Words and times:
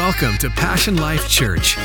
Welcome 0.00 0.38
to 0.38 0.48
Passion 0.48 0.96
Life 0.96 1.28
Church. 1.28 1.76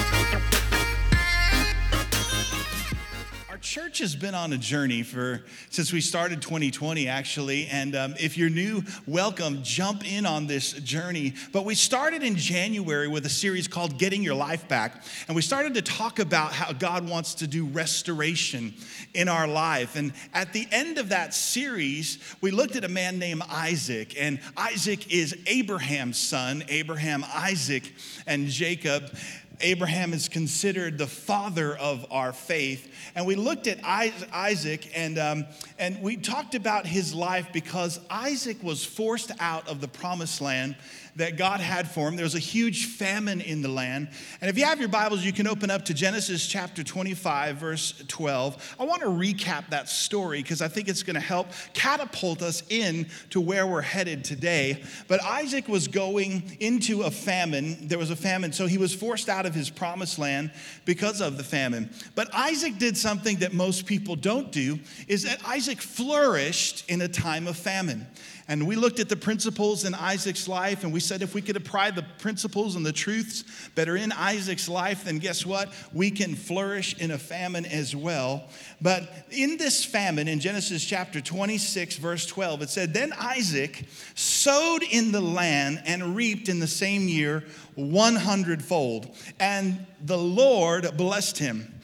Church 3.76 4.00
has 4.00 4.16
been 4.16 4.34
on 4.34 4.54
a 4.54 4.58
journey 4.58 5.04
for 5.04 5.44
since 5.70 5.92
we 5.92 6.00
started 6.00 6.42
2020, 6.42 7.10
actually. 7.10 7.68
And 7.68 7.94
um, 7.94 8.16
if 8.18 8.38
you're 8.38 8.50
new, 8.50 8.84
welcome. 9.06 9.64
Jump 9.64 10.10
in 10.10 10.26
on 10.26 10.48
this 10.48 10.72
journey. 10.72 11.34
But 11.52 11.66
we 11.66 11.76
started 11.76 12.24
in 12.24 12.38
January 12.38 13.10
with 13.10 13.26
a 13.26 13.30
series 13.30 13.68
called 13.68 14.00
"Getting 14.00 14.24
Your 14.24 14.34
Life 14.34 14.70
Back," 14.70 15.04
and 15.28 15.36
we 15.36 15.42
started 15.42 15.74
to 15.74 15.82
talk 15.82 16.20
about 16.20 16.54
how 16.54 16.72
God 16.72 17.10
wants 17.10 17.36
to 17.36 17.48
do 17.48 17.66
restoration 17.66 18.74
in 19.14 19.28
our 19.28 19.46
life. 19.46 19.98
And 19.98 20.14
at 20.34 20.54
the 20.54 20.66
end 20.72 20.98
of 20.98 21.10
that 21.10 21.34
series, 21.34 22.18
we 22.40 22.52
looked 22.52 22.78
at 22.78 22.86
a 22.86 22.90
man 22.90 23.20
named 23.20 23.42
Isaac, 23.50 24.16
and 24.18 24.40
Isaac 24.56 25.12
is 25.12 25.36
Abraham's 25.48 26.18
son. 26.18 26.64
Abraham, 26.70 27.26
Isaac, 27.28 27.92
and 28.26 28.48
Jacob. 28.48 29.14
Abraham 29.62 30.14
is 30.14 30.28
considered 30.30 30.98
the 30.98 31.08
father 31.08 31.76
of 31.78 32.06
our 32.12 32.34
faith. 32.34 32.92
And 33.16 33.26
we 33.26 33.36
looked 33.36 33.68
at 33.68 33.80
Isaac 33.84 34.92
and, 34.96 35.18
um, 35.18 35.46
and 35.78 36.02
we 36.02 36.18
talked 36.18 36.56
about 36.56 36.86
his 36.86 37.14
life 37.14 37.48
because 37.54 38.00
Isaac 38.10 38.62
was 38.64 38.84
forced 38.84 39.32
out 39.40 39.68
of 39.68 39.82
the 39.82 39.88
promised 39.88 40.42
land 40.42 40.76
that 41.16 41.38
God 41.38 41.62
had 41.62 41.90
for 41.90 42.08
him. 42.08 42.16
There 42.16 42.26
was 42.26 42.36
a 42.36 42.40
huge 42.40 42.88
famine 42.88 43.40
in 43.40 43.62
the 43.62 43.70
land. 43.70 44.10
And 44.42 44.50
if 44.50 44.58
you 44.58 44.66
have 44.66 44.80
your 44.80 44.90
Bibles, 44.90 45.24
you 45.24 45.32
can 45.32 45.48
open 45.48 45.70
up 45.72 45.86
to 45.86 45.94
Genesis 45.94 46.46
chapter 46.46 46.84
25, 46.84 47.58
verse 47.58 48.04
12. 48.08 48.76
I 48.80 48.84
want 48.84 49.02
to 49.02 49.08
recap 49.08 49.70
that 49.70 49.88
story 49.88 50.42
because 50.42 50.62
I 50.62 50.68
think 50.68 50.90
it's 50.90 51.04
going 51.04 51.16
to 51.16 51.22
help 51.22 51.48
catapult 51.74 52.42
us 52.42 52.64
in 52.70 53.08
to 53.30 53.40
where 53.40 53.66
we're 53.66 53.82
headed 53.82 54.26
today. 54.26 54.84
But 55.08 55.24
Isaac 55.24 55.70
was 55.70 55.88
going 55.88 56.58
into 56.60 57.04
a 57.04 57.12
famine. 57.12 57.88
There 57.88 58.00
was 58.00 58.12
a 58.12 58.16
famine, 58.16 58.52
so 58.52 58.66
he 58.68 58.78
was 58.78 58.94
forced 58.94 59.30
out 59.30 59.46
of 59.46 59.56
his 59.56 59.70
promised 59.70 60.20
land 60.20 60.52
because 60.84 61.22
of 61.22 61.38
the 61.38 61.44
famine. 61.44 61.90
But 62.16 62.34
Isaac 62.34 62.78
did 62.78 62.98
something 62.98 63.38
that 63.38 63.54
most 63.54 63.86
people 63.86 64.18
don't 64.18 64.52
do 64.52 64.80
is 65.08 65.24
that 65.24 65.40
Isaac 65.46 65.82
flourished 65.82 66.90
in 66.90 67.02
a 67.02 67.08
time 67.08 67.48
of 67.48 67.56
famine. 67.56 68.06
And 68.48 68.68
we 68.68 68.76
looked 68.76 69.00
at 69.00 69.10
the 69.10 69.16
principles 69.16 69.86
in 69.86 69.96
Isaac's 69.96 70.48
life, 70.48 70.84
and 70.84 70.94
we 70.94 71.00
said 71.00 71.24
if 71.24 71.34
we 71.34 71.42
could 71.42 71.58
apply 71.58 71.90
the 71.92 72.06
principles 72.20 72.76
and 72.76 72.86
the 72.86 72.92
truths 72.92 73.44
that 73.74 73.90
are 73.90 73.98
in 73.98 74.12
Isaac's 74.12 74.70
life, 74.70 75.06
then 75.06 75.18
guess 75.18 75.46
what? 75.46 75.74
We 75.94 76.12
can 76.12 76.36
flourish 76.36 76.96
in 77.00 77.10
a 77.10 77.18
famine 77.18 77.66
as 77.66 77.96
well. 77.96 78.44
But 78.80 79.10
in 79.32 79.58
this 79.58 79.84
famine, 79.84 80.28
in 80.28 80.40
Genesis 80.40 80.86
chapter 80.86 81.22
26, 81.22 81.98
verse 81.98 82.28
12, 82.28 82.62
it 82.62 82.70
said, 82.70 82.94
Then 82.94 83.14
Isaac 83.14 83.86
sowed 84.14 84.84
in 84.84 85.12
the 85.12 85.22
land 85.22 85.82
and 85.86 86.16
reaped 86.16 86.48
in 86.48 86.60
the 86.60 86.68
same 86.68 87.08
year 87.08 87.44
100 87.74 88.64
fold. 88.64 89.16
And 89.40 89.88
the 90.04 90.20
Lord 90.20 90.96
blessed 90.96 91.40
him 91.40 91.75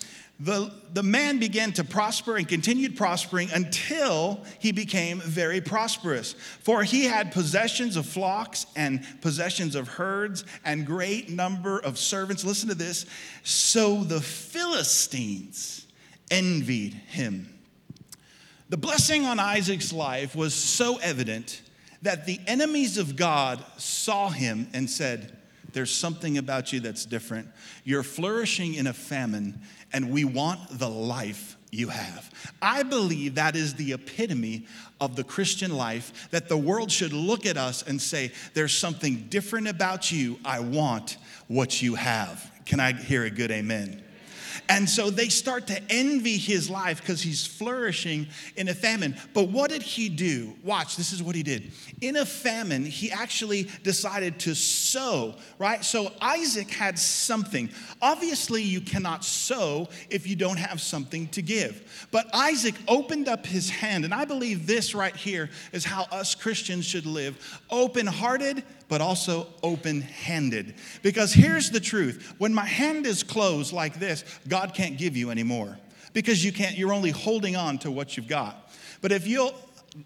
the, 0.43 0.73
the 0.93 1.03
man 1.03 1.37
began 1.37 1.71
to 1.73 1.83
prosper 1.83 2.35
and 2.35 2.47
continued 2.47 2.97
prospering 2.97 3.49
until 3.53 4.43
he 4.57 4.71
became 4.71 5.19
very 5.19 5.61
prosperous. 5.61 6.33
For 6.33 6.81
he 6.83 7.05
had 7.05 7.31
possessions 7.31 7.95
of 7.95 8.07
flocks 8.07 8.65
and 8.75 9.05
possessions 9.21 9.75
of 9.75 9.87
herds 9.87 10.43
and 10.65 10.85
great 10.85 11.29
number 11.29 11.77
of 11.77 11.99
servants. 11.99 12.43
Listen 12.43 12.69
to 12.69 12.75
this. 12.75 13.05
So 13.43 14.03
the 14.03 14.19
Philistines 14.19 15.85
envied 16.31 16.93
him. 16.93 17.59
The 18.69 18.77
blessing 18.77 19.25
on 19.25 19.37
Isaac's 19.37 19.93
life 19.93 20.35
was 20.35 20.55
so 20.55 20.97
evident 21.03 21.61
that 22.01 22.25
the 22.25 22.39
enemies 22.47 22.97
of 22.97 23.15
God 23.15 23.63
saw 23.77 24.29
him 24.29 24.69
and 24.73 24.89
said, 24.89 25.37
There's 25.73 25.93
something 25.93 26.39
about 26.39 26.73
you 26.73 26.79
that's 26.79 27.05
different. 27.05 27.47
You're 27.83 28.01
flourishing 28.01 28.73
in 28.73 28.87
a 28.87 28.93
famine 28.93 29.61
and 29.93 30.11
we 30.11 30.23
want 30.23 30.79
the 30.79 30.89
life 30.89 31.57
you 31.71 31.87
have. 31.87 32.29
I 32.61 32.83
believe 32.83 33.35
that 33.35 33.55
is 33.55 33.75
the 33.75 33.93
epitome 33.93 34.65
of 34.99 35.15
the 35.15 35.23
Christian 35.23 35.75
life, 35.75 36.29
that 36.31 36.49
the 36.49 36.57
world 36.57 36.91
should 36.91 37.13
look 37.13 37.45
at 37.45 37.57
us 37.57 37.81
and 37.83 38.01
say, 38.01 38.31
There's 38.53 38.77
something 38.77 39.27
different 39.29 39.67
about 39.67 40.11
you. 40.11 40.39
I 40.43 40.59
want 40.59 41.17
what 41.47 41.81
you 41.81 41.95
have. 41.95 42.51
Can 42.65 42.79
I 42.79 42.93
hear 42.93 43.23
a 43.23 43.29
good 43.29 43.51
amen? 43.51 44.00
And 44.69 44.89
so 44.89 45.09
they 45.09 45.29
start 45.29 45.67
to 45.67 45.81
envy 45.89 46.37
his 46.37 46.69
life 46.69 47.01
because 47.01 47.21
he's 47.21 47.45
flourishing 47.45 48.27
in 48.55 48.67
a 48.67 48.73
famine. 48.73 49.17
But 49.33 49.49
what 49.49 49.69
did 49.69 49.81
he 49.81 50.09
do? 50.09 50.53
Watch, 50.63 50.95
this 50.95 51.11
is 51.11 51.21
what 51.21 51.35
he 51.35 51.43
did. 51.43 51.71
In 52.01 52.17
a 52.17 52.25
famine, 52.25 52.85
he 52.85 53.11
actually 53.11 53.69
decided 53.83 54.39
to 54.41 54.55
sow, 54.55 55.35
right? 55.59 55.83
So 55.83 56.11
Isaac 56.21 56.69
had 56.69 56.97
something. 56.97 57.69
Obviously, 58.01 58.63
you 58.63 58.81
cannot 58.81 59.23
sow 59.23 59.89
if 60.09 60.27
you 60.27 60.35
don't 60.35 60.57
have 60.57 60.81
something 60.81 61.27
to 61.29 61.41
give. 61.41 62.07
But 62.11 62.33
Isaac 62.33 62.75
opened 62.87 63.27
up 63.27 63.45
his 63.45 63.69
hand, 63.69 64.05
and 64.05 64.13
I 64.13 64.25
believe 64.25 64.67
this 64.67 64.95
right 64.95 65.15
here 65.15 65.49
is 65.71 65.85
how 65.85 66.03
us 66.11 66.35
Christians 66.35 66.85
should 66.85 67.05
live 67.05 67.37
open 67.69 68.07
hearted 68.07 68.63
but 68.91 68.99
also 68.99 69.47
open 69.63 70.01
handed. 70.01 70.75
Because 71.01 71.31
here's 71.31 71.69
the 71.71 71.79
truth 71.79 72.33
when 72.39 72.53
my 72.53 72.65
hand 72.65 73.05
is 73.05 73.23
closed 73.23 73.71
like 73.71 73.99
this, 73.99 74.25
God 74.49 74.73
can't 74.73 74.97
give 74.97 75.15
you 75.15 75.31
anymore 75.31 75.77
because 76.11 76.43
you 76.43 76.51
can't, 76.51 76.77
you're 76.77 76.91
only 76.91 77.11
holding 77.11 77.55
on 77.55 77.77
to 77.79 77.89
what 77.89 78.17
you've 78.17 78.27
got. 78.27 78.69
But 78.99 79.13
if 79.13 79.25
you'll 79.25 79.55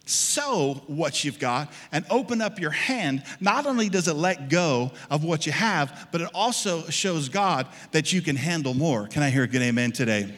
sow 0.06 0.84
what 0.86 1.24
you've 1.24 1.40
got 1.40 1.74
and 1.92 2.06
open 2.12 2.42
up 2.42 2.60
your 2.60 2.70
hand, 2.70 3.24
not 3.40 3.66
only 3.66 3.90
does 3.90 4.08
it 4.08 4.14
let 4.14 4.50
go 4.50 4.92
of 5.10 5.24
what 5.24 5.48
you 5.48 5.52
have, 5.52 6.08
but 6.12 6.22
it 6.22 6.30
also 6.36 6.88
shows 6.90 7.28
God 7.28 7.66
that 7.92 8.14
you 8.14 8.22
can 8.22 8.36
handle 8.36 8.76
more. 8.76 9.08
Can 9.08 9.24
I 9.24 9.32
hear 9.32 9.46
a 9.46 9.48
good 9.48 9.64
amen 9.64 9.94
today? 9.94 10.32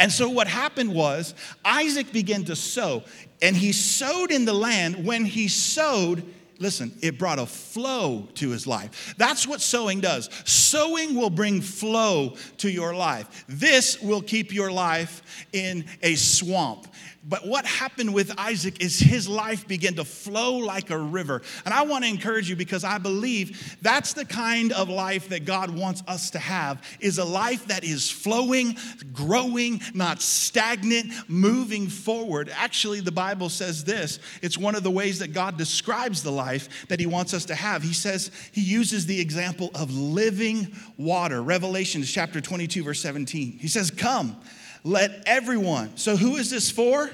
And 0.00 0.10
so 0.10 0.28
what 0.28 0.48
happened 0.48 0.92
was 0.92 1.34
Isaac 1.64 2.12
began 2.12 2.42
to 2.46 2.56
sow, 2.56 3.04
and 3.40 3.54
he 3.54 3.70
sowed 3.70 4.32
in 4.32 4.44
the 4.44 4.52
land. 4.52 5.06
When 5.06 5.24
he 5.24 5.46
sowed, 5.46 6.24
listen, 6.58 6.96
it 7.02 7.18
brought 7.18 7.38
a 7.38 7.46
flow 7.46 8.28
to 8.34 8.50
his 8.50 8.66
life. 8.66 9.14
That's 9.18 9.46
what 9.46 9.60
sowing 9.60 10.00
does. 10.00 10.30
Sowing 10.44 11.14
will 11.14 11.30
bring 11.30 11.60
flow 11.60 12.36
to 12.58 12.70
your 12.70 12.94
life. 12.94 13.44
This 13.48 14.00
will 14.00 14.22
keep 14.22 14.52
your 14.52 14.70
life 14.70 15.46
in 15.52 15.84
a 16.02 16.14
swamp. 16.14 16.86
But 17.26 17.46
what 17.46 17.64
happened 17.64 18.12
with 18.12 18.38
Isaac 18.38 18.82
is 18.82 18.98
his 18.98 19.26
life 19.26 19.66
began 19.66 19.94
to 19.94 20.04
flow 20.04 20.58
like 20.58 20.90
a 20.90 20.98
river. 20.98 21.40
And 21.64 21.72
I 21.72 21.82
want 21.82 22.04
to 22.04 22.10
encourage 22.10 22.50
you 22.50 22.56
because 22.56 22.84
I 22.84 22.98
believe 22.98 23.78
that's 23.80 24.12
the 24.12 24.26
kind 24.26 24.72
of 24.72 24.90
life 24.90 25.30
that 25.30 25.46
God 25.46 25.70
wants 25.70 26.02
us 26.06 26.30
to 26.30 26.38
have 26.38 26.82
is 27.00 27.16
a 27.16 27.24
life 27.24 27.66
that 27.68 27.82
is 27.82 28.10
flowing, 28.10 28.76
growing, 29.14 29.80
not 29.94 30.20
stagnant, 30.20 31.12
moving 31.26 31.88
forward. 31.88 32.50
Actually, 32.54 33.00
the 33.00 33.12
Bible 33.12 33.48
says 33.48 33.84
this. 33.84 34.18
It's 34.42 34.58
one 34.58 34.74
of 34.74 34.82
the 34.82 34.90
ways 34.90 35.18
that 35.20 35.32
God 35.32 35.56
describes 35.56 36.22
the 36.22 36.32
life 36.32 36.86
that 36.88 37.00
he 37.00 37.06
wants 37.06 37.32
us 37.32 37.46
to 37.46 37.54
have. 37.54 37.82
He 37.82 37.94
says 37.94 38.30
he 38.52 38.60
uses 38.60 39.06
the 39.06 39.18
example 39.18 39.70
of 39.74 39.90
living 39.90 40.76
water. 40.98 41.42
Revelation 41.42 42.02
chapter 42.02 42.42
22 42.42 42.84
verse 42.84 43.00
17. 43.00 43.58
He 43.58 43.68
says, 43.68 43.90
"Come, 43.90 44.36
let 44.84 45.22
everyone, 45.26 45.96
so 45.96 46.16
who 46.16 46.36
is 46.36 46.50
this 46.50 46.70
for? 46.70 47.10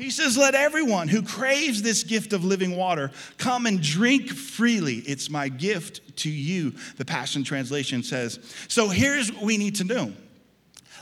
He 0.00 0.08
says, 0.08 0.38
Let 0.38 0.54
everyone 0.54 1.08
who 1.08 1.22
craves 1.22 1.82
this 1.82 2.04
gift 2.04 2.32
of 2.32 2.42
living 2.42 2.74
water 2.74 3.10
come 3.36 3.66
and 3.66 3.82
drink 3.82 4.30
freely. 4.30 4.96
It's 4.96 5.28
my 5.28 5.48
gift 5.48 6.16
to 6.18 6.30
you, 6.30 6.72
the 6.96 7.04
Passion 7.04 7.44
Translation 7.44 8.02
says. 8.02 8.38
So 8.68 8.88
here's 8.88 9.30
what 9.30 9.42
we 9.42 9.58
need 9.58 9.74
to 9.76 9.84
know 9.84 10.12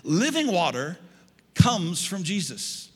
living 0.03 0.51
water 0.51 0.99
comes 1.55 2.05
from 2.05 2.25
Jesus. 2.25 2.88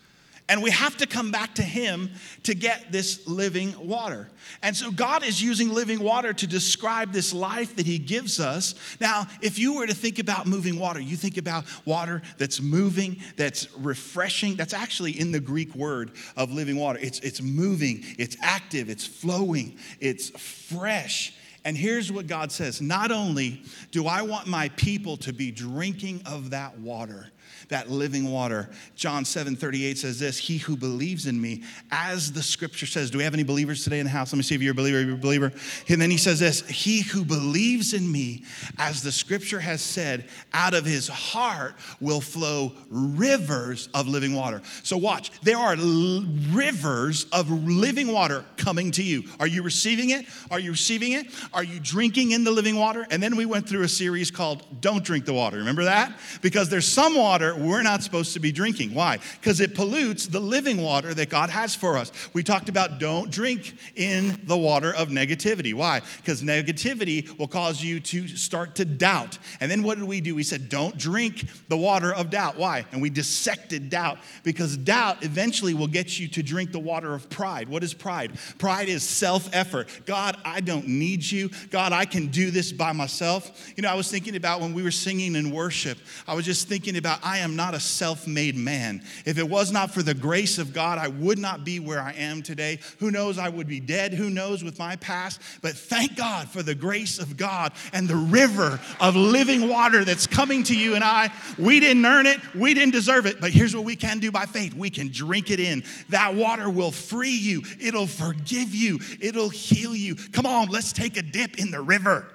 And 0.52 0.62
we 0.62 0.70
have 0.70 0.98
to 0.98 1.06
come 1.06 1.30
back 1.30 1.54
to 1.54 1.62
Him 1.62 2.10
to 2.42 2.54
get 2.54 2.92
this 2.92 3.26
living 3.26 3.74
water. 3.88 4.28
And 4.62 4.76
so 4.76 4.90
God 4.90 5.24
is 5.24 5.42
using 5.42 5.70
living 5.70 6.00
water 6.00 6.34
to 6.34 6.46
describe 6.46 7.10
this 7.10 7.32
life 7.32 7.74
that 7.76 7.86
He 7.86 7.96
gives 7.96 8.38
us. 8.38 8.74
Now, 9.00 9.26
if 9.40 9.58
you 9.58 9.76
were 9.76 9.86
to 9.86 9.94
think 9.94 10.18
about 10.18 10.46
moving 10.46 10.78
water, 10.78 11.00
you 11.00 11.16
think 11.16 11.38
about 11.38 11.64
water 11.86 12.20
that's 12.36 12.60
moving, 12.60 13.16
that's 13.38 13.66
refreshing. 13.78 14.54
That's 14.56 14.74
actually 14.74 15.18
in 15.18 15.32
the 15.32 15.40
Greek 15.40 15.74
word 15.74 16.10
of 16.36 16.52
living 16.52 16.76
water. 16.76 16.98
It's, 17.00 17.20
it's 17.20 17.40
moving, 17.40 18.04
it's 18.18 18.36
active, 18.42 18.90
it's 18.90 19.06
flowing, 19.06 19.78
it's 20.00 20.28
fresh. 20.38 21.32
And 21.64 21.78
here's 21.78 22.12
what 22.12 22.26
God 22.26 22.52
says 22.52 22.82
Not 22.82 23.10
only 23.10 23.62
do 23.90 24.06
I 24.06 24.20
want 24.20 24.46
my 24.46 24.68
people 24.70 25.16
to 25.16 25.32
be 25.32 25.50
drinking 25.50 26.20
of 26.26 26.50
that 26.50 26.78
water, 26.78 27.30
that 27.68 27.90
living 27.90 28.30
water. 28.30 28.70
John 28.96 29.24
7 29.24 29.56
38 29.56 29.98
says 29.98 30.18
this 30.18 30.38
He 30.38 30.58
who 30.58 30.76
believes 30.76 31.26
in 31.26 31.40
me, 31.40 31.62
as 31.90 32.32
the 32.32 32.42
scripture 32.42 32.86
says. 32.86 33.10
Do 33.10 33.18
we 33.18 33.24
have 33.24 33.34
any 33.34 33.42
believers 33.42 33.84
today 33.84 33.98
in 33.98 34.04
the 34.04 34.10
house? 34.10 34.32
Let 34.32 34.38
me 34.38 34.42
see 34.42 34.54
if 34.54 34.62
you're 34.62 34.72
a 34.72 34.74
believer. 34.74 35.00
You're 35.00 35.14
a 35.14 35.18
believer. 35.18 35.52
And 35.88 36.00
then 36.00 36.10
he 36.10 36.16
says 36.16 36.40
this 36.40 36.60
He 36.68 37.02
who 37.02 37.24
believes 37.24 37.92
in 37.92 38.10
me, 38.10 38.44
as 38.78 39.02
the 39.02 39.12
scripture 39.12 39.60
has 39.60 39.82
said, 39.82 40.28
out 40.52 40.74
of 40.74 40.84
his 40.84 41.08
heart 41.08 41.74
will 42.00 42.20
flow 42.20 42.72
rivers 42.90 43.88
of 43.94 44.08
living 44.08 44.34
water. 44.34 44.62
So 44.82 44.96
watch, 44.96 45.30
there 45.42 45.58
are 45.58 45.74
l- 45.74 46.24
rivers 46.50 47.26
of 47.32 47.50
living 47.50 48.12
water 48.12 48.44
coming 48.56 48.90
to 48.92 49.02
you. 49.02 49.24
Are 49.40 49.46
you 49.46 49.62
receiving 49.62 50.10
it? 50.10 50.26
Are 50.50 50.58
you 50.58 50.72
receiving 50.72 51.12
it? 51.12 51.26
Are 51.52 51.64
you 51.64 51.80
drinking 51.80 52.32
in 52.32 52.44
the 52.44 52.50
living 52.50 52.76
water? 52.76 53.06
And 53.10 53.22
then 53.22 53.36
we 53.36 53.46
went 53.46 53.68
through 53.68 53.82
a 53.82 53.88
series 53.88 54.30
called 54.30 54.64
Don't 54.80 55.04
Drink 55.04 55.24
the 55.24 55.32
Water. 55.32 55.58
Remember 55.58 55.84
that? 55.84 56.12
Because 56.40 56.68
there's 56.68 56.86
some 56.86 57.16
water 57.16 57.41
we're 57.56 57.82
not 57.82 58.02
supposed 58.02 58.32
to 58.34 58.40
be 58.40 58.52
drinking. 58.52 58.94
Why? 58.94 59.18
Because 59.40 59.60
it 59.60 59.74
pollutes 59.74 60.26
the 60.26 60.40
living 60.40 60.80
water 60.82 61.14
that 61.14 61.28
God 61.28 61.50
has 61.50 61.74
for 61.74 61.96
us. 61.96 62.12
We 62.32 62.42
talked 62.42 62.68
about 62.68 62.98
don't 62.98 63.30
drink 63.30 63.74
in 63.96 64.40
the 64.44 64.56
water 64.56 64.94
of 64.94 65.08
negativity. 65.08 65.74
Why? 65.74 66.00
Because 66.18 66.42
negativity 66.42 67.36
will 67.38 67.48
cause 67.48 67.82
you 67.82 68.00
to 68.00 68.28
start 68.28 68.76
to 68.76 68.84
doubt. 68.84 69.38
And 69.60 69.70
then 69.70 69.82
what 69.82 69.98
did 69.98 70.06
we 70.06 70.20
do? 70.20 70.34
We 70.34 70.42
said, 70.42 70.68
don't 70.68 70.96
drink 70.96 71.46
the 71.68 71.76
water 71.76 72.12
of 72.12 72.30
doubt. 72.30 72.56
Why? 72.56 72.84
And 72.92 73.02
we 73.02 73.10
dissected 73.10 73.90
doubt 73.90 74.18
because 74.42 74.76
doubt 74.76 75.24
eventually 75.24 75.74
will 75.74 75.86
get 75.86 76.18
you 76.18 76.28
to 76.28 76.42
drink 76.42 76.72
the 76.72 76.78
water 76.78 77.14
of 77.14 77.28
pride. 77.30 77.68
What 77.68 77.82
is 77.82 77.94
pride? 77.94 78.32
Pride 78.58 78.88
is 78.88 79.02
self 79.02 79.48
effort. 79.52 79.88
God, 80.06 80.36
I 80.44 80.60
don't 80.60 80.86
need 80.86 81.28
you. 81.28 81.50
God, 81.70 81.92
I 81.92 82.04
can 82.04 82.28
do 82.28 82.50
this 82.50 82.72
by 82.72 82.92
myself. 82.92 83.72
You 83.76 83.82
know, 83.82 83.90
I 83.90 83.94
was 83.94 84.10
thinking 84.10 84.36
about 84.36 84.60
when 84.60 84.74
we 84.74 84.82
were 84.82 84.90
singing 84.90 85.36
in 85.36 85.50
worship, 85.50 85.98
I 86.26 86.34
was 86.34 86.44
just 86.44 86.68
thinking 86.68 86.96
about 86.96 87.20
I 87.32 87.38
am 87.38 87.56
not 87.56 87.72
a 87.72 87.80
self 87.80 88.26
made 88.26 88.56
man. 88.56 89.02
If 89.24 89.38
it 89.38 89.48
was 89.48 89.72
not 89.72 89.90
for 89.90 90.02
the 90.02 90.12
grace 90.12 90.58
of 90.58 90.74
God, 90.74 90.98
I 90.98 91.08
would 91.08 91.38
not 91.38 91.64
be 91.64 91.80
where 91.80 91.98
I 91.98 92.12
am 92.12 92.42
today. 92.42 92.78
Who 92.98 93.10
knows, 93.10 93.38
I 93.38 93.48
would 93.48 93.66
be 93.66 93.80
dead. 93.80 94.12
Who 94.12 94.28
knows 94.28 94.62
with 94.62 94.78
my 94.78 94.96
past? 94.96 95.40
But 95.62 95.72
thank 95.72 96.14
God 96.14 96.50
for 96.50 96.62
the 96.62 96.74
grace 96.74 97.18
of 97.18 97.38
God 97.38 97.72
and 97.94 98.06
the 98.06 98.16
river 98.16 98.78
of 99.00 99.16
living 99.16 99.70
water 99.70 100.04
that's 100.04 100.26
coming 100.26 100.62
to 100.64 100.76
you 100.76 100.94
and 100.94 101.02
I. 101.02 101.32
We 101.58 101.80
didn't 101.80 102.04
earn 102.04 102.26
it, 102.26 102.38
we 102.54 102.74
didn't 102.74 102.92
deserve 102.92 103.24
it, 103.24 103.40
but 103.40 103.50
here's 103.50 103.74
what 103.74 103.84
we 103.84 103.96
can 103.96 104.18
do 104.18 104.30
by 104.30 104.44
faith 104.44 104.74
we 104.74 104.90
can 104.90 105.08
drink 105.08 105.50
it 105.50 105.58
in. 105.58 105.84
That 106.10 106.34
water 106.34 106.68
will 106.68 106.92
free 106.92 107.30
you, 107.30 107.62
it'll 107.80 108.06
forgive 108.06 108.74
you, 108.74 109.00
it'll 109.22 109.48
heal 109.48 109.96
you. 109.96 110.16
Come 110.16 110.44
on, 110.44 110.68
let's 110.68 110.92
take 110.92 111.16
a 111.16 111.22
dip 111.22 111.58
in 111.58 111.70
the 111.70 111.80
river. 111.80 112.26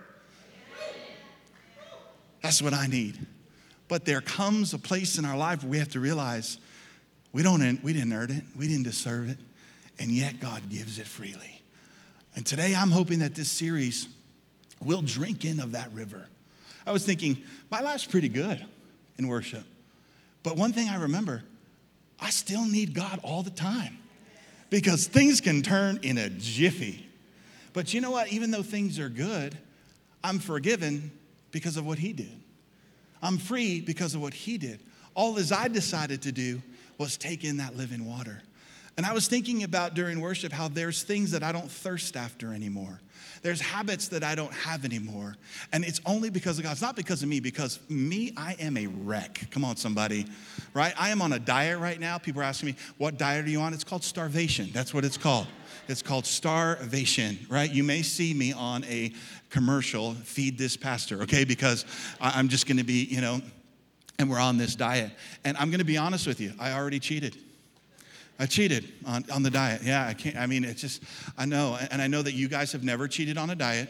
That's 2.42 2.64
what 2.64 2.74
I 2.74 2.88
need. 2.88 3.28
But 3.88 4.06
there 4.06 4.22
comes 4.22 4.74
a 4.74 4.80
place 4.80 5.18
in 5.18 5.26
our 5.26 5.38
life 5.38 5.64
where 5.64 5.72
we 5.72 5.80
have 5.80 5.90
to 5.90 6.00
realize 6.00 6.58
we, 7.32 7.44
don't, 7.44 7.84
we 7.84 7.94
didn't 7.94 8.14
earn 8.14 8.32
it, 8.32 8.44
we 8.58 8.68
didn't 8.68 8.84
deserve 8.84 9.30
it, 9.30 9.38
and 10.00 10.12
yet 10.12 10.40
God 10.40 10.70
gives 10.70 11.00
it 11.00 11.08
freely. 11.08 11.62
And 12.36 12.46
today 12.46 12.76
I'm 12.76 12.92
hoping 12.92 13.20
that 13.20 13.36
this 13.36 13.52
series 13.52 14.08
will 14.84 15.02
drink 15.02 15.46
in 15.46 15.60
of 15.60 15.72
that 15.72 15.92
river. 15.94 16.28
I 16.86 16.92
was 16.92 17.06
thinking, 17.06 17.38
my 17.70 17.82
life's 17.82 18.06
pretty 18.06 18.30
good 18.30 18.66
in 19.18 19.28
worship. 19.28 19.64
But 20.44 20.56
one 20.56 20.72
thing 20.72 20.88
I 20.88 20.98
remember, 20.98 21.44
I 22.20 22.30
still 22.30 22.66
need 22.66 22.94
God 22.94 23.20
all 23.24 23.44
the 23.44 23.50
time 23.50 23.98
because 24.70 25.08
things 25.08 25.42
can 25.42 25.62
turn 25.62 26.00
in 26.04 26.18
a 26.18 26.30
jiffy. 26.30 27.08
But 27.74 27.94
you 27.94 28.02
know 28.02 28.12
what? 28.12 28.32
Even 28.32 28.52
though 28.52 28.64
things 28.64 29.00
are 29.00 29.10
good, 29.10 29.58
I'm 30.24 30.40
forgiven 30.40 31.12
because 31.52 31.78
of 31.78 31.86
what 31.86 32.00
He 32.00 32.14
did. 32.14 32.40
I'm 33.22 33.38
free 33.38 33.82
because 33.82 34.16
of 34.16 34.22
what 34.22 34.34
he 34.34 34.58
did. 34.58 34.82
All 35.16 35.38
as 35.38 35.52
I 35.52 35.68
decided 35.68 36.22
to 36.24 36.32
do 36.32 36.62
was 36.98 37.18
take 37.18 37.44
in 37.44 37.58
that 37.58 37.76
living 37.76 38.06
water. 38.06 38.42
And 38.98 39.06
I 39.06 39.14
was 39.14 39.28
thinking 39.28 39.64
about 39.64 39.94
during 39.94 40.22
worship 40.22 40.52
how 40.52 40.70
there's 40.70 41.04
things 41.04 41.32
that 41.32 41.44
I 41.44 41.52
don't 41.52 41.70
thirst 41.70 42.18
after 42.18 42.54
anymore. 42.54 43.00
There's 43.44 43.62
habits 43.62 44.08
that 44.08 44.24
I 44.24 44.34
don't 44.34 44.52
have 44.52 44.86
anymore. 44.86 45.36
And 45.72 45.86
it's 45.86 46.02
only 46.06 46.32
because 46.32 46.58
of 46.58 46.64
God. 46.64 46.72
It's 46.72 46.82
not 46.82 46.96
because 46.96 47.22
of 47.22 47.30
me, 47.30 47.40
because 47.40 47.80
me, 47.90 48.34
I 48.36 48.54
am 48.60 48.76
a 48.76 48.88
wreck. 48.88 49.48
Come 49.52 49.64
on, 49.64 49.76
somebody, 49.78 50.26
right? 50.74 50.94
I 51.00 51.10
am 51.10 51.22
on 51.22 51.34
a 51.34 51.40
diet 51.40 51.80
right 51.80 52.00
now. 52.00 52.18
People 52.18 52.42
are 52.42 52.46
asking 52.46 52.68
me, 52.68 52.76
what 52.98 53.20
diet 53.20 53.46
are 53.46 53.50
you 53.50 53.62
on? 53.62 53.74
It's 53.74 53.84
called 53.84 54.04
starvation. 54.04 54.70
That's 54.74 54.94
what 54.94 55.06
it's 55.06 55.18
called. 55.18 55.46
It's 55.88 56.02
called 56.02 56.26
starvation, 56.26 57.40
right? 57.50 57.72
You 57.72 57.84
may 57.84 58.02
see 58.02 58.34
me 58.34 58.52
on 58.52 58.84
a 58.86 59.14
commercial, 59.50 60.14
feed 60.14 60.58
this 60.58 60.76
pastor, 60.76 61.22
okay? 61.24 61.46
Because 61.46 61.86
I'm 62.20 62.50
just 62.50 62.68
gonna 62.68 62.84
be, 62.84 63.06
you 63.06 63.22
know, 63.22 63.42
and 64.20 64.30
we're 64.30 64.40
on 64.40 64.58
this 64.58 64.76
diet. 64.76 65.12
And 65.46 65.56
I'm 65.58 65.72
gonna 65.72 65.86
be 65.86 65.98
honest 65.98 66.28
with 66.28 66.42
you, 66.42 66.54
I 66.60 66.74
already 66.74 67.00
cheated. 67.00 67.38
I 68.40 68.46
cheated 68.46 68.92
on, 69.06 69.26
on 69.32 69.44
the 69.44 69.50
diet. 69.50 69.82
Yeah, 69.84 70.06
I 70.06 70.14
can't, 70.14 70.36
I 70.36 70.46
mean, 70.46 70.64
it's 70.64 70.82
just, 70.82 71.02
I 71.38 71.46
know. 71.46 71.78
And 71.90 72.02
I 72.02 72.08
know 72.08 72.22
that 72.22 72.34
you 72.34 72.48
guys 72.48 72.72
have 72.74 72.84
never 72.84 73.08
cheated 73.08 73.38
on 73.38 73.50
a 73.50 73.56
diet. 73.56 73.90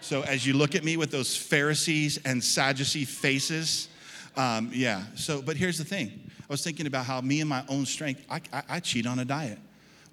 So 0.00 0.22
as 0.22 0.46
you 0.46 0.54
look 0.54 0.74
at 0.74 0.84
me 0.84 0.96
with 0.96 1.10
those 1.10 1.36
Pharisees 1.36 2.18
and 2.24 2.42
Sadducee 2.42 3.04
faces, 3.04 3.88
um, 4.36 4.70
yeah. 4.72 5.04
So, 5.14 5.40
but 5.40 5.56
here's 5.56 5.78
the 5.78 5.84
thing 5.84 6.30
I 6.40 6.52
was 6.52 6.64
thinking 6.64 6.86
about 6.86 7.06
how 7.06 7.20
me 7.20 7.40
and 7.40 7.48
my 7.48 7.64
own 7.68 7.86
strength, 7.86 8.24
I, 8.28 8.40
I, 8.52 8.62
I 8.68 8.80
cheat 8.80 9.06
on 9.06 9.18
a 9.20 9.24
diet 9.24 9.58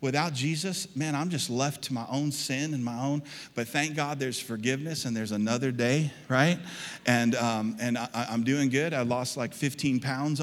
without 0.01 0.33
Jesus, 0.33 0.93
man, 0.95 1.15
I'm 1.15 1.29
just 1.29 1.49
left 1.49 1.83
to 1.83 1.93
my 1.93 2.05
own 2.09 2.31
sin 2.31 2.73
and 2.73 2.83
my 2.83 2.99
own. 2.99 3.21
But 3.55 3.67
thank 3.67 3.95
God 3.95 4.19
there's 4.19 4.39
forgiveness 4.39 5.05
and 5.05 5.15
there's 5.15 5.31
another 5.31 5.71
day, 5.71 6.11
right? 6.27 6.59
And 7.05 7.35
um, 7.35 7.77
and 7.79 7.97
I, 7.97 8.09
am 8.29 8.43
doing 8.43 8.69
good. 8.69 8.93
I 8.93 9.03
lost 9.03 9.37
like 9.37 9.53
15 9.53 9.99
pounds, 9.99 10.41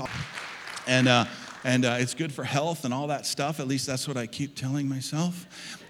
and 0.87 1.09
uh, 1.09 1.27
and 1.65 1.85
uh, 1.85 1.97
it's 1.99 2.15
good 2.15 2.33
for 2.33 2.45
health 2.45 2.85
and 2.85 2.95
all 2.95 3.09
that 3.09 3.27
stuff. 3.27 3.61
At 3.61 3.69
least 3.69 3.87
that's 3.87 4.09
what 4.09 4.17
I 4.17 4.27
keep 4.27 4.55
telling 4.55 4.89
myself. 4.89 5.47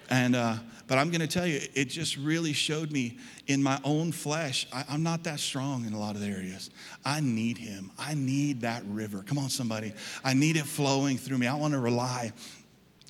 And 0.09 0.35
uh, 0.35 0.55
but 0.87 0.97
I'm 0.97 1.11
going 1.11 1.21
to 1.21 1.27
tell 1.27 1.45
you, 1.45 1.61
it 1.75 1.85
just 1.85 2.17
really 2.17 2.51
showed 2.51 2.91
me 2.91 3.19
in 3.45 3.61
my 3.61 3.79
own 3.83 4.11
flesh. 4.11 4.65
I, 4.73 4.83
I'm 4.89 5.03
not 5.03 5.23
that 5.25 5.39
strong 5.39 5.85
in 5.85 5.93
a 5.93 5.99
lot 5.99 6.15
of 6.15 6.23
areas. 6.23 6.71
I 7.05 7.19
need 7.19 7.59
Him. 7.59 7.91
I 7.99 8.15
need 8.15 8.61
that 8.61 8.81
river. 8.87 9.23
Come 9.23 9.37
on, 9.37 9.49
somebody. 9.49 9.93
I 10.23 10.33
need 10.33 10.57
it 10.57 10.65
flowing 10.65 11.19
through 11.19 11.37
me. 11.37 11.45
I 11.45 11.53
want 11.53 11.73
to 11.75 11.79
rely 11.79 12.33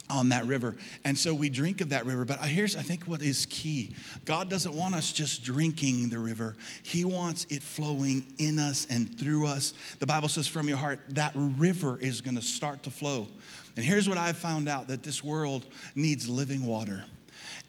on 0.10 0.30
that 0.30 0.46
river. 0.46 0.76
And 1.06 1.18
so 1.18 1.34
we 1.34 1.50
drink 1.50 1.82
of 1.82 1.90
that 1.90 2.06
river. 2.06 2.26
But 2.26 2.40
here's, 2.40 2.76
I 2.76 2.82
think, 2.82 3.04
what 3.04 3.22
is 3.22 3.46
key 3.48 3.96
God 4.26 4.50
doesn't 4.50 4.74
want 4.74 4.96
us 4.96 5.12
just 5.12 5.44
drinking 5.44 6.10
the 6.10 6.20
river, 6.20 6.56
He 6.84 7.06
wants 7.06 7.46
it 7.50 7.64
flowing 7.64 8.26
in 8.38 8.60
us 8.60 8.88
and 8.90 9.18
through 9.18 9.48
us. 9.48 9.74
The 10.00 10.08
Bible 10.08 10.30
says, 10.30 10.48
from 10.48 10.68
your 10.68 10.78
heart, 10.78 11.00
that 11.10 11.32
river 11.36 11.98
is 12.00 12.22
going 12.22 12.36
to 12.36 12.42
start 12.42 12.84
to 12.84 12.92
flow. 12.92 13.28
And 13.76 13.86
here's 13.86 14.10
what 14.10 14.18
I've 14.18 14.38
found 14.38 14.68
out 14.68 14.88
that 14.88 15.04
this 15.04 15.24
world 15.24 15.66
needs 15.96 16.28
living 16.28 16.66
water. 16.66 17.06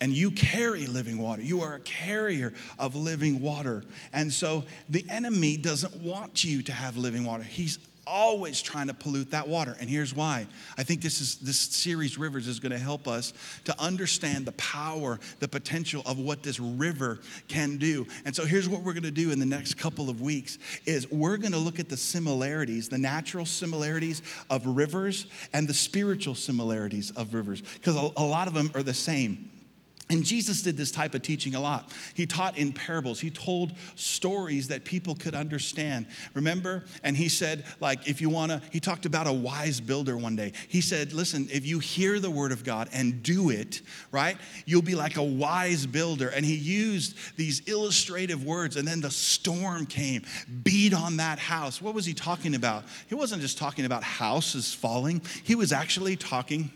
And 0.01 0.13
you 0.13 0.31
carry 0.31 0.87
living 0.87 1.19
water. 1.19 1.43
You 1.43 1.61
are 1.61 1.75
a 1.75 1.81
carrier 1.81 2.55
of 2.79 2.95
living 2.97 3.41
water. 3.41 3.85
And 4.13 4.33
so 4.33 4.65
the 4.89 5.05
enemy 5.11 5.59
doesn't 5.59 5.95
want 5.97 6.43
you 6.43 6.63
to 6.63 6.73
have 6.73 6.97
living 6.97 7.25
water. 7.25 7.43
He's 7.43 7.79
always 8.11 8.61
trying 8.61 8.89
to 8.89 8.95
pollute 8.95 9.31
that 9.31 9.49
water. 9.49 9.77
And 9.81 9.89
here's 9.89 10.15
why. 10.15 10.47
I 10.77 10.83
think 10.83 11.01
this 11.01 11.21
is 11.21 11.37
this 11.37 11.59
series 11.59 12.19
Rivers 12.19 12.49
is 12.49 12.61
going 12.61 12.73
to 12.73 12.79
help 12.79 13.07
us 13.07 13.33
to 13.65 13.81
understand 13.81 14.47
the 14.47 14.53
power, 14.53 15.19
the 15.39 15.49
potential 15.49 16.03
of 16.05 16.19
what 16.19 16.43
this 16.43 16.59
river 16.59 17.21
can 17.49 17.79
do. 17.79 18.07
And 18.25 18.35
so 18.35 18.45
here's 18.45 18.69
what 18.69 18.83
we're 18.83 18.93
going 18.93 19.05
to 19.05 19.11
do 19.11 19.31
in 19.31 19.39
the 19.39 19.47
next 19.47 19.75
couple 19.75 20.11
of 20.11 20.21
weeks 20.21 20.59
is 20.87 21.11
we're 21.11 21.37
going 21.37 21.53
to 21.53 21.59
look 21.59 21.79
at 21.79 21.89
the 21.89 21.97
similarities, 21.97 22.89
the 22.89 22.99
natural 22.99 23.47
similarities 23.47 24.23
of 24.51 24.67
rivers 24.67 25.27
and 25.53 25.69
the 25.69 25.75
spiritual 25.75 26.35
similarities 26.35 27.11
of 27.13 27.33
rivers 27.33 27.63
because 27.63 27.97
a, 27.97 28.11
a 28.17 28.25
lot 28.25 28.49
of 28.49 28.55
them 28.55 28.71
are 28.75 28.83
the 28.83 28.95
same. 28.95 29.51
And 30.11 30.25
Jesus 30.25 30.61
did 30.63 30.77
this 30.77 30.91
type 30.91 31.15
of 31.15 31.23
teaching 31.23 31.55
a 31.55 31.61
lot. 31.61 31.93
He 32.15 32.27
taught 32.27 32.59
in 32.59 32.73
parables. 32.73 33.21
He 33.21 33.31
told 33.31 33.73
stories 33.95 34.67
that 34.69 34.85
people 34.85 35.15
could 35.15 35.37
understand. 35.37 36.07
Remember? 36.35 36.85
And 37.05 37.17
he 37.17 37.29
said, 37.29 37.65
like, 37.79 38.09
if 38.09 38.21
you 38.21 38.29
want 38.29 38.51
to, 38.51 38.61
he 38.73 38.81
talked 38.81 39.07
about 39.07 39.29
a 39.29 39.33
wise 39.33 39.81
builder 39.81 40.17
one 40.17 40.35
day. 40.35 40.53
He 40.67 40.81
said, 40.81 41.13
listen, 41.13 41.49
if 41.53 41.65
you 41.65 41.79
hear 41.79 42.19
the 42.19 42.31
word 42.31 42.51
of 42.51 42.65
God 42.65 42.89
and 42.93 43.23
do 43.23 43.51
it, 43.51 43.83
right, 44.11 44.37
you'll 44.67 44.83
be 44.83 44.97
like 44.97 45.17
a 45.17 45.23
wise 45.23 45.87
builder. 45.87 46.29
And 46.29 46.45
he 46.45 46.57
used 46.57 47.17
these 47.37 47.61
illustrative 47.69 48.45
words, 48.45 48.75
and 48.75 48.89
then 48.89 49.01
the 49.01 49.13
storm 49.13 49.87
came, 49.87 50.23
beat 50.65 50.93
on 50.93 51.19
that 51.19 51.39
house. 51.39 51.81
What 51.81 51.95
was 51.95 52.05
he 52.05 52.15
talking 52.15 52.57
about? 52.57 52.83
He 53.07 53.15
wasn't 53.15 53.43
just 53.43 53.59
talking 53.59 53.85
about 53.85 54.03
houses 54.03 54.75
falling, 54.75 55.23
he 55.45 55.55
was 55.55 55.73
actually 55.73 56.17
talking 56.17 56.73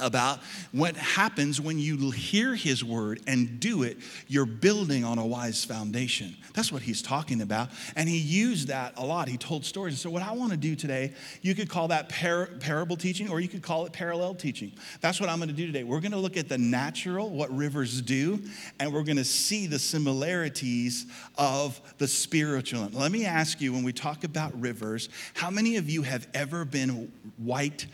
about 0.00 0.40
what 0.72 0.96
happens 0.96 1.60
when 1.60 1.78
you 1.78 2.10
hear 2.10 2.54
his 2.54 2.84
word 2.84 3.20
and 3.26 3.60
do 3.60 3.82
it. 3.82 3.98
You're 4.28 4.46
building 4.46 5.04
on 5.04 5.18
a 5.18 5.26
wise 5.26 5.64
foundation. 5.64 6.36
That's 6.54 6.72
what 6.72 6.82
he's 6.82 7.02
talking 7.02 7.40
about. 7.40 7.68
And 7.96 8.08
he 8.08 8.18
used 8.18 8.68
that 8.68 8.94
a 8.96 9.04
lot. 9.04 9.28
He 9.28 9.36
told 9.36 9.64
stories. 9.64 10.00
So, 10.00 10.10
what 10.10 10.22
I 10.22 10.32
want 10.32 10.50
to 10.52 10.56
do 10.56 10.74
today, 10.76 11.12
you 11.42 11.54
could 11.54 11.68
call 11.68 11.88
that 11.88 12.08
par- 12.08 12.50
parable 12.60 12.96
teaching 12.96 13.28
or 13.28 13.40
you 13.40 13.48
could 13.48 13.62
call 13.62 13.86
it 13.86 13.92
parallel 13.92 14.34
teaching. 14.34 14.72
That's 15.00 15.20
what 15.20 15.28
I'm 15.28 15.38
going 15.38 15.48
to 15.48 15.54
do 15.54 15.66
today. 15.66 15.84
We're 15.84 16.00
going 16.00 16.12
to 16.12 16.18
look 16.18 16.36
at 16.36 16.48
the 16.48 16.58
natural, 16.58 17.30
what 17.30 17.54
rivers 17.54 18.00
do, 18.00 18.42
and 18.80 18.92
we're 18.92 19.02
going 19.02 19.16
to 19.16 19.24
see 19.24 19.66
the 19.66 19.78
similarities 19.78 21.06
of 21.38 21.80
the 21.98 22.08
spiritual. 22.08 22.88
Let 22.92 23.12
me 23.12 23.24
ask 23.26 23.60
you 23.60 23.72
when 23.72 23.84
we 23.84 23.92
talk 23.92 24.24
about 24.24 24.58
rivers, 24.60 25.08
how 25.34 25.50
many 25.50 25.76
of 25.76 25.88
you 25.88 26.02
have 26.02 26.26
ever 26.34 26.64
been 26.64 27.12
white? 27.36 27.86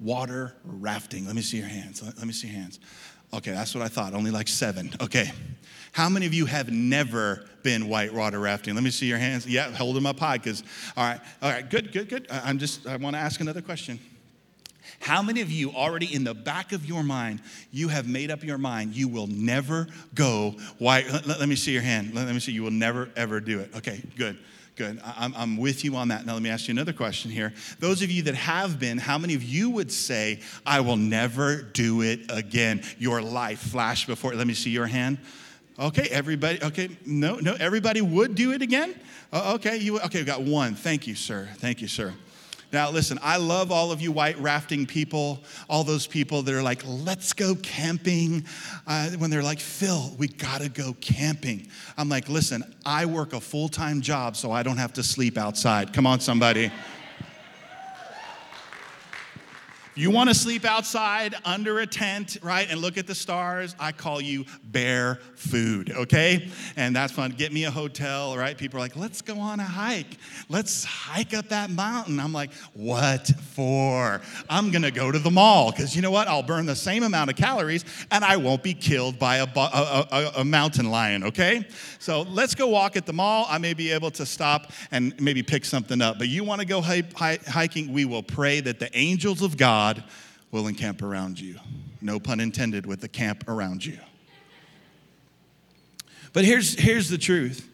Water 0.00 0.54
rafting. 0.64 1.26
Let 1.26 1.34
me 1.34 1.42
see 1.42 1.58
your 1.58 1.68
hands. 1.68 2.02
Let, 2.02 2.26
me 2.26 2.32
see 2.32 2.48
your 2.48 2.56
hands. 2.56 2.80
Okay, 3.32 3.52
that's 3.52 3.74
what 3.74 3.82
I 3.82 3.88
thought. 3.88 4.14
Only 4.14 4.30
like 4.30 4.48
seven. 4.48 4.90
Okay. 5.00 5.30
How 5.92 6.08
many 6.08 6.26
of 6.26 6.34
you 6.34 6.46
have 6.46 6.70
never 6.70 7.46
been 7.62 7.88
white 7.88 8.12
water 8.12 8.40
rafting? 8.40 8.74
Let 8.74 8.82
me 8.82 8.90
see 8.90 9.06
your 9.06 9.18
hands. 9.18 9.46
Yeah, 9.46 9.70
hold 9.70 9.94
them 9.94 10.06
up 10.06 10.18
high 10.18 10.38
because, 10.38 10.64
all 10.96 11.04
right, 11.04 11.20
all 11.40 11.50
right, 11.50 11.68
good, 11.68 11.92
good, 11.92 12.08
good. 12.08 12.26
I'm 12.30 12.58
just, 12.58 12.86
I 12.86 12.96
want 12.96 13.14
to 13.14 13.20
ask 13.20 13.40
another 13.40 13.62
question. 13.62 14.00
How 15.00 15.22
many 15.22 15.40
of 15.40 15.50
you 15.50 15.70
already 15.70 16.12
in 16.12 16.24
the 16.24 16.34
back 16.34 16.72
of 16.72 16.86
your 16.86 17.02
mind, 17.02 17.40
you 17.70 17.88
have 17.88 18.08
made 18.08 18.30
up 18.30 18.42
your 18.42 18.58
mind 18.58 18.94
you 18.94 19.08
will 19.08 19.26
never 19.26 19.86
go 20.14 20.56
white? 20.78 21.10
Let, 21.10 21.26
let, 21.40 21.48
me 21.48 21.56
see 21.56 21.72
your 21.72 21.82
hand. 21.82 22.14
Let, 22.14 22.26
let 22.26 22.34
me 22.34 22.40
see. 22.40 22.52
You 22.52 22.62
will 22.62 22.70
never, 22.70 23.10
ever 23.16 23.40
do 23.40 23.60
it. 23.60 23.70
Okay, 23.76 24.02
good. 24.16 24.38
Good. 24.76 25.00
I'm, 25.04 25.32
I'm 25.36 25.56
with 25.56 25.84
you 25.84 25.94
on 25.94 26.08
that. 26.08 26.26
Now, 26.26 26.32
let 26.32 26.42
me 26.42 26.50
ask 26.50 26.66
you 26.66 26.72
another 26.72 26.92
question 26.92 27.30
here. 27.30 27.52
Those 27.78 28.02
of 28.02 28.10
you 28.10 28.22
that 28.22 28.34
have 28.34 28.80
been, 28.80 28.98
how 28.98 29.18
many 29.18 29.34
of 29.34 29.42
you 29.42 29.70
would 29.70 29.92
say, 29.92 30.40
I 30.66 30.80
will 30.80 30.96
never 30.96 31.62
do 31.62 32.02
it 32.02 32.22
again? 32.28 32.82
Your 32.98 33.22
life 33.22 33.60
flash 33.60 34.04
before. 34.06 34.34
Let 34.34 34.48
me 34.48 34.54
see 34.54 34.70
your 34.70 34.86
hand. 34.86 35.18
Okay, 35.78 36.08
everybody. 36.10 36.62
Okay, 36.62 36.88
no, 37.06 37.36
no, 37.36 37.54
everybody 37.54 38.00
would 38.00 38.34
do 38.34 38.52
it 38.52 38.62
again. 38.62 38.94
Uh, 39.32 39.54
okay, 39.54 39.76
you. 39.76 40.00
Okay, 40.00 40.20
we 40.20 40.24
got 40.24 40.42
one. 40.42 40.74
Thank 40.74 41.06
you, 41.06 41.14
sir. 41.14 41.48
Thank 41.56 41.80
you, 41.80 41.88
sir. 41.88 42.12
Now, 42.74 42.90
listen, 42.90 43.20
I 43.22 43.36
love 43.36 43.70
all 43.70 43.92
of 43.92 44.00
you 44.00 44.10
white 44.10 44.36
rafting 44.40 44.84
people, 44.84 45.44
all 45.70 45.84
those 45.84 46.08
people 46.08 46.42
that 46.42 46.52
are 46.52 46.62
like, 46.62 46.82
let's 46.84 47.32
go 47.32 47.54
camping. 47.54 48.44
Uh, 48.84 49.10
when 49.10 49.30
they're 49.30 49.44
like, 49.44 49.60
Phil, 49.60 50.12
we 50.18 50.26
gotta 50.26 50.68
go 50.68 50.92
camping. 51.00 51.68
I'm 51.96 52.08
like, 52.08 52.28
listen, 52.28 52.64
I 52.84 53.06
work 53.06 53.32
a 53.32 53.40
full 53.40 53.68
time 53.68 54.00
job 54.00 54.34
so 54.34 54.50
I 54.50 54.64
don't 54.64 54.76
have 54.76 54.92
to 54.94 55.04
sleep 55.04 55.38
outside. 55.38 55.92
Come 55.92 56.04
on, 56.04 56.18
somebody. 56.18 56.72
You 59.96 60.10
want 60.10 60.28
to 60.28 60.34
sleep 60.34 60.64
outside 60.64 61.36
under 61.44 61.78
a 61.78 61.86
tent, 61.86 62.38
right, 62.42 62.68
and 62.68 62.80
look 62.80 62.98
at 62.98 63.06
the 63.06 63.14
stars? 63.14 63.76
I 63.78 63.92
call 63.92 64.20
you 64.20 64.44
bear 64.64 65.20
food, 65.36 65.92
okay? 65.92 66.48
And 66.74 66.96
that's 66.96 67.12
fun. 67.12 67.30
Get 67.30 67.52
me 67.52 67.64
a 67.64 67.70
hotel, 67.70 68.36
right? 68.36 68.58
People 68.58 68.78
are 68.78 68.80
like, 68.80 68.96
let's 68.96 69.22
go 69.22 69.38
on 69.38 69.60
a 69.60 69.64
hike. 69.64 70.18
Let's 70.48 70.82
hike 70.82 71.32
up 71.32 71.50
that 71.50 71.70
mountain. 71.70 72.18
I'm 72.18 72.32
like, 72.32 72.52
what 72.72 73.30
for? 73.52 74.20
I'm 74.50 74.72
going 74.72 74.82
to 74.82 74.90
go 74.90 75.12
to 75.12 75.18
the 75.20 75.30
mall 75.30 75.70
because 75.70 75.94
you 75.94 76.02
know 76.02 76.10
what? 76.10 76.26
I'll 76.26 76.42
burn 76.42 76.66
the 76.66 76.74
same 76.74 77.04
amount 77.04 77.30
of 77.30 77.36
calories 77.36 77.84
and 78.10 78.24
I 78.24 78.36
won't 78.36 78.64
be 78.64 78.74
killed 78.74 79.20
by 79.20 79.36
a, 79.36 79.46
a, 79.54 80.08
a, 80.10 80.32
a 80.38 80.44
mountain 80.44 80.90
lion, 80.90 81.22
okay? 81.22 81.68
So 82.00 82.22
let's 82.22 82.56
go 82.56 82.66
walk 82.66 82.96
at 82.96 83.06
the 83.06 83.12
mall. 83.12 83.46
I 83.48 83.58
may 83.58 83.74
be 83.74 83.92
able 83.92 84.10
to 84.12 84.26
stop 84.26 84.72
and 84.90 85.14
maybe 85.20 85.44
pick 85.44 85.64
something 85.64 86.02
up. 86.02 86.18
But 86.18 86.26
you 86.26 86.42
want 86.42 86.62
to 86.62 86.66
go 86.66 86.80
hiking? 86.80 87.92
We 87.92 88.06
will 88.06 88.24
pray 88.24 88.58
that 88.60 88.80
the 88.80 88.90
angels 88.98 89.40
of 89.40 89.56
God 89.56 89.83
God 89.84 90.02
will 90.50 90.66
encamp 90.66 91.02
around 91.02 91.38
you. 91.38 91.58
No 92.00 92.18
pun 92.18 92.40
intended 92.40 92.86
with 92.86 93.02
the 93.02 93.08
camp 93.08 93.46
around 93.48 93.84
you. 93.84 93.98
But 96.32 96.46
here's, 96.46 96.74
here's 96.78 97.10
the 97.10 97.18
truth 97.18 97.70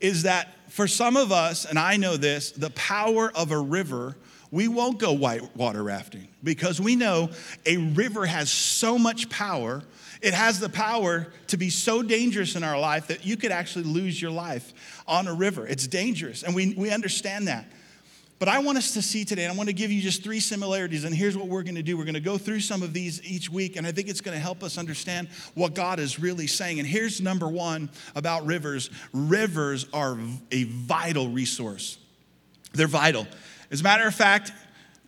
is 0.00 0.24
that 0.24 0.48
for 0.68 0.88
some 0.88 1.16
of 1.16 1.30
us, 1.30 1.64
and 1.64 1.78
I 1.78 1.96
know 1.96 2.16
this, 2.16 2.50
the 2.50 2.70
power 2.70 3.30
of 3.36 3.52
a 3.52 3.58
river, 3.58 4.16
we 4.50 4.66
won't 4.66 4.98
go 4.98 5.12
white 5.12 5.56
water 5.56 5.84
rafting 5.84 6.26
because 6.42 6.80
we 6.80 6.96
know 6.96 7.30
a 7.64 7.76
river 7.76 8.26
has 8.26 8.50
so 8.50 8.98
much 8.98 9.30
power. 9.30 9.84
It 10.22 10.34
has 10.34 10.58
the 10.58 10.68
power 10.68 11.28
to 11.46 11.56
be 11.56 11.70
so 11.70 12.02
dangerous 12.02 12.56
in 12.56 12.64
our 12.64 12.80
life 12.80 13.06
that 13.06 13.24
you 13.24 13.36
could 13.36 13.52
actually 13.52 13.84
lose 13.84 14.20
your 14.20 14.32
life 14.32 15.02
on 15.06 15.28
a 15.28 15.34
river. 15.34 15.68
It's 15.68 15.86
dangerous, 15.86 16.42
and 16.42 16.52
we, 16.52 16.74
we 16.74 16.90
understand 16.90 17.46
that. 17.46 17.66
But 18.38 18.48
I 18.48 18.58
want 18.58 18.78
us 18.78 18.94
to 18.94 19.02
see 19.02 19.24
today, 19.24 19.44
and 19.44 19.52
I 19.52 19.56
want 19.56 19.68
to 19.68 19.74
give 19.74 19.92
you 19.92 20.02
just 20.02 20.24
three 20.24 20.40
similarities. 20.40 21.04
And 21.04 21.14
here's 21.14 21.36
what 21.36 21.46
we're 21.46 21.62
going 21.62 21.76
to 21.76 21.82
do 21.82 21.96
we're 21.96 22.04
going 22.04 22.14
to 22.14 22.20
go 22.20 22.36
through 22.36 22.60
some 22.60 22.82
of 22.82 22.92
these 22.92 23.22
each 23.24 23.48
week, 23.48 23.76
and 23.76 23.86
I 23.86 23.92
think 23.92 24.08
it's 24.08 24.20
going 24.20 24.36
to 24.36 24.42
help 24.42 24.62
us 24.62 24.76
understand 24.76 25.28
what 25.54 25.74
God 25.74 26.00
is 26.00 26.18
really 26.18 26.46
saying. 26.46 26.78
And 26.80 26.88
here's 26.88 27.20
number 27.20 27.48
one 27.48 27.90
about 28.14 28.44
rivers 28.44 28.90
rivers 29.12 29.86
are 29.92 30.18
a 30.50 30.64
vital 30.64 31.28
resource, 31.28 31.98
they're 32.72 32.86
vital. 32.88 33.26
As 33.70 33.80
a 33.80 33.84
matter 33.84 34.06
of 34.06 34.14
fact, 34.14 34.52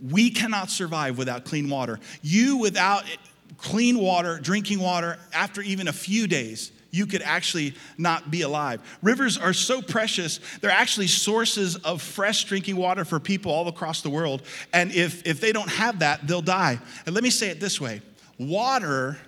we 0.00 0.30
cannot 0.30 0.71
survive 0.71 1.18
without 1.18 1.45
clean 1.45 1.68
water. 1.68 1.99
You, 2.23 2.59
without 2.59 3.04
eh, 3.04 3.16
clean 3.59 3.99
water, 3.99 4.38
drinking 4.40 4.80
water, 4.80 5.18
after 5.33 5.62
even 5.62 5.88
a 5.88 5.92
few 5.92 6.26
days, 6.26 6.71
you 6.97 7.07
could 7.07 7.23
actually 7.23 7.75
not 7.99 8.31
be 8.31 8.43
alive. 8.43 8.81
Rivers 9.03 9.37
are 9.37 9.53
so 9.53 9.83
precious, 9.83 10.41
they're 10.61 10.71
actually 10.71 11.07
sources 11.07 11.76
of 11.76 12.00
fresh 12.00 12.45
drinking 12.45 12.76
water 12.76 13.05
for 13.05 13.21
people 13.21 13.53
all 13.53 13.69
across 13.69 14.00
the 14.00 14.11
world. 14.11 14.43
And 14.73 14.91
if, 14.93 15.26
if 15.26 15.41
they 15.41 15.53
don't 15.53 15.69
have 15.69 15.99
that, 16.00 16.26
they'll 16.26 16.43
die. 16.43 16.79
And 17.05 17.15
let 17.15 17.23
me 17.23 17.31
say 17.31 17.49
it 17.49 17.61
this 17.61 17.81
way 17.81 18.00
water 18.38 19.19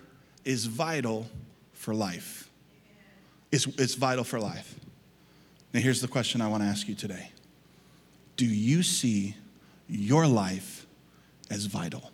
is 0.45 0.67
vital 0.67 1.27
for 1.75 1.95
life. 1.95 2.51
It's, 3.53 3.67
it's 3.79 3.95
vital 3.95 4.25
for 4.25 4.41
life. 4.41 4.75
Now, 5.73 5.81
here's 5.81 6.01
the 6.01 6.09
question 6.09 6.41
I 6.41 6.49
want 6.49 6.63
to 6.63 6.69
ask 6.69 6.89
you 6.89 6.95
today 6.95 7.31
Do 8.37 8.47
you 8.47 8.83
see 8.83 9.35
your 9.89 10.27
life 10.27 10.87
as 11.51 11.67
vital? 11.67 12.11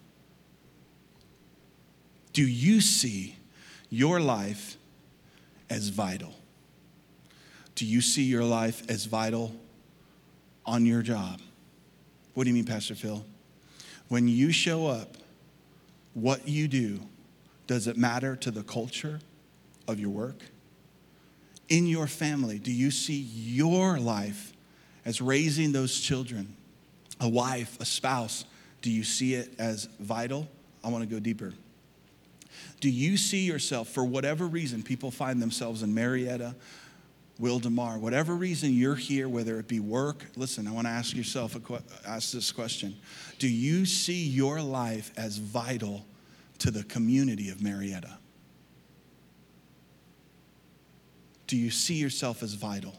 Do 2.33 2.43
you 2.43 2.81
see 2.81 3.37
your 3.91 4.19
life 4.19 4.77
as 5.71 5.89
vital? 5.89 6.35
Do 7.75 7.87
you 7.87 8.01
see 8.01 8.23
your 8.23 8.45
life 8.45 8.83
as 8.89 9.05
vital 9.05 9.55
on 10.65 10.87
your 10.87 11.03
job? 11.03 11.41
What 12.35 12.45
do 12.45 12.51
you 12.51 12.55
mean, 12.55 12.65
Pastor 12.65 12.95
Phil? 12.95 13.25
When 14.09 14.29
you 14.29 14.53
show 14.53 14.87
up, 14.87 15.17
what 16.15 16.47
you 16.47 16.69
do, 16.69 17.01
does 17.67 17.87
it 17.87 17.97
matter 17.97 18.37
to 18.37 18.51
the 18.51 18.63
culture 18.63 19.21
of 19.89 19.99
your 19.99 20.11
work? 20.11 20.43
In 21.69 21.87
your 21.87 22.07
family, 22.07 22.59
do 22.59 22.71
you 22.71 22.91
see 22.91 23.27
your 23.33 23.99
life 23.99 24.53
as 25.05 25.21
raising 25.21 25.73
those 25.73 25.99
children? 25.99 26.55
A 27.21 27.29
wife, 27.29 27.81
a 27.81 27.85
spouse, 27.85 28.45
do 28.83 28.91
you 28.91 29.03
see 29.03 29.35
it 29.35 29.55
as 29.59 29.89
vital? 29.99 30.47
I 30.85 30.91
want 30.91 31.09
to 31.09 31.13
go 31.13 31.19
deeper. 31.19 31.55
Do 32.81 32.91
you 32.91 33.17
see 33.17 33.45
yourself, 33.45 33.89
for 33.89 34.05
whatever 34.05 34.47
reason, 34.47 34.83
people 34.83 35.11
find 35.11 35.41
themselves 35.41 35.83
in 35.83 35.95
Murrieta, 35.95 36.55
Wildomar, 37.41 37.99
whatever 37.99 38.35
reason 38.35 38.73
you're 38.73 38.95
here, 38.95 39.29
whether 39.29 39.59
it 39.59 39.67
be 39.67 39.81
work, 39.81 40.25
listen, 40.37 40.69
I 40.69 40.73
want 40.73 40.87
to 40.87 40.93
ask 40.93 41.17
yourself, 41.17 41.57
a, 41.57 41.83
ask 42.09 42.33
this 42.33 42.53
question. 42.53 42.95
Do 43.39 43.49
you 43.49 43.87
see 43.87 44.25
your 44.25 44.61
life 44.63 45.11
as 45.17 45.39
vital 45.39 46.05
to 46.59 46.71
the 46.71 46.85
community 46.85 47.51
of 47.51 47.59
Murrieta? 47.59 48.13
Do 51.47 51.57
you 51.57 51.71
see 51.71 51.95
yourself 51.95 52.43
as 52.43 52.55
vital? 52.55 52.95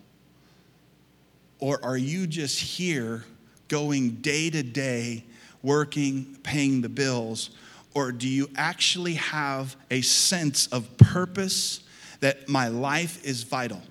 Or 1.60 1.84
are 1.84 1.98
you 1.98 2.28
just 2.28 2.60
here 2.60 3.24
going 3.70 4.16
day 4.16 4.50
to 4.50 4.64
day, 4.64 5.24
working, 5.64 6.38
paying 6.44 6.82
the 6.82 6.90
bills, 6.90 7.52
or 7.96 8.12
do 8.12 8.28
you 8.28 8.50
actually 8.58 9.14
have 9.16 9.76
a 9.90 10.02
sense 10.02 10.68
of 10.68 10.98
purpose 10.98 11.80
that 12.20 12.48
my 12.48 12.68
life 12.68 13.24
is 13.26 13.44
vital? 13.44 13.82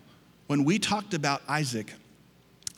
When 0.47 0.65
we 0.65 0.79
talked 0.79 1.15
about 1.15 1.43
Isaac, 1.49 1.93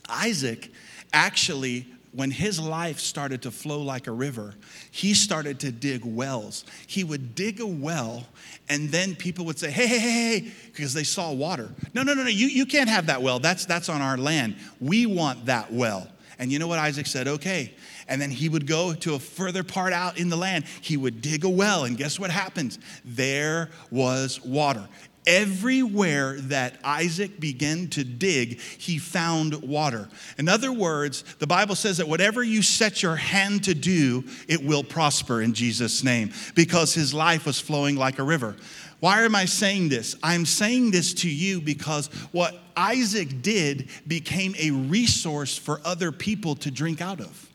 Isaac 0.09 0.71
actually, 1.13 1.87
when 2.13 2.31
his 2.31 2.61
life 2.61 3.01
started 3.01 3.43
to 3.43 3.51
flow 3.51 3.83
like 3.83 4.07
a 4.07 4.13
river, 4.13 4.55
he 4.93 5.15
started 5.15 5.61
to 5.61 5.73
dig 5.73 6.05
wells. 6.05 6.65
He 6.87 7.03
would 7.03 7.35
dig 7.35 7.61
a 7.61 7.67
well, 7.67 8.25
and 8.69 8.89
then 8.91 9.17
people 9.17 9.45
would 9.47 9.59
say, 9.59 9.71
Hey, 9.71 9.87
hey, 9.87 9.99
hey, 9.99 10.39
hey, 10.39 10.53
because 10.67 10.95
they 10.95 11.05
saw 11.05 11.33
water. 11.33 11.69
No, 11.93 12.05
no, 12.05 12.15
no, 12.15 12.23
no, 12.23 12.29
you, 12.31 12.47
you 12.47 12.67
can't 12.67 12.89
have 12.89 13.07
that 13.07 13.21
well. 13.21 13.41
That's, 13.41 13.67
that's 13.67 13.89
on 13.89 14.01
our 14.01 14.17
land. 14.17 14.57
We 14.81 15.07
want 15.07 15.47
that 15.47 15.73
well. 15.73 16.09
And 16.39 16.53
you 16.53 16.59
know 16.59 16.67
what 16.69 16.79
Isaac 16.79 17.07
said? 17.07 17.29
Okay. 17.29 17.75
And 18.09 18.21
then 18.23 18.31
he 18.31 18.49
would 18.49 18.67
go 18.67 18.95
to 18.95 19.15
a 19.15 19.19
further 19.19 19.65
part 19.65 19.93
out 19.93 20.19
in 20.19 20.29
the 20.29 20.37
land. 20.37 20.65
He 20.81 20.97
would 20.97 21.21
dig 21.21 21.45
a 21.45 21.49
well, 21.49 21.85
and 21.85 21.97
guess 21.97 22.21
what 22.21 22.31
happens? 22.31 22.79
There 23.05 23.71
was 23.91 24.45
water. 24.45 24.89
everywhere 25.27 26.35
that 26.43 26.79
Isaac 26.85 27.41
began 27.41 27.89
to 27.89 28.05
dig, 28.05 28.61
he 28.61 28.99
found 28.99 29.55
water. 29.63 30.09
In 30.39 30.49
other 30.49 30.73
words, 30.73 31.25
the 31.39 31.47
Bible 31.47 31.75
says 31.75 31.97
that 31.97 32.09
whatever 32.09 32.43
you 32.43 32.63
set 32.63 33.03
your 33.03 33.17
hand 33.17 33.65
to 33.65 33.75
do, 33.75 34.25
it 34.49 34.63
will 34.63 34.85
prosper 34.85 35.43
in 35.43 35.53
Jesus' 35.53 36.05
name 36.05 36.33
because 36.55 36.95
his 36.95 37.13
life 37.13 37.47
was 37.47 37.61
flowing 37.61 37.97
like 37.97 38.19
a 38.19 38.23
river. 38.23 38.57
Why 39.01 39.23
am 39.23 39.35
I 39.35 39.45
saying 39.45 39.89
this? 39.89 40.17
I'm 40.23 40.47
saying 40.47 40.93
this 40.93 41.13
to 41.15 41.31
you 41.31 41.61
because 41.61 42.07
what 42.33 42.55
Isaac 42.77 43.43
did 43.43 43.89
became 44.07 44.55
a 44.59 44.71
resource 44.71 45.59
for 45.59 45.81
other 45.85 46.13
people 46.13 46.55
to 46.57 46.71
drink 46.71 47.01
out 47.01 47.21
of. 47.21 47.51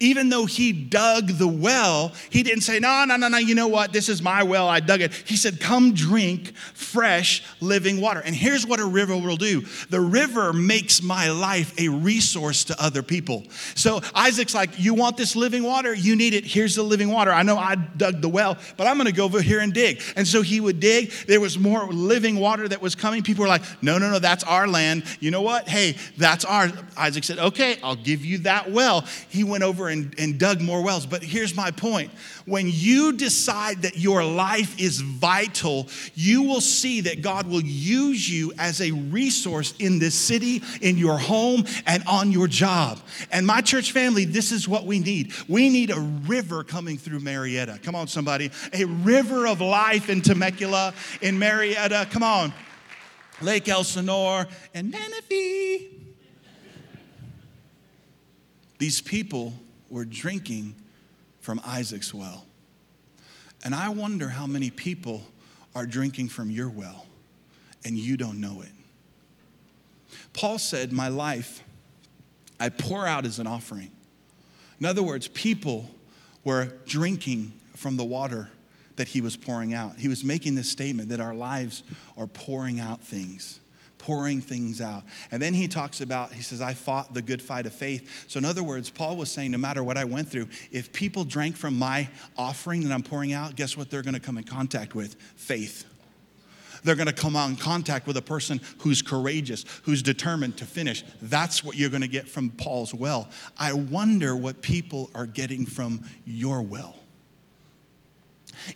Even 0.00 0.28
though 0.28 0.46
he 0.46 0.72
dug 0.72 1.28
the 1.28 1.48
well, 1.48 2.12
he 2.30 2.42
didn't 2.42 2.62
say, 2.62 2.78
No, 2.78 3.04
no, 3.06 3.16
no, 3.16 3.28
no, 3.28 3.38
you 3.38 3.54
know 3.54 3.68
what? 3.68 3.92
This 3.92 4.08
is 4.08 4.22
my 4.22 4.42
well. 4.42 4.68
I 4.68 4.80
dug 4.80 5.00
it. 5.00 5.12
He 5.12 5.36
said, 5.36 5.60
Come 5.60 5.94
drink 5.94 6.56
fresh, 6.56 7.42
living 7.60 8.00
water. 8.00 8.20
And 8.24 8.34
here's 8.34 8.66
what 8.66 8.80
a 8.80 8.86
river 8.86 9.16
will 9.16 9.36
do 9.36 9.62
the 9.90 10.00
river 10.00 10.52
makes 10.52 11.02
my 11.02 11.30
life 11.30 11.78
a 11.78 11.88
resource 11.88 12.64
to 12.64 12.82
other 12.82 13.02
people. 13.02 13.44
So 13.74 14.00
Isaac's 14.14 14.54
like, 14.54 14.78
You 14.78 14.94
want 14.94 15.16
this 15.16 15.36
living 15.36 15.62
water? 15.62 15.94
You 15.94 16.16
need 16.16 16.34
it. 16.34 16.44
Here's 16.44 16.74
the 16.74 16.82
living 16.82 17.10
water. 17.10 17.32
I 17.32 17.42
know 17.42 17.58
I 17.58 17.74
dug 17.74 18.20
the 18.20 18.28
well, 18.28 18.56
but 18.76 18.86
I'm 18.86 18.96
going 18.96 19.06
to 19.06 19.12
go 19.12 19.24
over 19.24 19.40
here 19.40 19.60
and 19.60 19.72
dig. 19.72 20.02
And 20.16 20.26
so 20.26 20.42
he 20.42 20.60
would 20.60 20.80
dig. 20.80 21.10
There 21.26 21.40
was 21.40 21.58
more 21.58 21.86
living 21.86 22.36
water 22.36 22.68
that 22.68 22.80
was 22.80 22.94
coming. 22.94 23.22
People 23.22 23.42
were 23.42 23.48
like, 23.48 23.62
No, 23.82 23.98
no, 23.98 24.10
no, 24.10 24.18
that's 24.18 24.44
our 24.44 24.66
land. 24.66 25.04
You 25.20 25.30
know 25.30 25.42
what? 25.42 25.68
Hey, 25.68 25.96
that's 26.16 26.44
ours. 26.44 26.72
Isaac 26.96 27.24
said, 27.24 27.38
Okay, 27.38 27.78
I'll 27.82 27.96
give 27.96 28.24
you 28.24 28.38
that 28.38 28.70
well. 28.70 29.02
He 29.28 29.44
went 29.44 29.62
over 29.62 29.77
over 29.78 29.88
and, 29.88 30.14
and 30.18 30.38
dug 30.38 30.60
more 30.60 30.82
wells. 30.82 31.06
But 31.06 31.22
here's 31.22 31.54
my 31.54 31.70
point 31.70 32.10
when 32.46 32.66
you 32.68 33.12
decide 33.12 33.82
that 33.82 33.96
your 33.96 34.24
life 34.24 34.78
is 34.80 35.00
vital, 35.00 35.88
you 36.14 36.42
will 36.42 36.60
see 36.60 37.02
that 37.02 37.22
God 37.22 37.46
will 37.46 37.62
use 37.62 38.28
you 38.28 38.52
as 38.58 38.80
a 38.80 38.90
resource 38.90 39.74
in 39.78 39.98
this 39.98 40.14
city, 40.14 40.62
in 40.80 40.98
your 40.98 41.18
home, 41.18 41.64
and 41.86 42.02
on 42.06 42.32
your 42.32 42.48
job. 42.48 42.98
And 43.30 43.46
my 43.46 43.60
church 43.60 43.92
family, 43.92 44.24
this 44.24 44.50
is 44.52 44.68
what 44.68 44.84
we 44.84 44.98
need. 44.98 45.32
We 45.48 45.68
need 45.68 45.90
a 45.90 46.00
river 46.00 46.64
coming 46.64 46.98
through 46.98 47.20
Murrieta. 47.20 47.82
Come 47.82 47.94
on, 47.94 48.08
somebody. 48.08 48.50
A 48.72 48.84
river 48.84 49.46
of 49.46 49.60
life 49.60 50.08
in 50.08 50.22
Temecula, 50.22 50.94
in 51.20 51.38
Murrieta. 51.38 52.10
Come 52.10 52.22
on. 52.22 52.52
Lake 53.40 53.68
Elsinore 53.68 54.48
and 54.74 54.90
Menifee. 54.90 55.98
These 58.78 59.00
people 59.00 59.52
were 59.90 60.04
drinking 60.04 60.74
from 61.40 61.60
Isaac's 61.64 62.12
well. 62.12 62.46
And 63.64 63.74
I 63.74 63.88
wonder 63.88 64.28
how 64.28 64.46
many 64.46 64.70
people 64.70 65.22
are 65.74 65.86
drinking 65.86 66.28
from 66.28 66.50
your 66.50 66.68
well 66.68 67.06
and 67.84 67.96
you 67.96 68.16
don't 68.16 68.40
know 68.40 68.62
it. 68.62 68.68
Paul 70.32 70.58
said, 70.58 70.92
My 70.92 71.08
life 71.08 71.62
I 72.60 72.68
pour 72.68 73.06
out 73.06 73.24
as 73.24 73.38
an 73.38 73.46
offering. 73.46 73.90
In 74.80 74.86
other 74.86 75.02
words, 75.02 75.28
people 75.28 75.90
were 76.44 76.72
drinking 76.86 77.52
from 77.74 77.96
the 77.96 78.04
water 78.04 78.48
that 78.96 79.08
he 79.08 79.20
was 79.20 79.36
pouring 79.36 79.74
out. 79.74 79.96
He 79.98 80.08
was 80.08 80.24
making 80.24 80.54
this 80.54 80.68
statement 80.68 81.08
that 81.10 81.20
our 81.20 81.34
lives 81.34 81.82
are 82.16 82.26
pouring 82.26 82.80
out 82.80 83.00
things 83.00 83.60
pouring 83.98 84.40
things 84.40 84.80
out. 84.80 85.02
And 85.30 85.42
then 85.42 85.54
he 85.54 85.68
talks 85.68 86.00
about, 86.00 86.32
he 86.32 86.42
says, 86.42 86.60
I 86.60 86.74
fought 86.74 87.14
the 87.14 87.22
good 87.22 87.42
fight 87.42 87.66
of 87.66 87.74
faith. 87.74 88.26
So, 88.28 88.38
in 88.38 88.44
other 88.44 88.62
words, 88.62 88.90
Paul 88.90 89.16
was 89.16 89.30
saying, 89.30 89.50
no 89.50 89.58
matter 89.58 89.82
what 89.82 89.96
I 89.96 90.04
went 90.04 90.28
through, 90.28 90.48
if 90.70 90.92
people 90.92 91.24
drank 91.24 91.56
from 91.56 91.78
my 91.78 92.08
offering 92.36 92.82
that 92.84 92.92
I'm 92.92 93.02
pouring 93.02 93.32
out, 93.32 93.56
guess 93.56 93.76
what 93.76 93.90
they're 93.90 94.02
going 94.02 94.14
to 94.14 94.20
come 94.20 94.38
in 94.38 94.44
contact 94.44 94.94
with? 94.94 95.14
Faith. 95.36 95.84
They're 96.84 96.94
going 96.94 97.08
to 97.08 97.12
come 97.12 97.34
in 97.34 97.56
contact 97.56 98.06
with 98.06 98.16
a 98.16 98.22
person 98.22 98.60
who's 98.78 99.02
courageous, 99.02 99.64
who's 99.82 100.02
determined 100.02 100.56
to 100.58 100.64
finish. 100.64 101.04
That's 101.20 101.64
what 101.64 101.76
you're 101.76 101.90
going 101.90 102.02
to 102.02 102.08
get 102.08 102.28
from 102.28 102.50
Paul's 102.50 102.94
well. 102.94 103.28
I 103.58 103.72
wonder 103.72 104.36
what 104.36 104.62
people 104.62 105.10
are 105.14 105.26
getting 105.26 105.66
from 105.66 106.04
your 106.24 106.62
well 106.62 106.97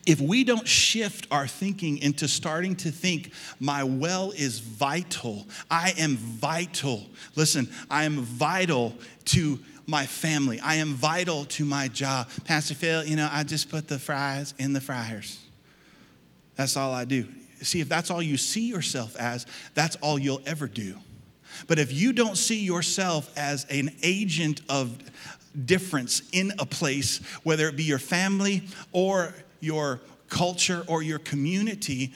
if 0.06 0.20
we 0.20 0.44
don't 0.44 0.66
shift 0.66 1.26
our 1.30 1.46
thinking 1.46 1.98
into 1.98 2.28
starting 2.28 2.76
to 2.76 2.90
think, 2.90 3.32
my 3.60 3.84
well 3.84 4.32
is 4.32 4.58
vital, 4.58 5.46
I 5.70 5.94
am 5.98 6.16
vital. 6.16 7.06
Listen, 7.36 7.68
I 7.90 8.04
am 8.04 8.20
vital 8.20 8.94
to 9.26 9.58
my 9.86 10.06
family, 10.06 10.60
I 10.60 10.76
am 10.76 10.94
vital 10.94 11.44
to 11.46 11.64
my 11.64 11.88
job. 11.88 12.28
Pastor 12.44 12.74
Phil, 12.74 13.04
you 13.04 13.16
know, 13.16 13.28
I 13.30 13.42
just 13.42 13.68
put 13.68 13.88
the 13.88 13.98
fries 13.98 14.54
in 14.58 14.72
the 14.72 14.80
fryers. 14.80 15.38
That's 16.54 16.76
all 16.76 16.92
I 16.92 17.04
do. 17.04 17.26
See, 17.62 17.80
if 17.80 17.88
that's 17.88 18.10
all 18.10 18.22
you 18.22 18.36
see 18.36 18.68
yourself 18.68 19.16
as, 19.16 19.46
that's 19.74 19.96
all 19.96 20.18
you'll 20.18 20.42
ever 20.46 20.66
do. 20.66 20.96
But 21.66 21.78
if 21.78 21.92
you 21.92 22.12
don't 22.12 22.36
see 22.36 22.60
yourself 22.60 23.30
as 23.36 23.66
an 23.70 23.90
agent 24.02 24.62
of 24.68 24.98
difference 25.66 26.22
in 26.32 26.52
a 26.58 26.66
place, 26.66 27.18
whether 27.42 27.68
it 27.68 27.76
be 27.76 27.84
your 27.84 27.98
family 27.98 28.62
or 28.92 29.34
your 29.62 30.00
culture 30.28 30.84
or 30.88 31.02
your 31.02 31.20
community, 31.20 32.12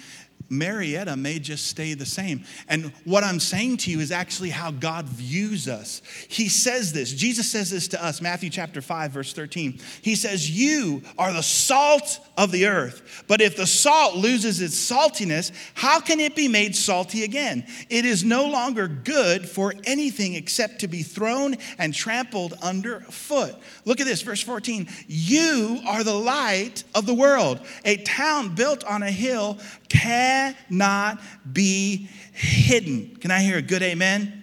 Murrieta 0.51 1.19
may 1.19 1.39
just 1.39 1.67
stay 1.67 1.95
the 1.95 2.07
same. 2.07 2.45
And 2.69 2.93
what 3.05 3.25
I'm 3.25 3.41
saying 3.41 3.79
to 3.79 3.91
you 3.91 4.01
is 4.01 4.13
actually 4.13 4.51
how 4.51 4.71
God 4.71 5.07
views 5.07 5.69
us. 5.69 6.03
He 6.29 6.49
says 6.49 6.93
this, 6.93 7.13
Jesus 7.13 7.51
says 7.51 7.71
this 7.71 7.89
to 7.89 8.05
us, 8.05 8.21
Matthew 8.21 8.51
chapter 8.51 8.81
5, 8.81 9.11
verse 9.11 9.33
13. 9.33 9.81
He 10.03 10.15
says, 10.15 10.51
You 10.51 11.03
are 11.19 11.33
the 11.33 11.43
salt 11.43 12.21
of 12.37 12.53
the 12.53 12.67
earth. 12.67 13.25
But 13.27 13.41
if 13.41 13.57
the 13.57 13.67
salt 13.67 14.17
loses 14.17 14.61
its 14.61 14.77
saltiness, 14.77 15.53
how 15.75 16.01
can 16.01 16.21
it 16.21 16.37
be 16.37 16.49
made 16.49 16.77
salty 16.77 17.25
again? 17.25 17.67
It 17.91 18.05
is 18.05 18.25
no 18.25 18.47
longer 18.47 18.89
good 18.89 19.49
for 19.49 19.75
anything 19.85 20.35
except 20.35 20.81
to 20.81 20.89
be 20.89 21.03
thrown 21.03 21.57
and 21.79 21.93
trampled 21.93 22.55
underfoot. 22.63 23.55
Look 23.85 24.01
at 24.01 24.07
this, 24.07 24.23
verse 24.23 24.43
14. 24.43 24.89
You 25.09 25.81
are 25.87 26.05
the 26.05 26.15
light 26.15 26.85
of 26.95 27.07
the 27.07 27.15
world. 27.15 27.61
A 27.85 27.97
town 27.99 28.55
built 28.55 28.85
on 28.85 29.03
a 29.03 29.11
hill 29.11 29.59
cannot 29.89 31.21
be 31.51 32.09
hidden. 32.33 33.17
Can 33.17 33.31
I 33.31 33.41
hear 33.41 33.59
a 33.59 33.63
good 33.63 33.83
amen? 33.83 34.23
amen? 34.23 34.43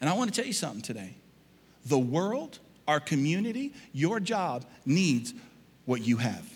And 0.00 0.10
I 0.10 0.14
want 0.14 0.32
to 0.32 0.36
tell 0.36 0.46
you 0.46 0.52
something 0.52 0.82
today. 0.82 1.14
The 1.86 1.98
world, 1.98 2.58
our 2.86 3.00
community, 3.00 3.72
your 3.92 4.20
job 4.20 4.64
needs 4.84 5.34
what 5.86 6.02
you 6.02 6.18
have. 6.18 6.48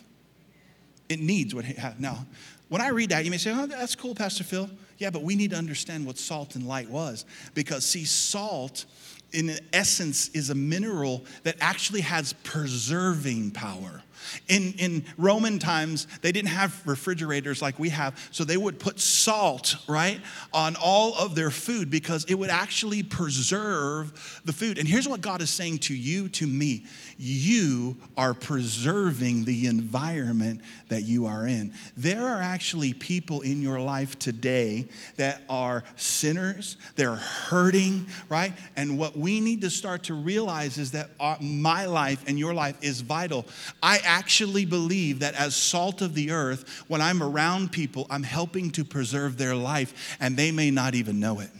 It 1.08 1.20
needs 1.20 1.54
what 1.54 1.66
you 1.66 1.74
have. 1.74 2.00
Now, 2.00 2.26
when 2.68 2.80
I 2.80 2.88
read 2.88 3.10
that, 3.10 3.24
you 3.24 3.30
may 3.30 3.38
say, 3.38 3.52
oh, 3.54 3.66
that's 3.66 3.94
cool, 3.94 4.14
Pastor 4.14 4.44
Phil. 4.44 4.68
Yeah, 4.98 5.10
but 5.10 5.22
we 5.22 5.34
need 5.34 5.50
to 5.50 5.56
understand 5.56 6.06
what 6.06 6.18
salt 6.18 6.54
and 6.54 6.66
light 6.66 6.88
was. 6.88 7.24
Because, 7.54 7.84
see, 7.84 8.04
salt 8.04 8.84
in 9.32 9.58
essence 9.72 10.28
is 10.28 10.50
a 10.50 10.54
mineral 10.54 11.24
that 11.42 11.56
actually 11.60 12.00
has 12.02 12.32
preserving 12.44 13.50
power. 13.50 14.02
In, 14.48 14.74
in 14.78 15.04
Roman 15.16 15.58
times, 15.58 16.06
they 16.22 16.32
didn't 16.32 16.50
have 16.50 16.80
refrigerators 16.86 17.62
like 17.62 17.78
we 17.78 17.88
have, 17.90 18.28
so 18.30 18.44
they 18.44 18.56
would 18.56 18.78
put 18.78 19.00
salt, 19.00 19.76
right, 19.88 20.20
on 20.52 20.76
all 20.76 21.14
of 21.16 21.34
their 21.34 21.50
food 21.50 21.90
because 21.90 22.24
it 22.24 22.34
would 22.34 22.50
actually 22.50 23.02
preserve 23.02 24.40
the 24.44 24.52
food. 24.52 24.78
And 24.78 24.88
here's 24.88 25.08
what 25.08 25.20
God 25.20 25.42
is 25.42 25.50
saying 25.50 25.78
to 25.78 25.94
you, 25.94 26.28
to 26.30 26.46
me 26.46 26.84
you 27.16 27.96
are 28.16 28.34
preserving 28.34 29.44
the 29.44 29.66
environment 29.66 30.60
that 30.88 31.02
you 31.02 31.26
are 31.26 31.46
in. 31.46 31.72
There 31.96 32.26
are 32.26 32.40
actually 32.40 32.92
people 32.92 33.40
in 33.42 33.62
your 33.62 33.80
life 33.80 34.18
today 34.18 34.86
that 35.16 35.42
are 35.48 35.84
sinners, 35.96 36.76
they're 36.96 37.14
hurting, 37.14 38.06
right? 38.28 38.52
And 38.76 38.98
what 38.98 39.16
we 39.16 39.40
need 39.40 39.60
to 39.62 39.70
start 39.70 40.04
to 40.04 40.14
realize 40.14 40.78
is 40.78 40.90
that 40.92 41.10
our, 41.20 41.38
my 41.40 41.86
life 41.86 42.24
and 42.26 42.38
your 42.38 42.54
life 42.54 42.76
is 42.82 43.00
vital. 43.00 43.46
I 43.82 44.00
actually 44.14 44.64
believe 44.64 45.18
that 45.18 45.34
as 45.34 45.56
salt 45.56 46.00
of 46.00 46.14
the 46.14 46.30
earth, 46.30 46.84
when 46.86 47.02
I'm 47.02 47.20
around 47.20 47.72
people, 47.72 48.06
I'm 48.08 48.22
helping 48.22 48.70
to 48.72 48.84
preserve 48.84 49.36
their 49.36 49.56
life, 49.56 50.16
and 50.20 50.36
they 50.36 50.52
may 50.52 50.70
not 50.70 50.94
even 50.94 51.18
know 51.18 51.40
it. 51.40 51.50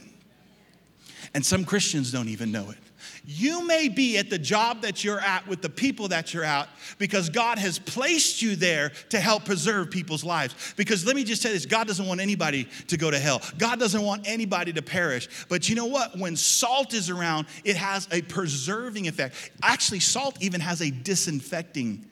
And 1.34 1.44
some 1.44 1.64
Christians 1.64 2.12
don't 2.12 2.28
even 2.28 2.52
know 2.52 2.70
it. 2.70 2.78
You 3.26 3.66
may 3.66 3.88
be 3.88 4.18
at 4.18 4.30
the 4.30 4.38
job 4.38 4.82
that 4.82 5.02
you're 5.02 5.18
at 5.18 5.48
with 5.48 5.62
the 5.62 5.68
people 5.68 6.08
that 6.08 6.32
you're 6.32 6.44
at 6.44 6.68
because 6.98 7.28
God 7.28 7.58
has 7.58 7.78
placed 7.78 8.40
you 8.40 8.54
there 8.54 8.90
to 9.08 9.18
help 9.18 9.46
preserve 9.46 9.90
people's 9.90 10.22
lives. 10.22 10.74
Because 10.76 11.06
let 11.06 11.16
me 11.16 11.24
just 11.24 11.42
say 11.42 11.52
this 11.52 11.66
God 11.66 11.86
doesn't 11.86 12.06
want 12.06 12.20
anybody 12.20 12.68
to 12.88 12.96
go 12.96 13.10
to 13.10 13.18
hell, 13.18 13.42
God 13.58 13.80
doesn't 13.80 14.02
want 14.02 14.28
anybody 14.28 14.72
to 14.74 14.82
perish. 14.82 15.28
But 15.48 15.68
you 15.68 15.74
know 15.74 15.86
what? 15.86 16.16
When 16.18 16.36
salt 16.36 16.94
is 16.94 17.10
around, 17.10 17.46
it 17.64 17.76
has 17.76 18.06
a 18.12 18.22
preserving 18.22 19.08
effect. 19.08 19.50
Actually, 19.62 20.00
salt 20.00 20.36
even 20.40 20.60
has 20.60 20.82
a 20.82 20.90
disinfecting 20.90 22.06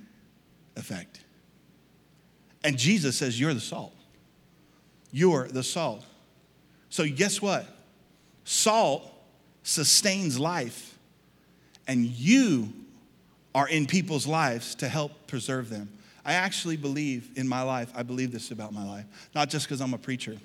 effect. 0.76 1.20
And 2.64 2.78
Jesus 2.78 3.16
says, 3.16 3.38
You're 3.38 3.54
the 3.54 3.60
salt. 3.60 3.94
You're 5.10 5.48
the 5.48 5.62
salt. 5.62 6.04
So, 6.88 7.06
guess 7.06 7.40
what? 7.40 7.66
Salt 8.44 9.08
sustains 9.62 10.38
life 10.38 10.98
and 11.86 12.04
you 12.04 12.72
are 13.54 13.68
in 13.68 13.86
people's 13.86 14.26
lives 14.26 14.74
to 14.76 14.88
help 14.88 15.26
preserve 15.26 15.68
them. 15.68 15.90
I 16.24 16.34
actually 16.34 16.76
believe 16.76 17.30
in 17.36 17.48
my 17.48 17.62
life, 17.62 17.90
I 17.94 18.02
believe 18.02 18.32
this 18.32 18.50
about 18.50 18.72
my 18.72 18.84
life, 18.84 19.04
not 19.34 19.50
just 19.50 19.66
because 19.66 19.80
I'm 19.80 19.94
a 19.94 19.98
preacher. 19.98 20.36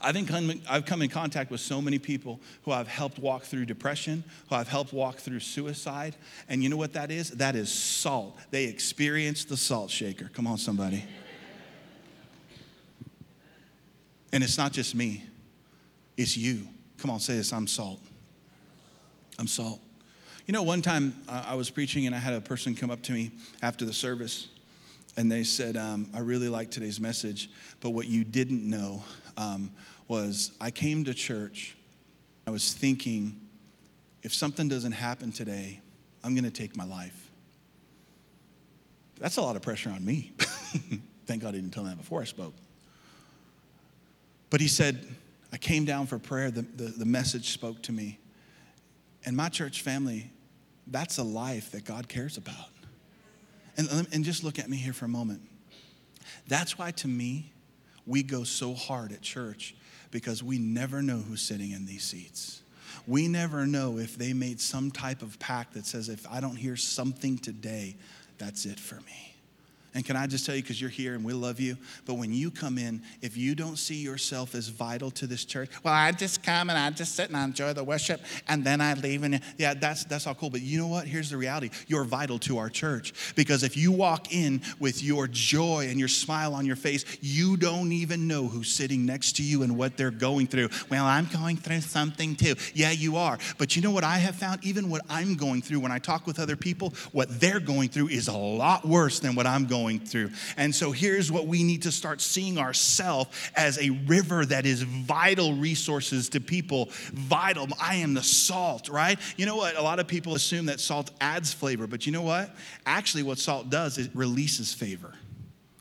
I 0.00 0.12
think 0.12 0.30
I've 0.68 0.84
come 0.84 1.02
in 1.02 1.08
contact 1.08 1.50
with 1.50 1.60
so 1.60 1.80
many 1.80 1.98
people 1.98 2.40
who 2.62 2.72
I've 2.72 2.88
helped 2.88 3.18
walk 3.18 3.44
through 3.44 3.66
depression, 3.66 4.24
who 4.48 4.56
I've 4.56 4.68
helped 4.68 4.92
walk 4.92 5.16
through 5.16 5.40
suicide. 5.40 6.16
And 6.48 6.62
you 6.62 6.68
know 6.68 6.76
what 6.76 6.92
that 6.94 7.10
is? 7.10 7.30
That 7.30 7.56
is 7.56 7.72
salt. 7.72 8.38
They 8.50 8.64
experience 8.64 9.44
the 9.44 9.56
salt 9.56 9.90
shaker. 9.90 10.30
Come 10.32 10.46
on, 10.46 10.58
somebody. 10.58 11.04
And 14.32 14.42
it's 14.42 14.58
not 14.58 14.72
just 14.72 14.94
me, 14.94 15.24
it's 16.16 16.36
you. 16.36 16.66
Come 16.98 17.10
on, 17.10 17.20
say 17.20 17.36
this 17.36 17.52
I'm 17.52 17.66
salt. 17.66 18.00
I'm 19.38 19.46
salt. 19.46 19.80
You 20.46 20.52
know, 20.52 20.62
one 20.62 20.82
time 20.82 21.14
uh, 21.28 21.44
I 21.46 21.54
was 21.54 21.70
preaching 21.70 22.06
and 22.06 22.14
I 22.14 22.18
had 22.18 22.34
a 22.34 22.40
person 22.40 22.74
come 22.74 22.90
up 22.90 23.02
to 23.04 23.12
me 23.12 23.30
after 23.62 23.84
the 23.84 23.92
service 23.92 24.48
and 25.16 25.30
they 25.30 25.44
said, 25.44 25.76
um, 25.76 26.08
I 26.12 26.18
really 26.20 26.48
like 26.48 26.70
today's 26.70 27.00
message, 27.00 27.50
but 27.80 27.90
what 27.90 28.06
you 28.06 28.24
didn't 28.24 28.68
know 28.68 29.04
um, 29.36 29.70
was 30.08 30.52
I 30.60 30.70
came 30.70 31.04
to 31.04 31.14
church. 31.14 31.76
I 32.46 32.50
was 32.50 32.74
thinking, 32.74 33.40
if 34.22 34.34
something 34.34 34.68
doesn't 34.68 34.92
happen 34.92 35.32
today, 35.32 35.80
I'm 36.22 36.34
going 36.34 36.44
to 36.44 36.50
take 36.50 36.76
my 36.76 36.84
life. 36.84 37.30
That's 39.18 39.36
a 39.36 39.42
lot 39.42 39.56
of 39.56 39.62
pressure 39.62 39.90
on 39.90 40.04
me. 40.04 40.32
Thank 41.26 41.42
God 41.42 41.54
he 41.54 41.60
didn't 41.60 41.72
tell 41.72 41.84
me 41.84 41.90
that 41.90 41.98
before 41.98 42.20
I 42.20 42.24
spoke. 42.24 42.54
But 44.50 44.60
he 44.60 44.68
said, 44.68 45.06
I 45.52 45.56
came 45.56 45.84
down 45.84 46.06
for 46.06 46.18
prayer. 46.18 46.50
The, 46.50 46.62
the, 46.62 46.84
the 46.84 47.04
message 47.04 47.50
spoke 47.50 47.82
to 47.82 47.92
me. 47.92 48.18
And 49.24 49.36
my 49.36 49.48
church 49.48 49.82
family, 49.82 50.30
that's 50.86 51.18
a 51.18 51.22
life 51.22 51.70
that 51.72 51.84
God 51.84 52.08
cares 52.08 52.36
about. 52.36 52.70
And, 53.76 54.06
and 54.12 54.24
just 54.24 54.44
look 54.44 54.58
at 54.58 54.68
me 54.68 54.76
here 54.76 54.92
for 54.92 55.06
a 55.06 55.08
moment. 55.08 55.42
That's 56.46 56.78
why, 56.78 56.90
to 56.92 57.08
me, 57.08 57.52
we 58.06 58.22
go 58.22 58.44
so 58.44 58.74
hard 58.74 59.12
at 59.12 59.22
church 59.22 59.74
because 60.10 60.42
we 60.42 60.58
never 60.58 61.02
know 61.02 61.18
who's 61.18 61.42
sitting 61.42 61.72
in 61.72 61.86
these 61.86 62.04
seats. 62.04 62.62
We 63.06 63.28
never 63.28 63.66
know 63.66 63.98
if 63.98 64.16
they 64.16 64.32
made 64.32 64.60
some 64.60 64.90
type 64.90 65.22
of 65.22 65.38
pact 65.38 65.74
that 65.74 65.86
says, 65.86 66.08
if 66.08 66.26
I 66.30 66.40
don't 66.40 66.56
hear 66.56 66.76
something 66.76 67.38
today, 67.38 67.96
that's 68.38 68.64
it 68.64 68.80
for 68.80 68.96
me. 68.96 69.33
And 69.94 70.04
can 70.04 70.16
I 70.16 70.26
just 70.26 70.44
tell 70.44 70.56
you, 70.56 70.62
because 70.62 70.80
you're 70.80 70.90
here 70.90 71.14
and 71.14 71.24
we 71.24 71.32
love 71.32 71.60
you, 71.60 71.76
but 72.04 72.14
when 72.14 72.32
you 72.32 72.50
come 72.50 72.78
in, 72.78 73.00
if 73.22 73.36
you 73.36 73.54
don't 73.54 73.76
see 73.76 73.94
yourself 73.94 74.56
as 74.56 74.68
vital 74.68 75.10
to 75.12 75.26
this 75.28 75.44
church, 75.44 75.70
well, 75.84 75.94
I 75.94 76.10
just 76.10 76.42
come 76.42 76.68
and 76.68 76.76
I 76.76 76.90
just 76.90 77.14
sit 77.14 77.28
and 77.28 77.36
I 77.36 77.44
enjoy 77.44 77.74
the 77.74 77.84
worship 77.84 78.20
and 78.48 78.64
then 78.64 78.80
I 78.80 78.94
leave. 78.94 79.22
And 79.22 79.40
yeah, 79.56 79.74
that's, 79.74 80.04
that's 80.04 80.26
all 80.26 80.34
cool. 80.34 80.50
But 80.50 80.62
you 80.62 80.78
know 80.78 80.88
what? 80.88 81.06
Here's 81.06 81.30
the 81.30 81.36
reality 81.36 81.70
you're 81.86 82.04
vital 82.04 82.40
to 82.40 82.58
our 82.58 82.68
church. 82.68 83.14
Because 83.36 83.62
if 83.62 83.76
you 83.76 83.92
walk 83.92 84.34
in 84.34 84.62
with 84.80 85.00
your 85.00 85.28
joy 85.28 85.86
and 85.88 85.98
your 85.98 86.08
smile 86.08 86.54
on 86.54 86.66
your 86.66 86.76
face, 86.76 87.04
you 87.20 87.56
don't 87.56 87.92
even 87.92 88.26
know 88.26 88.48
who's 88.48 88.72
sitting 88.72 89.06
next 89.06 89.36
to 89.36 89.44
you 89.44 89.62
and 89.62 89.78
what 89.78 89.96
they're 89.96 90.10
going 90.10 90.48
through. 90.48 90.70
Well, 90.90 91.04
I'm 91.04 91.26
going 91.26 91.56
through 91.56 91.82
something 91.82 92.34
too. 92.34 92.56
Yeah, 92.74 92.90
you 92.90 93.16
are. 93.16 93.38
But 93.58 93.76
you 93.76 93.82
know 93.82 93.92
what 93.92 94.02
I 94.02 94.18
have 94.18 94.34
found? 94.34 94.64
Even 94.64 94.90
what 94.90 95.02
I'm 95.08 95.36
going 95.36 95.62
through, 95.62 95.78
when 95.78 95.92
I 95.92 96.00
talk 96.00 96.26
with 96.26 96.40
other 96.40 96.56
people, 96.56 96.92
what 97.12 97.40
they're 97.40 97.60
going 97.60 97.90
through 97.90 98.08
is 98.08 98.26
a 98.26 98.36
lot 98.36 98.84
worse 98.84 99.20
than 99.20 99.36
what 99.36 99.46
I'm 99.46 99.66
going 99.66 99.83
going 99.84 100.00
through. 100.00 100.30
And 100.56 100.74
so 100.74 100.92
here's 100.92 101.30
what 101.30 101.46
we 101.46 101.62
need 101.62 101.82
to 101.82 101.92
start 101.92 102.22
seeing 102.22 102.56
ourselves 102.58 103.30
as 103.54 103.78
a 103.78 103.90
river 104.06 104.46
that 104.46 104.64
is 104.64 104.82
vital 104.82 105.54
resources 105.54 106.30
to 106.30 106.40
people. 106.40 106.88
Vital. 107.12 107.68
I 107.80 107.96
am 107.96 108.14
the 108.14 108.22
salt, 108.22 108.88
right? 108.88 109.18
You 109.36 109.44
know 109.44 109.56
what? 109.56 109.76
A 109.76 109.82
lot 109.82 109.98
of 110.00 110.06
people 110.06 110.34
assume 110.34 110.66
that 110.66 110.80
salt 110.80 111.10
adds 111.20 111.52
flavor, 111.52 111.86
but 111.86 112.06
you 112.06 112.12
know 112.12 112.22
what? 112.22 112.56
Actually, 112.86 113.24
what 113.24 113.38
salt 113.38 113.68
does, 113.68 113.98
is 113.98 114.06
it 114.06 114.12
releases 114.14 114.72
favor, 114.72 115.12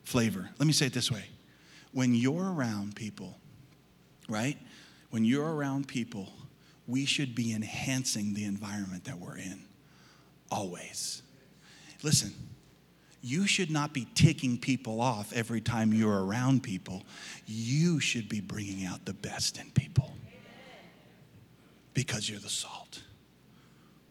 flavor. 0.03 0.49
Let 0.59 0.67
me 0.67 0.73
say 0.73 0.87
it 0.87 0.93
this 0.93 1.09
way 1.09 1.23
when 1.93 2.13
you're 2.13 2.51
around 2.53 2.95
people, 2.95 3.37
right? 4.27 4.57
When 5.11 5.23
you're 5.23 5.55
around 5.55 5.87
people, 5.87 6.27
we 6.87 7.05
should 7.05 7.35
be 7.35 7.53
enhancing 7.53 8.33
the 8.33 8.43
environment 8.43 9.05
that 9.05 9.17
we're 9.17 9.37
in. 9.37 9.63
Always. 10.51 11.21
Listen, 12.01 12.33
you 13.23 13.47
should 13.47 13.71
not 13.71 13.93
be 13.93 14.05
ticking 14.15 14.57
people 14.57 14.99
off 14.99 15.31
every 15.31 15.61
time 15.61 15.93
you're 15.93 16.25
around 16.25 16.61
people. 16.61 17.03
You 17.47 18.01
should 18.01 18.27
be 18.27 18.41
bringing 18.41 18.85
out 18.85 19.05
the 19.05 19.13
best 19.13 19.57
in 19.57 19.71
people 19.71 20.13
because 21.93 22.29
you're 22.29 22.39
the 22.39 22.49
salt. 22.49 23.01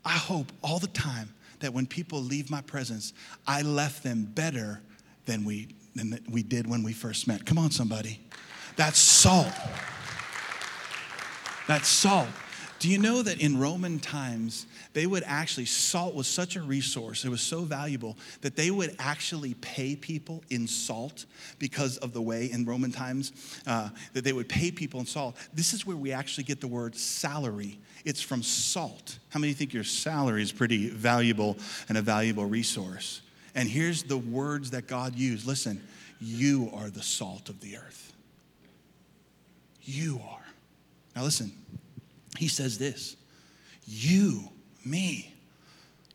I 0.03 0.13
hope 0.13 0.51
all 0.65 0.79
the 0.79 0.87
time 0.89 1.29
that 1.61 1.75
when 1.75 1.87
people 1.87 2.21
leave 2.21 2.51
my 2.51 2.63
presence, 2.63 3.13
I 3.47 3.61
left 3.61 4.03
them 4.03 4.25
better 4.25 4.81
than 5.27 5.45
we, 5.45 5.69
than 5.95 6.19
we 6.31 6.43
did 6.43 6.67
when 6.67 6.83
we 6.83 6.95
first 6.95 7.29
met. 7.29 7.45
Come 7.45 7.59
on, 7.59 7.71
somebody. 7.71 8.19
That's 8.77 8.99
salt. 8.99 9.53
That's 11.69 11.87
salt. 11.87 12.29
Do 12.83 12.89
you 12.89 12.99
know 12.99 13.23
that 13.23 13.41
in 13.41 13.61
Roman 13.61 14.01
times, 14.01 14.67
they 14.93 15.07
would 15.07 15.23
actually, 15.25 15.67
salt 15.67 16.17
was 16.17 16.27
such 16.27 16.57
a 16.57 16.63
resource, 16.63 17.25
it 17.25 17.29
was 17.29 17.41
so 17.41 17.61
valuable 17.61 18.17
that 18.41 18.57
they 18.57 18.73
would 18.73 18.97
actually 18.99 19.55
pay 19.55 19.95
people 19.95 20.43
in 20.51 20.67
salt 20.67 21.27
because 21.61 21.97
of 21.99 22.13
the 22.13 22.21
way 22.21 22.51
in 22.51 22.65
Roman 22.65 22.91
times 22.91 23.61
uh, 23.69 23.91
that 24.15 24.25
they 24.25 24.33
would 24.33 24.49
pay 24.49 24.73
people 24.73 24.99
in 24.99 25.07
salt. 25.07 25.37
This 25.55 25.73
is 25.73 25.87
where 25.87 25.97
we 25.97 26.11
actually 26.11 26.43
get 26.43 26.61
the 26.61 26.67
word 26.67 26.97
salary. 26.97 27.79
It's 28.05 28.21
from 28.21 28.43
salt. 28.43 29.17
How 29.29 29.39
many 29.39 29.53
think 29.53 29.73
your 29.73 29.85
salary 29.85 30.43
is 30.43 30.51
pretty 30.51 30.89
valuable 30.89 31.59
and 31.89 31.97
a 31.97 32.03
valuable 32.03 32.47
resource? 32.47 33.23
And 33.55 33.69
here's 33.69 34.03
the 34.03 34.19
words 34.19 34.73
that 34.73 34.89
God 34.89 35.15
used 35.15 35.47
listen, 35.47 35.81
you 36.21 36.69
are 36.75 36.91
the 36.91 37.03
salt 37.03 37.49
of 37.49 37.61
the 37.61 37.77
earth. 37.77 38.13
You 39.83 40.21
are. 40.29 40.43
Now, 41.15 41.23
listen, 41.23 41.53
he 42.39 42.49
says 42.49 42.79
this 42.79 43.17
You, 43.85 44.49
me, 44.85 45.35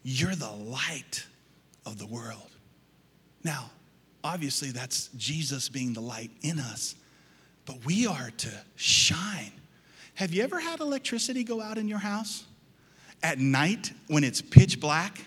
you're 0.04 0.36
the 0.36 0.52
light 0.52 1.26
of 1.86 1.98
the 1.98 2.06
world. 2.06 2.50
Now, 3.44 3.72
obviously, 4.24 4.72
that's 4.72 5.10
Jesus 5.18 5.70
being 5.70 5.94
the 5.94 6.02
light 6.02 6.32
in 6.42 6.60
us, 6.60 6.96
but 7.66 7.86
we 7.86 8.08
are 8.08 8.32
to 8.38 8.50
shine. 8.76 9.52
Have 10.16 10.34
you 10.34 10.44
ever 10.44 10.60
had 10.60 10.80
electricity 10.80 11.44
go 11.44 11.62
out 11.62 11.78
in 11.78 11.88
your 11.88 12.00
house 12.00 12.46
at 13.22 13.38
night 13.38 13.92
when 14.08 14.24
it's 14.24 14.42
pitch 14.42 14.80
black? 14.80 15.26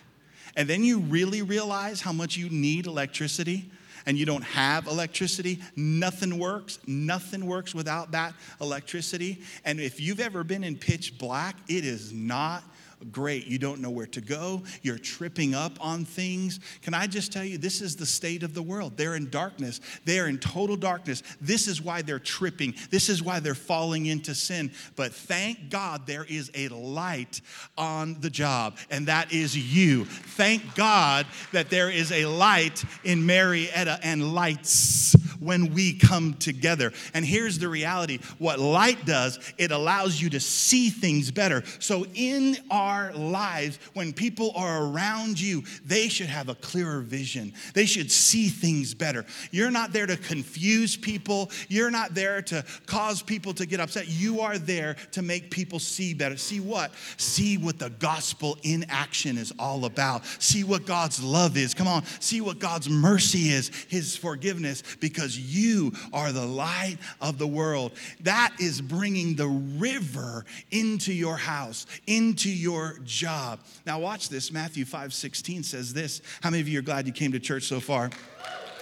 And 0.57 0.68
then 0.68 0.83
you 0.83 0.98
really 0.98 1.42
realize 1.42 2.00
how 2.00 2.12
much 2.12 2.37
you 2.37 2.48
need 2.50 2.87
electricity 2.87 3.70
and 4.06 4.18
you 4.18 4.26
don't 4.26 4.44
have 4.44 4.86
electricity, 4.86 5.60
nothing 5.76 6.38
works. 6.38 6.78
Nothing 6.86 7.46
works 7.46 7.74
without 7.74 8.12
that 8.12 8.34
electricity. 8.60 9.42
And 9.64 9.80
if 9.80 10.00
you've 10.00 10.20
ever 10.20 10.44
been 10.44 10.64
in 10.64 10.76
pitch 10.76 11.18
black, 11.18 11.56
it 11.68 11.84
is 11.84 12.12
not 12.12 12.62
great. 13.10 13.46
You 13.46 13.58
don't 13.58 13.80
know 13.80 13.90
where 13.90 14.06
to 14.06 14.20
go. 14.20 14.62
You're 14.82 14.98
tripping 14.98 15.54
up 15.54 15.72
on 15.80 16.04
things. 16.04 16.60
Can 16.82 16.94
I 16.94 17.06
just 17.06 17.32
tell 17.32 17.44
you, 17.44 17.58
this 17.58 17.80
is 17.80 17.96
the 17.96 18.06
state 18.06 18.42
of 18.42 18.54
the 18.54 18.62
world. 18.62 18.96
They're 18.96 19.14
in 19.14 19.30
darkness, 19.30 19.80
they 20.04 20.18
are 20.18 20.28
in 20.28 20.38
total 20.38 20.76
darkness. 20.76 21.22
This 21.40 21.68
is 21.68 21.80
why 21.80 22.02
they're 22.02 22.18
tripping, 22.18 22.74
this 22.90 23.08
is 23.08 23.22
why 23.22 23.40
they're 23.40 23.54
falling 23.54 24.06
into 24.06 24.34
sin. 24.34 24.72
But 24.96 25.12
thank 25.12 25.70
God 25.70 26.06
there 26.06 26.24
is 26.28 26.50
a 26.54 26.68
light 26.68 27.40
on 27.76 28.20
the 28.20 28.30
job, 28.30 28.78
and 28.90 29.06
that 29.06 29.32
is 29.32 29.56
you. 29.56 30.04
Thank 30.04 30.74
God 30.74 31.26
that 31.52 31.70
there 31.70 31.90
is 31.90 32.12
a 32.12 32.26
light 32.26 32.84
in 33.04 33.26
Murrieta 33.26 33.98
and 34.02 34.34
lights 34.34 35.14
when 35.40 35.74
we 35.74 35.94
come 35.98 36.35
together. 36.35 36.92
And 37.14 37.24
here's 37.24 37.59
the 37.59 37.68
reality 37.68 38.18
what 38.38 38.59
light 38.59 39.05
does, 39.05 39.38
it 39.59 39.70
allows 39.70 40.20
you 40.20 40.31
to 40.31 40.40
see 40.40 40.90
things 40.90 41.31
better. 41.31 41.64
So 41.79 42.07
in 42.14 42.57
our 42.70 43.12
lives, 43.12 43.79
when 43.94 44.12
people 44.12 44.53
are 44.55 44.85
around 44.85 45.40
you, 45.40 45.64
they 45.85 46.09
should 46.09 46.29
have 46.29 46.48
a 46.48 46.55
clearer 46.55 47.00
vision. 47.00 47.53
They 47.74 47.87
should 47.87 48.11
see 48.11 48.48
things 48.48 48.94
better. 48.94 49.24
You're 49.50 49.70
not 49.70 49.92
there 49.92 50.07
to 50.07 50.16
confuse 50.16 50.96
people, 50.96 51.50
you're 51.68 51.90
not 51.90 52.14
there 52.14 52.42
to 52.42 52.64
cause 52.87 53.22
people 53.22 53.55
to 53.55 53.66
get 53.66 53.81
upset. 53.81 54.09
You 54.09 54.40
are 54.40 54.59
there 54.59 54.96
to 55.12 55.22
make 55.22 55.50
people 55.50 55.79
see 55.79 56.14
better. 56.14 56.37
See 56.37 56.61
what? 56.61 56.92
See 57.16 57.57
what 57.57 57.79
the 57.79 57.90
gospel 57.90 58.59
in 58.62 58.85
action 58.88 59.38
is 59.38 59.53
all 59.59 59.85
about. 59.85 60.24
See 60.38 60.64
what 60.64 60.87
God's 60.87 61.22
love 61.22 61.57
is. 61.57 61.74
Come 61.74 61.88
on, 61.88 62.05
see 62.20 62.40
what 62.40 62.59
God's 62.59 62.88
mercy 62.88 63.50
is, 63.50 63.68
His 63.88 64.16
forgiveness, 64.16 64.83
because 65.00 65.30
you 65.38 65.93
are 66.12 66.33
the 66.33 66.47
light 66.47 66.97
of 67.21 67.38
the 67.38 67.47
world. 67.47 67.93
That 68.21 68.55
is 68.59 68.81
bringing 68.81 69.35
the 69.37 69.49
river 69.49 70.45
into 70.71 71.12
your 71.12 71.37
house, 71.37 71.87
into 72.07 72.51
your 72.51 72.71
your 72.71 72.99
job. 73.05 73.61
Now, 73.85 73.99
watch 73.99 74.29
this. 74.29 74.53
Matthew 74.53 74.85
5 74.85 75.12
16 75.12 75.64
says 75.64 75.93
this. 75.93 76.23
How 76.40 76.51
many 76.51 76.61
of 76.61 76.69
you 76.69 76.79
are 76.79 76.83
glad 76.83 77.07
you 77.07 77.12
came 77.12 77.33
to 77.33 77.40
church 77.40 77.64
so 77.64 77.81
far? 77.81 78.11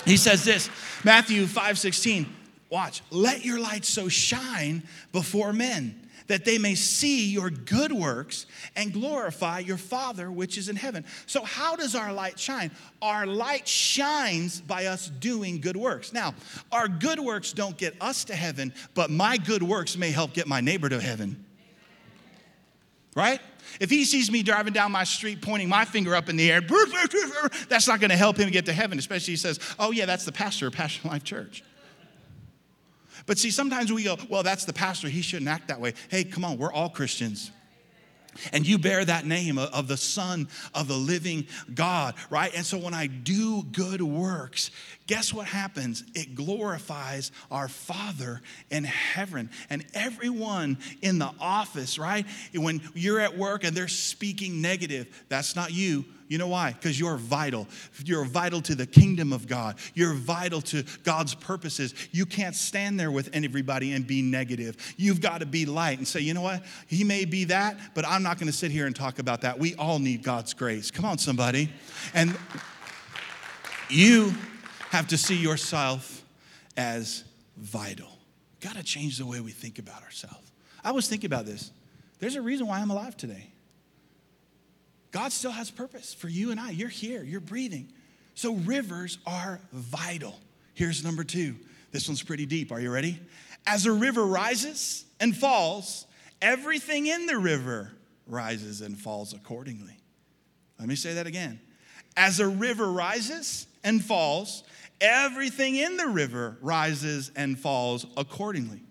He 0.05 0.17
says 0.17 0.45
this 0.45 0.69
Matthew 1.05 1.47
5 1.47 1.79
16. 1.79 2.27
Watch, 2.71 3.03
let 3.11 3.47
your 3.47 3.59
light 3.59 3.87
so 3.87 4.09
shine 4.09 4.83
before 5.13 5.55
men 5.55 6.08
that 6.29 6.45
they 6.45 6.59
may 6.59 6.75
see 6.75 7.31
your 7.31 7.51
good 7.51 7.93
works 7.93 8.47
and 8.77 8.93
glorify 8.93 9.59
your 9.59 9.77
Father 9.77 10.31
which 10.31 10.57
is 10.57 10.69
in 10.69 10.77
heaven. 10.77 11.05
So, 11.27 11.43
how 11.43 11.75
does 11.77 11.95
our 11.95 12.12
light 12.12 12.38
shine? 12.38 12.71
Our 13.03 13.27
light 13.27 13.67
shines 13.67 14.61
by 14.61 14.87
us 14.87 15.09
doing 15.09 15.61
good 15.61 15.77
works. 15.77 16.12
Now, 16.12 16.35
our 16.71 16.87
good 16.87 17.19
works 17.19 17.53
don't 17.53 17.77
get 17.77 17.95
us 18.01 18.25
to 18.25 18.35
heaven, 18.35 18.73
but 18.95 19.11
my 19.11 19.37
good 19.38 19.62
works 19.62 19.97
may 19.97 20.11
help 20.11 20.33
get 20.33 20.47
my 20.47 20.61
neighbor 20.61 20.88
to 20.88 21.01
heaven. 21.01 21.45
Right? 23.14 23.41
If 23.81 23.91
he 23.91 24.05
sees 24.05 24.31
me 24.31 24.43
driving 24.43 24.73
down 24.73 24.93
my 24.93 25.05
street 25.05 25.43
pointing 25.43 25.69
my 25.69 25.85
finger 25.85 26.14
up 26.14 26.29
in 26.29 26.37
the 26.37 26.51
air, 26.51 26.61
that's 27.69 27.88
not 27.88 28.01
going 28.01 28.11
to 28.11 28.17
help 28.17 28.37
him 28.37 28.51
get 28.51 28.67
to 28.67 28.73
heaven, 28.73 28.99
especially 28.99 29.33
he 29.33 29.37
says, 29.37 29.59
Oh, 29.79 29.91
yeah, 29.91 30.07
that's 30.07 30.25
the 30.25 30.33
pastor 30.33 30.69
of 30.69 30.75
Passion 30.75 31.11
Life 31.11 31.25
Church. 31.25 31.64
But 33.29 33.38
see, 33.38 33.51
sometimes 33.51 33.93
we 33.93 34.05
go, 34.05 34.17
well, 34.31 34.43
that's 34.43 34.64
the 34.64 34.73
pastor. 34.73 35.07
He 35.07 35.21
shouldn't 35.21 35.51
act 35.51 35.69
that 35.69 35.81
way. 35.81 35.93
Hey, 36.09 36.25
come 36.25 36.47
on, 36.47 36.57
we're 36.57 36.73
all 36.73 36.88
Christians. 36.88 37.53
And 38.53 38.67
you 38.67 38.79
bear 38.79 39.05
that 39.05 39.27
name 39.27 39.59
of 39.59 39.87
the 39.87 39.99
Son 39.99 40.49
of 40.75 40.88
the 40.88 40.97
living 40.97 41.47
God, 41.75 42.14
right? 42.31 42.51
And 42.57 42.64
so 42.64 42.79
when 42.79 42.95
I 42.95 43.07
do 43.07 43.64
good 43.64 44.01
works, 44.01 44.71
guess 45.09 45.35
what 45.35 45.49
happens? 45.49 46.05
It 46.14 46.37
glorifies 46.37 47.33
our 47.51 47.66
Father 47.66 48.40
in 48.71 48.85
heaven. 48.85 49.51
And 49.68 49.85
everyone 49.94 50.79
in 51.03 51.18
the 51.18 51.33
office, 51.40 51.99
right? 51.99 52.25
When 52.55 52.81
you're 52.94 53.18
at 53.18 53.37
work 53.37 53.64
and 53.64 53.77
they're 53.77 53.88
speaking 53.88 54.62
negative, 54.62 55.25
that's 55.29 55.57
not 55.57 55.73
you 55.73 56.05
you 56.29 56.37
know 56.37 56.49
why? 56.49 56.73
Because 56.73 57.01
you're 57.01 57.16
vital. 57.16 57.66
You're 58.05 58.25
vital 58.25 58.61
to 58.62 58.75
the 58.75 58.87
kingdom 58.87 59.33
of 59.33 59.49
God. 59.49 59.77
You're 59.94 60.12
vital 60.12 60.61
to 60.62 60.85
God's 61.03 61.35
purposes. 61.35 61.94
You 62.12 62.27
can't 62.27 62.55
stand 62.55 63.01
there 63.01 63.11
with 63.11 63.31
everybody 63.33 63.92
and 63.92 64.07
be 64.07 64.21
negative. 64.21 64.77
You've 64.99 65.23
got 65.23 65.38
to 65.38 65.47
be 65.47 65.64
light 65.64 65.99
and 65.99 66.07
say, 66.07 66.21
you 66.21 66.35
know 66.35 66.42
what? 66.42 66.62
He 66.87 67.03
may 67.03 67.25
be 67.25 67.44
that, 67.44 67.79
but 67.94 68.07
I'm 68.07 68.23
not 68.23 68.38
going 68.38 68.49
to 68.49 68.57
sit 68.57 68.71
here 68.71 68.87
and 68.87 68.94
talk 68.94 69.18
about 69.18 69.40
that. 69.40 69.59
We 69.59 69.75
all 69.77 69.99
need 69.99 70.23
God's 70.23 70.53
grace. 70.53 70.90
Come 70.90 71.07
on, 71.07 71.16
somebody. 71.16 71.71
And 72.12 72.37
you 73.88 74.35
have 74.90 75.09
to 75.09 75.18
see 75.18 75.37
yourself 75.37 76.24
as 76.77 77.24
vital. 77.57 78.09
Got 78.61 78.77
to 78.77 78.83
change 78.83 79.18
the 79.18 79.27
way 79.27 79.40
we 79.40 79.51
think 79.51 79.79
about 79.79 80.03
ourselves. 80.03 80.51
I 80.83 80.92
was 80.92 81.09
thinking 81.09 81.27
about 81.27 81.46
this. 81.46 81.70
There's 82.18 82.37
a 82.37 82.42
reason 82.42 82.66
why 82.66 82.81
I'm 82.81 82.90
alive 82.90 83.16
today. 83.16 83.48
God 85.11 85.33
still 85.33 85.51
has 85.51 85.70
purpose 85.70 86.14
for 86.14 86.29
you 86.29 86.51
and 86.51 86.61
I. 86.61 86.70
You're 86.70 86.88
here, 86.88 87.22
you're 87.22 87.40
breathing. 87.40 87.88
So 88.35 88.55
rivers 88.55 89.18
are 89.27 89.61
vital. 89.72 90.38
Here's 90.74 91.05
number 91.05 91.24
two. 91.24 91.57
This 91.90 92.09
one's 92.09 92.22
pretty 92.22 92.46
deep. 92.46 92.70
Are 92.70 92.81
you 92.81 92.90
ready? 92.90 93.20
As 93.66 93.87
a 93.87 93.92
river 93.92 94.24
rises 94.24 95.05
and 95.20 95.37
falls, 95.37 96.07
everything 96.40 97.07
in 97.07 97.27
the 97.27 97.38
river 97.38 97.92
rises 98.27 98.81
and 98.81 98.96
falls 98.96 99.33
accordingly. 99.33 99.96
Let 100.79 100.88
me 100.88 100.94
say 100.94 101.14
that 101.14 101.27
again. 101.27 101.61
As 102.16 102.40
a 102.40 102.48
river 102.48 102.90
rises 102.90 103.66
and 103.85 104.05
falls, 104.05 104.64
everything 105.01 105.77
in 105.77 105.97
the 105.97 106.09
river 106.09 106.57
rises 106.61 107.31
and 107.37 107.59
falls 107.59 108.07
accordingly. 108.17 108.83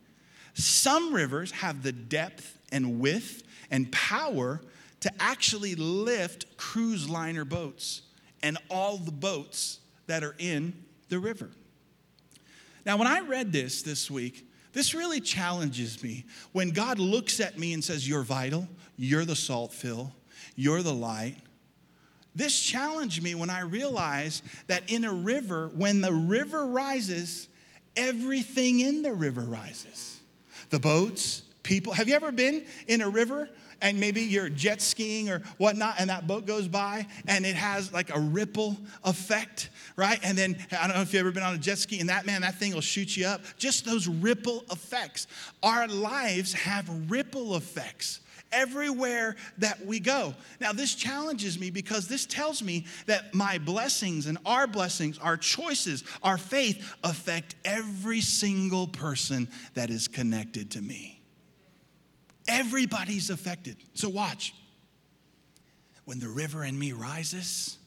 Some 0.53 1.13
rivers 1.13 1.51
have 1.51 1.83
the 1.83 1.91
depth 1.91 2.57
and 2.71 2.99
width 2.99 3.43
and 3.69 3.91
power 3.91 4.61
to 5.01 5.11
actually 5.19 5.75
lift 5.75 6.57
cruise 6.57 7.09
liner 7.09 7.45
boats 7.45 8.01
and 8.41 8.57
all 8.69 8.97
the 8.97 9.11
boats 9.11 9.79
that 10.07 10.23
are 10.23 10.35
in 10.39 10.73
the 11.09 11.19
river. 11.19 11.49
Now, 12.85 12.97
when 12.97 13.07
I 13.07 13.19
read 13.19 13.51
this 13.51 13.81
this 13.81 14.09
week, 14.09 14.49
this 14.73 14.93
really 14.93 15.19
challenges 15.19 16.01
me. 16.01 16.25
When 16.51 16.71
God 16.71 16.99
looks 16.99 17.39
at 17.39 17.57
me 17.57 17.73
and 17.73 17.83
says, 17.83 18.07
You're 18.07 18.23
vital, 18.23 18.67
you're 18.95 19.25
the 19.25 19.35
salt 19.35 19.73
Phil, 19.73 20.11
you're 20.55 20.81
the 20.81 20.93
light. 20.93 21.37
This 22.37 22.59
challenged 22.61 23.23
me 23.23 23.33
when 23.33 23.49
I 23.49 23.61
realized 23.61 24.43
that 24.67 24.91
in 24.91 25.05
a 25.05 25.11
river, 25.11 25.71
when 25.75 26.01
the 26.01 26.13
river 26.13 26.67
rises, 26.67 27.47
everything 27.95 28.79
in 28.79 29.01
the 29.01 29.11
river 29.11 29.41
rises. 29.41 30.19
The 30.69 30.77
boats, 30.77 31.41
people. 31.63 31.93
Have 31.93 32.07
you 32.07 32.13
ever 32.13 32.31
been 32.31 32.63
in 32.87 33.01
a 33.01 33.09
river 33.09 33.49
and 33.81 33.99
maybe 33.99 34.21
you're 34.21 34.49
jet 34.49 34.81
skiing 34.81 35.29
or 35.29 35.39
whatnot, 35.57 35.95
and 35.99 36.11
that 36.11 36.27
boat 36.27 36.45
goes 36.45 36.67
by 36.67 37.07
and 37.27 37.43
it 37.43 37.55
has 37.55 37.91
like 37.91 38.15
a 38.15 38.19
ripple 38.19 38.77
effect, 39.03 39.69
right? 39.95 40.19
And 40.21 40.37
then 40.37 40.57
I 40.71 40.85
don't 40.87 40.95
know 40.95 41.01
if 41.01 41.13
you've 41.13 41.21
ever 41.21 41.31
been 41.31 41.43
on 41.43 41.55
a 41.55 41.59
jet 41.59 41.79
ski, 41.79 41.99
and 41.99 42.09
that 42.09 42.27
man, 42.27 42.41
that 42.41 42.59
thing 42.59 42.71
will 42.71 42.81
shoot 42.81 43.17
you 43.17 43.25
up. 43.25 43.41
Just 43.57 43.83
those 43.83 44.07
ripple 44.07 44.63
effects. 44.71 45.25
Our 45.63 45.87
lives 45.87 46.53
have 46.53 46.87
ripple 47.09 47.55
effects 47.55 48.19
everywhere 48.51 49.35
that 49.57 49.85
we 49.85 49.99
go. 49.99 50.33
Now, 50.59 50.73
this 50.73 50.95
challenges 50.95 51.59
me 51.59 51.69
because 51.69 52.07
this 52.07 52.25
tells 52.25 52.61
me 52.61 52.85
that 53.05 53.33
my 53.33 53.57
blessings 53.57 54.25
and 54.25 54.37
our 54.45 54.67
blessings, 54.67 55.17
our 55.19 55.37
choices, 55.37 56.03
our 56.23 56.37
faith 56.37 56.95
affect 57.03 57.55
every 57.65 58.21
single 58.21 58.87
person 58.87 59.47
that 59.73 59.89
is 59.89 60.07
connected 60.07 60.71
to 60.71 60.81
me. 60.81 61.21
Everybody's 62.47 63.29
affected. 63.29 63.77
So 63.93 64.09
watch. 64.09 64.53
When 66.05 66.19
the 66.19 66.29
river 66.29 66.63
in 66.63 66.79
me 66.79 66.93
rises, 66.93 67.77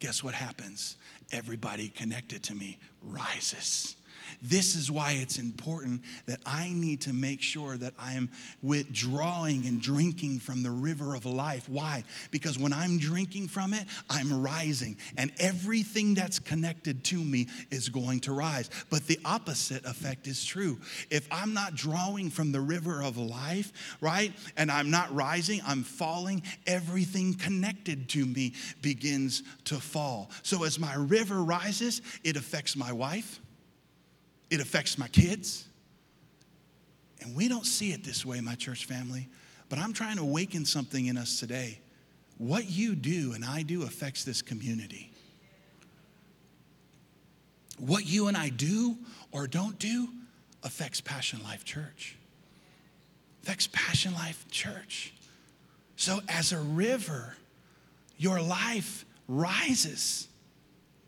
guess 0.00 0.22
what 0.22 0.34
happens? 0.34 0.96
Everybody 1.32 1.88
connected 1.88 2.42
to 2.44 2.54
me 2.54 2.78
rises. 3.02 3.96
This 4.42 4.74
is 4.74 4.90
why 4.90 5.12
it's 5.12 5.38
important 5.38 6.02
that 6.26 6.40
I 6.46 6.70
need 6.72 7.02
to 7.02 7.12
make 7.12 7.42
sure 7.42 7.76
that 7.76 7.94
I 7.98 8.14
am 8.14 8.30
withdrawing 8.62 9.66
and 9.66 9.80
drinking 9.80 10.40
from 10.40 10.62
the 10.62 10.70
river 10.70 11.14
of 11.14 11.26
life. 11.26 11.68
Why? 11.68 12.04
Because 12.30 12.58
when 12.58 12.72
I'm 12.72 12.98
drinking 12.98 13.48
from 13.48 13.74
it, 13.74 13.86
I'm 14.08 14.42
rising, 14.42 14.96
and 15.16 15.32
everything 15.38 16.14
that's 16.14 16.38
connected 16.38 17.04
to 17.04 17.16
me 17.16 17.48
is 17.70 17.88
going 17.88 18.20
to 18.20 18.32
rise. 18.32 18.70
But 18.90 19.06
the 19.06 19.18
opposite 19.24 19.84
effect 19.84 20.26
is 20.26 20.44
true. 20.44 20.78
If 21.10 21.26
I'm 21.30 21.54
not 21.54 21.74
drawing 21.74 22.30
from 22.30 22.52
the 22.52 22.60
river 22.60 23.02
of 23.02 23.16
life, 23.16 23.72
right, 24.00 24.32
and 24.56 24.70
I'm 24.70 24.90
not 24.90 25.14
rising, 25.14 25.60
I'm 25.66 25.82
falling, 25.82 26.42
everything 26.66 27.34
connected 27.34 28.08
to 28.10 28.26
me 28.26 28.54
begins 28.82 29.42
to 29.64 29.76
fall. 29.76 30.30
So 30.42 30.64
as 30.64 30.78
my 30.78 30.94
river 30.94 31.42
rises, 31.42 32.02
it 32.24 32.36
affects 32.36 32.76
my 32.76 32.92
wife 32.92 33.40
it 34.50 34.60
affects 34.60 34.98
my 34.98 35.08
kids. 35.08 35.64
And 37.20 37.34
we 37.36 37.48
don't 37.48 37.66
see 37.66 37.92
it 37.92 38.04
this 38.04 38.26
way, 38.26 38.40
my 38.40 38.54
church 38.54 38.84
family, 38.84 39.28
but 39.68 39.78
I'm 39.78 39.92
trying 39.92 40.16
to 40.16 40.22
awaken 40.22 40.64
something 40.64 41.06
in 41.06 41.16
us 41.16 41.38
today. 41.38 41.78
What 42.38 42.68
you 42.68 42.94
do 42.94 43.32
and 43.34 43.44
I 43.44 43.62
do 43.62 43.82
affects 43.82 44.24
this 44.24 44.42
community. 44.42 45.12
What 47.78 48.06
you 48.06 48.28
and 48.28 48.36
I 48.36 48.48
do 48.48 48.98
or 49.32 49.46
don't 49.46 49.78
do 49.78 50.08
affects 50.62 51.00
Passion 51.00 51.42
Life 51.42 51.64
Church. 51.64 52.16
Affects 53.42 53.68
Passion 53.72 54.12
Life 54.14 54.44
Church. 54.50 55.14
So, 55.96 56.20
as 56.28 56.52
a 56.52 56.58
river, 56.58 57.36
your 58.16 58.40
life 58.40 59.04
rises. 59.28 60.28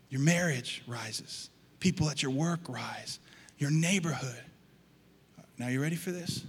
Your 0.09 0.21
marriage 0.21 0.83
rises. 0.87 1.49
People 1.79 2.09
at 2.09 2.21
your 2.21 2.31
work 2.31 2.61
rise 2.69 3.19
your 3.63 3.71
neighborhood. 3.71 4.43
Now, 5.57 5.69
you 5.69 5.81
ready 5.81 5.95
for 5.95 6.11
this? 6.11 6.43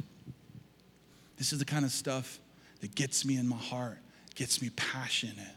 This 1.36 1.52
is 1.52 1.60
the 1.60 1.64
kind 1.64 1.84
of 1.84 1.92
stuff 1.92 2.40
that 2.80 2.96
gets 2.96 3.24
me 3.24 3.36
in 3.36 3.46
my 3.46 3.54
heart, 3.56 3.98
gets 4.34 4.60
me 4.60 4.70
passionate. 4.74 5.54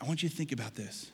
I 0.00 0.04
want 0.04 0.22
you 0.22 0.28
to 0.28 0.34
think 0.34 0.52
about 0.52 0.76
this. 0.76 1.10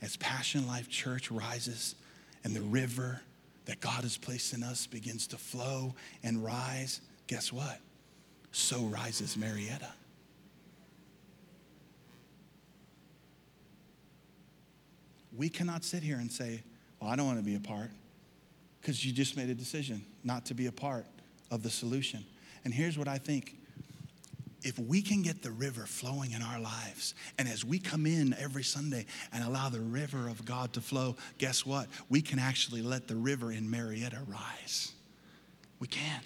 As 0.00 0.16
Passion 0.16 0.66
Life 0.66 0.88
Church 0.88 1.30
rises 1.30 1.96
and 2.44 2.56
the 2.56 2.62
river 2.62 3.20
that 3.66 3.78
God 3.80 4.04
has 4.04 4.16
placed 4.16 4.54
in 4.54 4.62
us 4.62 4.86
begins 4.86 5.26
to 5.26 5.36
flow 5.36 5.94
and 6.22 6.42
rise, 6.42 7.02
guess 7.26 7.52
what? 7.52 7.78
So 8.52 8.84
rises 8.84 9.36
Murrieta. 9.36 9.92
We 15.36 15.50
cannot 15.50 15.84
sit 15.84 16.02
here 16.02 16.16
and 16.16 16.32
say, 16.32 16.62
Well, 17.00 17.10
I 17.10 17.16
don't 17.16 17.26
want 17.26 17.38
to 17.38 17.44
be 17.44 17.56
a 17.56 17.60
part 17.60 17.90
because 18.82 19.06
you 19.06 19.12
just 19.12 19.36
made 19.36 19.48
a 19.48 19.54
decision 19.54 20.04
not 20.24 20.44
to 20.46 20.54
be 20.54 20.66
a 20.66 20.72
part 20.72 21.06
of 21.52 21.62
the 21.62 21.70
solution. 21.70 22.24
And 22.64 22.74
here's 22.74 22.98
what 22.98 23.06
I 23.06 23.16
think 23.16 23.56
if 24.64 24.78
we 24.78 25.02
can 25.02 25.22
get 25.22 25.42
the 25.42 25.50
river 25.50 25.86
flowing 25.86 26.32
in 26.32 26.42
our 26.42 26.60
lives, 26.60 27.14
and 27.38 27.48
as 27.48 27.64
we 27.64 27.78
come 27.78 28.06
in 28.06 28.34
every 28.34 28.62
Sunday 28.62 29.06
and 29.32 29.42
allow 29.42 29.68
the 29.68 29.80
river 29.80 30.28
of 30.28 30.44
God 30.44 30.72
to 30.74 30.80
flow, 30.80 31.16
guess 31.38 31.66
what? 31.66 31.88
We 32.08 32.22
can 32.22 32.38
actually 32.38 32.82
let 32.82 33.08
the 33.08 33.16
river 33.16 33.50
in 33.50 33.68
Murrieta 33.68 34.20
rise. 34.28 34.92
We 35.80 35.88
can. 35.88 36.20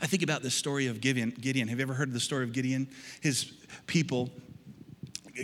I 0.00 0.06
think 0.06 0.22
about 0.22 0.42
the 0.42 0.50
story 0.50 0.86
of 0.86 1.00
Gideon. 1.00 1.34
Gideon. 1.38 1.68
Have 1.68 1.78
you 1.78 1.82
ever 1.82 1.92
heard 1.92 2.12
the 2.12 2.20
story 2.20 2.44
of 2.44 2.52
Gideon? 2.52 2.88
His 3.20 3.52
people 3.86 4.30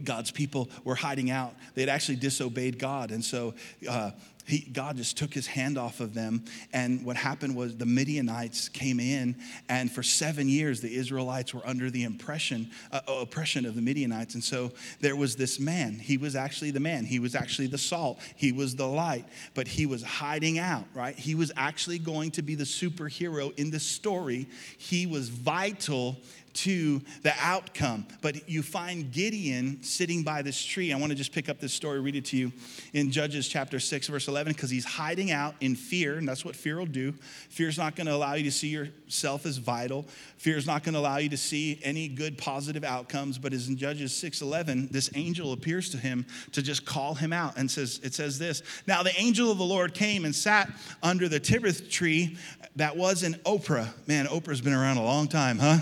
God's 0.02 0.30
people 0.30 0.68
were 0.82 0.94
hiding 0.94 1.30
out. 1.30 1.54
They 1.74 1.82
had 1.82 1.88
actually 1.88 2.16
disobeyed 2.16 2.78
God. 2.78 3.12
And 3.12 3.24
so 3.24 3.54
uh, 3.88 4.10
he, 4.46 4.60
God 4.60 4.96
just 4.96 5.16
took 5.16 5.32
his 5.32 5.46
hand 5.46 5.78
off 5.78 6.00
of 6.00 6.14
them. 6.14 6.44
And 6.72 7.04
what 7.04 7.16
happened 7.16 7.56
was 7.56 7.76
the 7.76 7.86
Midianites 7.86 8.68
came 8.68 9.00
in, 9.00 9.36
and 9.68 9.90
for 9.90 10.02
seven 10.02 10.48
years, 10.48 10.80
the 10.80 10.94
Israelites 10.94 11.54
were 11.54 11.66
under 11.66 11.90
the 11.90 12.04
impression, 12.04 12.70
uh, 12.92 13.00
uh, 13.08 13.12
oppression 13.14 13.64
of 13.64 13.74
the 13.74 13.82
Midianites. 13.82 14.34
And 14.34 14.44
so 14.44 14.72
there 15.00 15.16
was 15.16 15.36
this 15.36 15.58
man. 15.58 15.94
He 15.94 16.16
was 16.18 16.36
actually 16.36 16.70
the 16.70 16.80
man. 16.80 17.04
He 17.04 17.18
was 17.18 17.34
actually 17.34 17.68
the 17.68 17.78
salt. 17.78 18.18
He 18.36 18.52
was 18.52 18.76
the 18.76 18.86
light, 18.86 19.24
but 19.54 19.66
he 19.66 19.86
was 19.86 20.02
hiding 20.02 20.58
out, 20.58 20.84
right? 20.94 21.16
He 21.16 21.34
was 21.34 21.50
actually 21.56 21.98
going 21.98 22.30
to 22.32 22.42
be 22.42 22.54
the 22.54 22.64
superhero 22.64 23.56
in 23.58 23.70
the 23.70 23.80
story. 23.80 24.46
He 24.78 25.06
was 25.06 25.28
vital 25.28 26.16
to 26.54 27.02
the 27.22 27.32
outcome. 27.40 28.06
But 28.22 28.48
you 28.48 28.62
find 28.62 29.10
Gideon 29.10 29.82
sitting 29.82 30.22
by 30.22 30.42
this 30.42 30.62
tree. 30.62 30.92
I 30.92 30.96
want 30.96 31.10
to 31.10 31.16
just 31.16 31.32
pick 31.32 31.48
up 31.48 31.60
this 31.60 31.72
story, 31.72 32.00
read 32.00 32.16
it 32.16 32.24
to 32.26 32.36
you 32.36 32.52
in 32.92 33.10
Judges 33.10 33.48
chapter 33.48 33.80
6, 33.80 34.08
verse 34.08 34.28
11, 34.28 34.52
because 34.52 34.70
he's 34.70 34.84
hiding 34.84 35.30
out 35.30 35.54
in 35.60 35.74
fear, 35.74 36.16
and 36.16 36.28
that's 36.28 36.44
what 36.44 36.56
fear 36.56 36.78
will 36.78 36.86
do. 36.86 37.12
Fear 37.50 37.68
is 37.68 37.78
not 37.78 37.96
going 37.96 38.06
to 38.06 38.14
allow 38.14 38.34
you 38.34 38.44
to 38.44 38.52
see 38.52 38.68
yourself 38.68 39.46
as 39.46 39.58
vital. 39.58 40.06
Fear 40.38 40.56
is 40.56 40.66
not 40.66 40.84
going 40.84 40.94
to 40.94 41.00
allow 41.00 41.18
you 41.18 41.28
to 41.28 41.36
see 41.36 41.80
any 41.82 42.08
good 42.08 42.38
positive 42.38 42.84
outcomes. 42.84 43.38
But 43.38 43.52
as 43.52 43.68
in 43.68 43.76
Judges 43.76 44.14
6, 44.16 44.42
11, 44.42 44.88
this 44.90 45.10
angel 45.14 45.52
appears 45.52 45.90
to 45.90 45.96
him 45.96 46.26
to 46.52 46.62
just 46.62 46.84
call 46.84 47.14
him 47.14 47.32
out 47.32 47.56
and 47.56 47.70
says, 47.70 48.00
it 48.02 48.14
says 48.14 48.38
this 48.38 48.62
Now 48.86 49.02
the 49.02 49.18
angel 49.20 49.50
of 49.50 49.58
the 49.58 49.64
Lord 49.64 49.94
came 49.94 50.24
and 50.24 50.34
sat 50.34 50.70
under 51.02 51.28
the 51.28 51.40
terebinth 51.40 51.90
tree 51.90 52.36
that 52.76 52.96
was 52.96 53.22
in 53.22 53.34
Ophrah. 53.44 53.88
Man, 54.06 54.26
Ophrah's 54.26 54.60
been 54.60 54.72
around 54.72 54.96
a 54.96 55.04
long 55.04 55.28
time, 55.28 55.58
huh? 55.58 55.78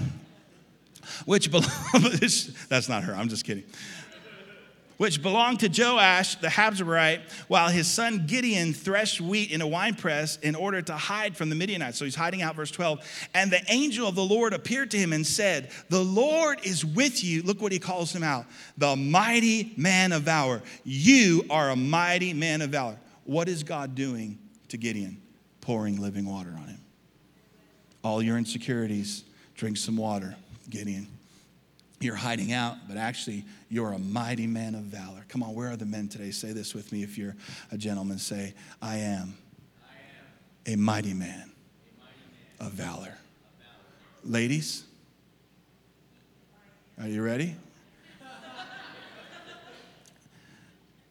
Which 1.25 1.51
belonged, 1.51 1.71
that's 2.69 2.88
not 2.88 3.05
her, 3.05 3.15
I'm 3.15 3.29
just 3.29 3.45
kidding. 3.45 3.65
Which 5.03 5.21
belonged 5.21 5.59
to 5.61 5.69
Joash 5.69 6.37
the 6.37 6.47
Abiezrite, 6.47 7.23
while 7.49 7.71
his 7.71 7.88
son 7.88 8.27
Gideon 8.29 8.73
threshed 8.73 9.21
wheat 9.21 9.51
in 9.51 9.61
a 9.61 9.67
winepress 9.67 10.37
in 10.43 10.55
order 10.55 10.81
to 10.83 10.93
hide 10.93 11.37
from 11.37 11.49
the 11.49 11.57
Midianites. 11.57 11.99
So 11.99 12.05
he's 12.05 12.15
hiding 12.15 12.41
out, 12.41 12.55
verse 12.55 12.71
12. 12.71 13.01
And 13.35 13.51
the 13.51 13.61
angel 13.69 14.07
of 14.07 14.15
the 14.15 14.23
Lord 14.23 14.53
appeared 14.53 14.93
to 14.93 14.99
him 14.99 15.12
and 15.12 15.27
said, 15.27 15.71
The 15.88 16.05
Lord 16.05 16.65
is 16.65 16.85
with 16.85 17.25
you. 17.25 17.43
Look 17.43 17.61
what 17.61 17.73
he 17.73 17.81
calls 17.81 18.15
him 18.15 18.23
out 18.23 18.47
the 18.77 18.95
mighty 18.95 19.73
man 19.77 20.12
of 20.12 20.23
valor. 20.23 20.62
You 20.85 21.47
are 21.51 21.71
a 21.71 21.77
mighty 21.77 22.33
man 22.33 22.62
of 22.62 22.71
valor. 22.71 22.99
What 23.25 23.49
is 23.49 23.65
God 23.65 23.97
doing 23.97 24.38
to 24.69 24.77
Gideon? 24.77 25.21
Pouring 25.61 26.01
living 26.01 26.27
water 26.27 26.51
on 26.51 26.69
him. 26.69 26.81
All 28.05 28.23
your 28.23 28.38
insecurities, 28.38 29.25
drink 29.57 29.79
some 29.79 29.97
water. 29.97 30.37
Gideon. 30.68 31.09
You're 32.01 32.16
hiding 32.16 32.53
out, 32.53 32.77
but 32.88 32.96
actually, 32.96 33.44
you're 33.68 33.92
a 33.92 33.98
mighty 33.98 34.46
man 34.48 34.75
of 34.75 34.83
valor. 34.83 35.25
Come 35.29 35.42
on, 35.42 35.55
where 35.55 35.70
are 35.70 35.77
the 35.77 35.87
men 35.87 36.09
today? 36.09 36.33
Say 36.33 36.53
this 36.53 36.75
with 36.75 36.90
me 36.90 37.05
if 37.05 37.16
you're 37.16 37.37
a 37.70 37.79
gentleman. 37.79 38.18
Say, 38.18 38.55
I 38.81 38.96
am, 38.96 39.37
I 39.85 40.72
am 40.72 40.75
a, 40.75 40.77
mighty 40.77 41.14
man, 41.14 41.29
a 41.31 42.01
mighty 42.01 42.18
man 42.59 42.66
of 42.66 42.72
valor. 42.72 42.96
Of 42.96 43.05
valor. 43.05 43.18
Ladies, 44.25 44.85
are 47.01 47.09
you 47.09 47.22
ready? 47.22 47.55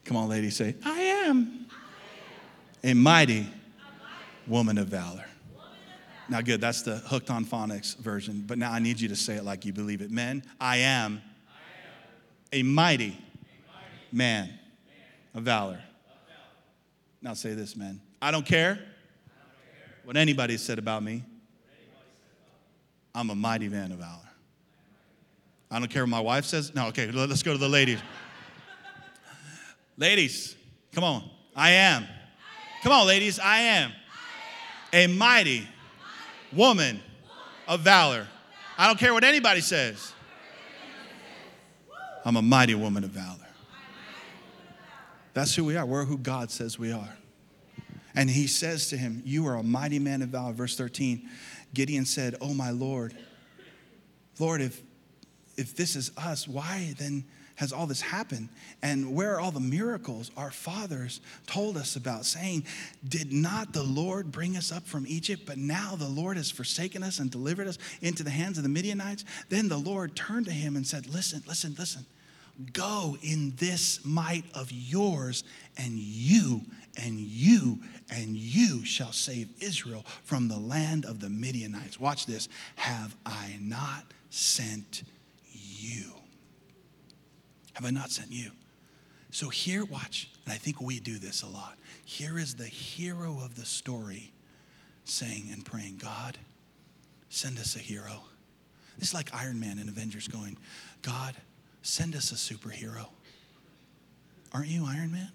Come 0.04 0.18
on, 0.18 0.28
ladies, 0.28 0.58
say, 0.58 0.76
I 0.84 1.00
am, 1.00 1.68
I 1.70 2.88
am. 2.90 2.92
a 2.92 2.94
mighty 2.94 3.48
woman 4.46 4.78
of 4.78 4.88
valor. 4.88 5.26
Now, 6.32 6.40
good, 6.40 6.62
that's 6.62 6.82
the 6.82 6.96
hooked 6.96 7.30
on 7.30 7.44
phonics 7.44 7.98
version, 7.98 8.46
but 8.48 8.58
now 8.58 8.72
I 8.72 8.80
need 8.80 9.02
you 9.02 9.10
to 9.10 9.18
say 9.18 9.36
it 9.36 9.44
like 9.44 9.66
you 9.66 9.74
believe 9.74 10.02
it. 10.02 10.12
Men, 10.12 10.46
I 10.62 10.78
am, 10.78 11.22
I 12.54 12.58
am 12.58 12.60
a, 12.62 12.64
mighty 12.64 13.04
a 13.04 13.14
mighty 13.14 13.18
man, 14.14 14.48
man 14.48 14.58
of 15.36 15.44
valor. 15.44 15.72
valor. 15.72 15.84
Now 17.22 17.34
say 17.34 17.54
this, 17.54 17.76
men. 17.76 18.00
I 18.22 18.32
don't 18.32 18.46
care, 18.46 18.72
I 18.72 18.76
don't 18.76 18.80
care. 18.80 19.98
what 20.06 20.16
anybody 20.16 20.56
said 20.56 20.80
about 20.80 21.04
me. 21.04 21.22
I'm 23.14 23.30
a 23.30 23.36
mighty 23.36 23.68
man 23.68 23.92
of 23.92 23.98
valor. 23.98 24.30
I 25.70 25.80
don't 25.80 25.92
care 25.92 26.04
what 26.04 26.12
my 26.12 26.22
wife 26.22 26.46
says. 26.46 26.74
No, 26.74 26.88
okay, 26.88 27.12
let's 27.12 27.44
go 27.44 27.52
to 27.52 27.58
the 27.58 27.68
ladies. 27.68 28.00
ladies, 29.98 30.56
come 30.94 31.04
on. 31.04 31.30
I 31.58 31.72
am. 31.72 32.08
Come 32.84 32.94
on, 32.94 33.06
ladies, 33.06 33.38
I 33.38 33.58
am 33.58 33.92
a 34.94 35.08
mighty 35.08 35.68
woman 36.54 37.02
of 37.68 37.82
valor. 37.82 38.28
I 38.78 38.88
don't 38.88 39.00
care 39.00 39.14
what 39.14 39.24
anybody 39.24 39.62
says. 39.62 40.14
I'm 42.24 42.36
a 42.36 42.42
mighty 42.42 42.76
woman 42.76 43.04
of 43.04 43.12
valor. 43.12 43.38
That's 45.34 45.56
who 45.56 45.66
we 45.66 45.78
are. 45.78 45.86
We're 45.86 46.06
who 46.06 46.18
God 46.18 46.52
says 46.52 46.78
we 46.78 46.92
are. 46.92 47.18
And 48.14 48.30
he 48.30 48.48
says 48.48 48.90
to 48.90 48.98
him, 48.98 49.22
You 49.26 49.48
are 49.48 49.56
a 49.56 49.64
mighty 49.64 50.00
man 50.00 50.22
of 50.22 50.30
valor. 50.30 50.54
Verse 50.54 50.76
13 50.76 51.28
Gideon 51.74 52.06
said, 52.06 52.36
Oh, 52.42 52.54
my 52.54 52.72
Lord, 52.72 53.16
Lord, 54.40 54.62
if, 54.62 54.82
if 55.56 55.76
this 55.76 55.96
is 55.96 56.12
us, 56.18 56.48
why 56.48 56.94
then 56.98 57.26
has 57.62 57.72
all 57.72 57.86
this 57.86 58.02
happened? 58.02 58.50
And 58.82 59.14
where 59.14 59.36
are 59.36 59.40
all 59.40 59.52
the 59.52 59.60
miracles 59.60 60.32
our 60.36 60.50
fathers 60.50 61.22
told 61.46 61.78
us 61.78 61.96
about, 61.96 62.26
saying, 62.26 62.66
Did 63.08 63.32
not 63.32 63.72
the 63.72 63.84
Lord 63.84 64.32
bring 64.32 64.58
us 64.58 64.72
up 64.72 64.88
from 64.88 65.06
Egypt? 65.08 65.44
But 65.46 65.60
now 65.60 65.96
the 65.96 66.08
Lord 66.08 66.38
has 66.38 66.50
forsaken 66.50 67.04
us 67.04 67.20
and 67.20 67.30
delivered 67.30 67.68
us 67.68 67.78
into 68.02 68.24
the 68.24 68.32
hands 68.32 68.58
of 68.58 68.64
the 68.64 68.70
Midianites. 68.70 69.26
Then 69.50 69.70
the 69.70 69.78
Lord 69.78 70.16
turned 70.16 70.48
to 70.48 70.52
him 70.52 70.76
and 70.76 70.88
said, 70.88 71.06
Listen, 71.06 71.44
listen, 71.48 71.76
listen. 71.78 72.04
Go 72.74 73.16
in 73.22 73.54
this 73.58 74.04
might 74.04 74.46
of 74.56 74.72
yours, 74.72 75.44
and 75.78 75.94
you 75.94 76.62
and 76.98 77.20
you 77.20 77.78
and 78.10 78.36
you 78.36 78.84
shall 78.84 79.12
save 79.12 79.50
Israel 79.62 80.04
from 80.24 80.48
the 80.48 80.58
land 80.58 81.06
of 81.06 81.20
the 81.20 81.30
Midianites. 81.30 82.00
Watch 82.00 82.26
this. 82.26 82.50
Have 82.76 83.16
I 83.24 83.58
not 83.62 84.06
sent 84.32 85.04
you? 85.54 86.21
Have 87.74 87.86
I 87.86 87.90
not 87.90 88.12
sent 88.12 88.32
you? 88.32 88.52
So 89.32 89.50
here, 89.50 89.86
watch, 89.86 90.30
and 90.46 90.54
I 90.54 90.58
think 90.58 90.82
we 90.82 91.00
do 91.00 91.18
this 91.18 91.42
a 91.42 91.48
lot. 91.48 91.78
Here 92.04 92.38
is 92.38 92.56
the 92.56 92.66
hero 92.66 93.40
of 93.44 93.56
the 93.56 93.66
story 93.66 94.34
saying 95.06 95.50
and 95.52 95.66
praying, 95.66 96.00
God, 96.04 96.38
send 97.30 97.58
us 97.58 97.76
a 97.76 97.80
hero. 97.80 98.24
This 98.98 99.10
is 99.10 99.14
like 99.14 99.34
Iron 99.34 99.60
Man 99.60 99.80
and 99.80 99.90
Avengers 99.90 100.28
going, 100.28 100.58
God, 101.02 101.36
send 101.82 102.16
us 102.16 102.32
a 102.32 102.36
superhero. 102.36 103.08
Aren't 104.54 104.68
you 104.68 104.86
Iron 104.86 105.12
Man? 105.12 105.32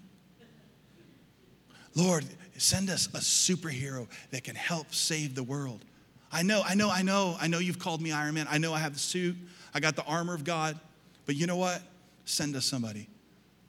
Lord, 1.95 2.23
send 2.57 2.91
us 2.91 3.07
a 3.07 3.19
superhero 3.19 4.07
that 4.29 4.43
can 4.43 4.55
help 4.55 4.93
save 4.93 5.33
the 5.33 5.41
world. 5.41 5.83
I 6.31 6.43
know, 6.43 6.61
I 6.63 6.75
know, 6.75 6.91
I 6.91 7.01
know, 7.01 7.35
I 7.41 7.47
know 7.47 7.57
you've 7.57 7.79
called 7.79 8.01
me 8.01 8.11
Iron 8.11 8.35
Man. 8.35 8.45
I 8.49 8.59
know 8.59 8.73
I 8.73 8.79
have 8.79 8.93
the 8.93 8.99
suit, 8.99 9.35
I 9.73 9.79
got 9.79 9.95
the 9.95 10.03
armor 10.03 10.35
of 10.35 10.43
God. 10.43 10.79
But 11.25 11.35
you 11.35 11.47
know 11.47 11.57
what? 11.57 11.81
Send 12.27 12.55
us 12.55 12.65
somebody. 12.65 13.09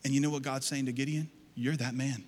And 0.05 0.13
you 0.13 0.21
know 0.21 0.31
what 0.31 0.43
God's 0.43 0.67
saying 0.67 0.87
to 0.87 0.93
Gideon? 0.93 1.31
You're 1.55 1.77
that 1.77 1.95
man. 1.95 2.25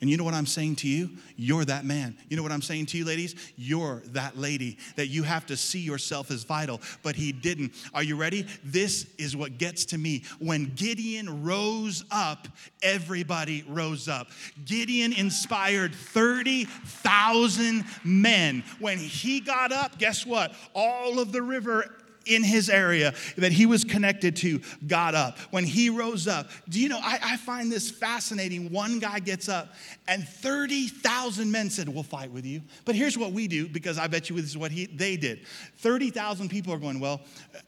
And 0.00 0.08
you 0.08 0.16
know 0.16 0.24
what 0.24 0.32
I'm 0.32 0.46
saying 0.46 0.76
to 0.76 0.88
you? 0.88 1.10
You're 1.36 1.66
that 1.66 1.84
man. 1.84 2.16
You 2.30 2.36
know 2.38 2.42
what 2.42 2.52
I'm 2.52 2.62
saying 2.62 2.86
to 2.86 2.96
you, 2.96 3.04
ladies? 3.04 3.34
You're 3.56 4.02
that 4.06 4.38
lady 4.38 4.78
that 4.96 5.08
you 5.08 5.22
have 5.24 5.44
to 5.46 5.58
see 5.58 5.80
yourself 5.80 6.30
as 6.30 6.42
vital, 6.42 6.80
but 7.02 7.16
he 7.16 7.32
didn't. 7.32 7.74
Are 7.92 8.02
you 8.02 8.16
ready? 8.16 8.46
This 8.64 9.12
is 9.18 9.36
what 9.36 9.58
gets 9.58 9.84
to 9.86 9.98
me. 9.98 10.22
When 10.38 10.72
Gideon 10.74 11.44
rose 11.44 12.02
up, 12.10 12.48
everybody 12.82 13.62
rose 13.68 14.08
up. 14.08 14.28
Gideon 14.64 15.12
inspired 15.12 15.94
30,000 15.94 17.84
men. 18.02 18.64
When 18.78 18.96
he 18.96 19.40
got 19.40 19.70
up, 19.70 19.98
guess 19.98 20.24
what? 20.24 20.54
All 20.74 21.18
of 21.20 21.30
the 21.30 21.42
river 21.42 21.94
in 22.26 22.42
his 22.42 22.68
area 22.68 23.14
that 23.36 23.52
he 23.52 23.66
was 23.66 23.84
connected 23.84 24.36
to 24.36 24.60
got 24.86 25.14
up. 25.14 25.38
When 25.50 25.64
he 25.64 25.90
rose 25.90 26.26
up, 26.26 26.48
do 26.68 26.80
you 26.80 26.88
know, 26.88 27.00
I, 27.02 27.18
I 27.22 27.36
find 27.36 27.70
this 27.70 27.90
fascinating. 27.90 28.70
One 28.70 28.98
guy 28.98 29.18
gets 29.18 29.48
up 29.48 29.74
and 30.08 30.26
30,000 30.26 31.50
men 31.50 31.70
said, 31.70 31.88
We'll 31.88 32.02
fight 32.02 32.30
with 32.30 32.44
you. 32.44 32.62
But 32.84 32.94
here's 32.94 33.16
what 33.16 33.32
we 33.32 33.48
do, 33.48 33.68
because 33.68 33.98
I 33.98 34.06
bet 34.06 34.28
you 34.28 34.36
this 34.36 34.46
is 34.46 34.58
what 34.58 34.72
he, 34.72 34.86
they 34.86 35.16
did. 35.16 35.46
30,000 35.78 36.48
people 36.48 36.72
are 36.72 36.78
going, 36.78 37.00
Well, 37.00 37.20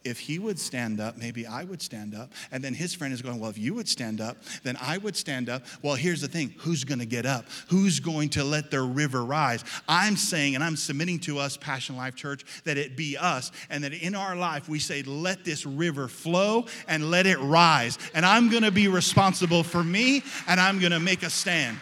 if 0.04 0.18
he 0.18 0.38
would 0.38 0.58
stand 0.58 1.00
up, 1.00 1.16
maybe 1.16 1.46
I 1.46 1.64
would 1.64 1.80
stand 1.80 2.14
up. 2.14 2.32
And 2.50 2.62
then 2.62 2.74
his 2.74 2.94
friend 2.94 3.14
is 3.14 3.22
going, 3.22 3.38
Well, 3.38 3.50
if 3.50 3.58
you 3.58 3.74
would 3.74 3.88
stand 3.88 4.20
up, 4.20 4.38
then 4.62 4.76
I 4.80 4.98
would 4.98 5.16
stand 5.16 5.48
up. 5.48 5.64
Well, 5.82 5.94
here's 5.94 6.20
the 6.20 6.28
thing 6.28 6.54
who's 6.58 6.84
going 6.84 6.98
to 6.98 7.06
get 7.06 7.26
up? 7.26 7.44
Who's 7.68 8.00
going 8.00 8.30
to 8.30 8.44
let 8.44 8.70
their 8.70 8.84
river 8.84 9.24
rise? 9.24 9.64
I'm 9.88 10.16
saying, 10.16 10.54
and 10.54 10.64
I'm 10.64 10.76
submitting 10.76 11.20
to 11.20 11.38
us, 11.38 11.56
Passion 11.56 11.96
Life 11.96 12.14
Church, 12.14 12.44
that 12.64 12.76
it 12.76 12.96
be 12.96 13.16
us, 13.16 13.52
and 13.70 13.84
that 13.84 13.92
in 13.92 14.14
our 14.14 14.34
life 14.42 14.68
we 14.68 14.80
say, 14.80 15.02
Let 15.04 15.44
this 15.44 15.64
river 15.64 16.08
flow 16.08 16.66
and 16.88 17.10
let 17.10 17.26
it 17.26 17.38
rise. 17.38 17.96
And 18.12 18.26
I'm 18.26 18.50
going 18.50 18.64
to 18.64 18.72
be 18.72 18.88
responsible 18.88 19.62
for 19.62 19.82
me, 19.82 20.24
and 20.48 20.60
I'm 20.60 20.80
going 20.80 20.92
to 20.92 21.00
make 21.00 21.22
a 21.22 21.30
stand. 21.30 21.78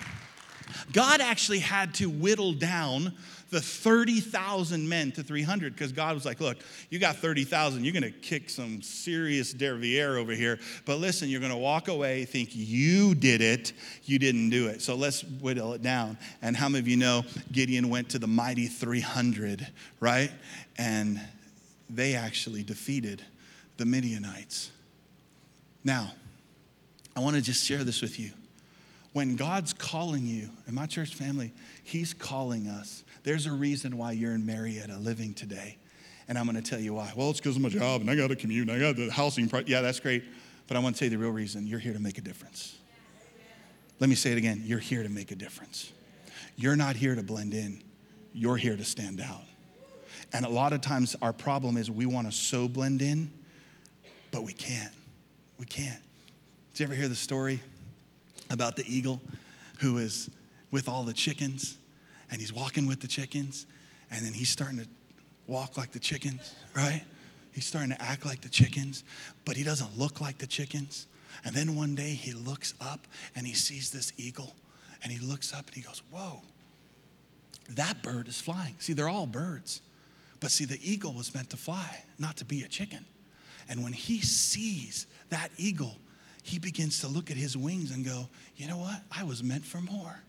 God 0.93 1.21
actually 1.21 1.61
had 1.61 1.95
to 1.95 2.11
whittle 2.11 2.53
down 2.53 3.13
the 3.49 3.61
30,000 3.61 4.89
men 4.89 5.11
to 5.13 5.23
300 5.23 5.73
because 5.73 5.91
God 5.91 6.15
was 6.15 6.25
like, 6.25 6.41
look, 6.41 6.59
you 6.89 6.99
got 7.01 7.17
30,000, 7.17 7.85
you're 7.85 7.93
going 7.93 8.05
to 8.05 8.11
kick 8.11 8.49
some 8.49 8.81
serious 8.81 9.53
derriere 9.53 10.19
over 10.19 10.33
here. 10.33 10.61
But 10.85 10.99
listen, 10.99 11.29
you're 11.29 11.41
going 11.41 11.51
to 11.51 11.59
walk 11.59 11.89
away, 11.89 12.25
think 12.27 12.51
you 12.53 13.15
did 13.15 13.41
it, 13.41 13.73
you 14.05 14.21
didn't 14.21 14.51
do 14.51 14.69
it. 14.69 14.83
So 14.83 14.95
let's 14.95 15.25
whittle 15.25 15.73
it 15.73 15.83
down. 15.83 16.17
And 16.43 16.57
how 16.57 16.69
many 16.69 16.81
of 16.81 16.89
you 16.89 16.97
know 16.97 17.25
Gideon 17.51 17.89
went 17.89 18.11
to 18.11 18.21
the 18.21 18.29
mighty 18.29 18.69
300, 18.69 19.67
right? 19.99 20.31
And 20.79 21.21
they 21.95 22.15
actually 22.15 22.63
defeated 22.63 23.23
the 23.77 23.85
Midianites. 23.85 24.71
Now, 25.85 26.13
I 27.17 27.21
want 27.21 27.37
to 27.37 27.43
just 27.43 27.65
share 27.65 27.85
this 27.85 28.03
with 28.03 28.19
you. 28.19 28.31
When 29.13 29.35
God's 29.35 29.73
calling 29.73 30.27
you, 30.27 30.51
in 30.69 30.75
my 30.75 30.87
church 30.87 31.15
family, 31.15 31.53
He's 31.83 32.15
calling 32.15 32.69
us. 32.69 33.03
There's 33.25 33.47
a 33.47 33.53
reason 33.53 33.99
why 33.99 34.13
you're 34.13 34.35
in 34.35 34.43
Murrieta 34.43 35.03
living 35.03 35.35
today. 35.35 35.79
And 36.29 36.39
I'm 36.39 36.47
going 36.47 36.63
to 36.63 36.69
tell 36.71 36.79
you 36.79 36.95
why. 36.95 37.13
Well, 37.17 37.31
it's 37.31 37.41
because 37.41 37.57
of 37.57 37.63
my 37.63 37.71
job 37.71 38.03
and 38.03 38.11
I 38.11 38.15
got 38.15 38.29
to 38.29 38.37
commute 38.37 38.69
and 38.69 38.77
I 38.77 38.79
got 38.79 38.97
the 38.97 39.11
housing. 39.11 39.49
Price. 39.49 39.65
Yeah, 39.67 39.81
that's 39.81 39.99
great. 39.99 40.23
But 40.69 40.77
I 40.77 40.81
want 40.81 40.95
to 40.95 41.01
tell 41.01 41.07
you 41.07 41.17
the 41.17 41.23
real 41.23 41.33
reason 41.33 41.67
you're 41.67 41.81
here 41.81 41.93
to 41.93 41.99
make 41.99 42.19
a 42.19 42.21
difference. 42.21 42.79
Let 43.99 44.09
me 44.09 44.15
say 44.15 44.31
it 44.33 44.39
again 44.39 44.63
you're 44.65 44.79
here 44.79 45.03
to 45.03 45.09
make 45.09 45.33
a 45.33 45.35
difference. 45.35 45.93
You're 46.55 46.77
not 46.77 46.95
here 46.95 47.15
to 47.15 47.23
blend 47.23 47.55
in, 47.55 47.83
you're 48.33 48.57
here 48.57 48.77
to 48.77 48.85
stand 48.85 49.21
out. 49.21 49.43
And 50.33 50.45
a 50.45 50.49
lot 50.49 50.73
of 50.73 50.81
times 50.81 51.17
our 51.23 51.33
problem 51.33 51.77
is 51.77 51.91
we 51.91 52.07
want 52.07 52.31
to 52.31 52.33
so 52.33 52.69
blend 52.69 53.03
in, 53.03 53.31
but 54.31 54.43
we 54.43 54.53
can't. 54.53 54.93
We 55.59 55.67
can't. 55.67 56.01
Did 56.73 56.81
you 56.81 56.87
ever 56.87 56.95
hear 56.95 57.09
the 57.09 57.17
story 57.17 57.61
about 58.51 58.77
the 58.77 58.85
eagle 58.87 59.21
who 59.81 59.99
is 59.99 60.31
with 60.71 60.89
all 60.89 61.03
the 61.03 61.13
chickens 61.13 61.77
and 62.31 62.41
he's 62.41 62.53
walking 62.53 62.87
with 62.87 63.01
the 63.01 63.09
chickens 63.09 63.67
and 64.11 64.25
then 64.25 64.33
he's 64.33 64.49
starting 64.49 64.79
to 64.79 64.87
walk 65.47 65.77
like 65.77 65.91
the 65.91 65.99
chickens, 65.99 66.55
right? 66.77 67.03
He's 67.53 67.67
starting 67.67 67.91
to 67.91 68.01
act 68.01 68.25
like 68.25 68.41
the 68.41 68.49
chickens, 68.49 69.03
but 69.45 69.57
he 69.57 69.65
doesn't 69.65 69.99
look 69.99 70.21
like 70.21 70.39
the 70.39 70.47
chickens. 70.47 71.07
And 71.45 71.55
then 71.55 71.75
one 71.75 71.95
day 71.95 72.11
he 72.11 72.33
looks 72.33 72.75
up 72.81 73.07
and 73.35 73.47
he 73.47 73.55
sees 73.55 73.91
this 73.91 74.13
eagle 74.17 74.55
and 75.03 75.13
he 75.13 75.19
looks 75.19 75.53
up 75.53 75.67
and 75.67 75.75
he 75.75 75.83
goes, 75.83 76.03
Whoa, 76.11 76.43
that 77.71 78.03
bird 78.03 78.29
is 78.29 78.41
flying. 78.41 78.77
See, 78.79 78.93
they're 78.93 79.09
all 79.09 79.27
birds. 79.27 79.81
But 80.41 80.51
see, 80.51 80.65
the 80.65 80.81
eagle 80.83 81.13
was 81.13 81.35
meant 81.35 81.51
to 81.51 81.57
fly, 81.57 82.03
not 82.19 82.39
to 82.39 82.45
be 82.45 82.63
a 82.63 82.69
chicken. 82.69 83.05
And 83.69 83.85
when 83.85 83.93
he 83.93 84.21
sees 84.21 85.07
that 85.29 85.51
eagle, 85.59 85.97
he 86.43 86.59
begins 86.59 87.01
to 87.01 87.09
look 87.09 87.31
at 87.31 87.37
his 87.37 87.57
wings 87.57 87.91
and 87.93 88.05
go, 88.05 88.29
you 88.57 88.67
know 88.67 88.79
what? 88.79 89.03
I 89.13 89.23
was 89.23 89.45
meant 89.45 89.65
for 89.65 89.81
more. 89.81 90.23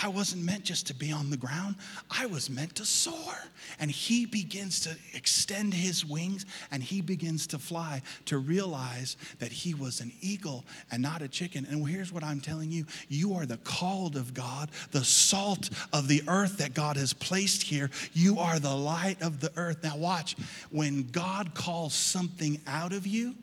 I 0.00 0.08
wasn't 0.08 0.44
meant 0.44 0.64
just 0.64 0.86
to 0.86 0.94
be 0.94 1.12
on 1.12 1.28
the 1.28 1.36
ground. 1.36 1.76
I 2.10 2.26
was 2.26 2.48
meant 2.48 2.76
to 2.76 2.84
soar. 2.84 3.34
And 3.78 3.90
he 3.90 4.24
begins 4.24 4.80
to 4.80 4.96
extend 5.14 5.74
his 5.74 6.04
wings 6.04 6.46
and 6.70 6.82
he 6.82 7.02
begins 7.02 7.46
to 7.48 7.58
fly 7.58 8.00
to 8.26 8.38
realize 8.38 9.16
that 9.38 9.52
he 9.52 9.74
was 9.74 10.00
an 10.00 10.10
eagle 10.20 10.64
and 10.90 11.02
not 11.02 11.20
a 11.20 11.28
chicken. 11.28 11.66
And 11.68 11.86
here's 11.86 12.12
what 12.12 12.24
I'm 12.24 12.40
telling 12.40 12.70
you 12.70 12.86
you 13.08 13.34
are 13.34 13.44
the 13.44 13.58
called 13.58 14.16
of 14.16 14.32
God, 14.32 14.70
the 14.92 15.04
salt 15.04 15.68
of 15.92 16.08
the 16.08 16.22
earth 16.26 16.58
that 16.58 16.74
God 16.74 16.96
has 16.96 17.12
placed 17.12 17.62
here. 17.62 17.90
You 18.14 18.38
are 18.38 18.58
the 18.58 18.74
light 18.74 19.20
of 19.20 19.40
the 19.40 19.52
earth. 19.56 19.82
Now, 19.82 19.96
watch, 19.98 20.36
when 20.70 21.08
God 21.08 21.54
calls 21.54 21.92
something 21.92 22.60
out 22.66 22.92
of 22.92 23.06
you, 23.06 23.34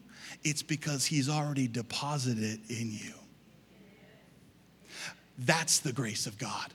it's 0.44 0.64
because 0.64 1.06
he's 1.06 1.30
already 1.30 1.68
deposited 1.68 2.44
it 2.44 2.60
in 2.70 2.92
you. 2.92 3.19
That's 5.40 5.80
the 5.80 5.94
grace 5.94 6.28
of 6.28 6.38
God. 6.38 6.74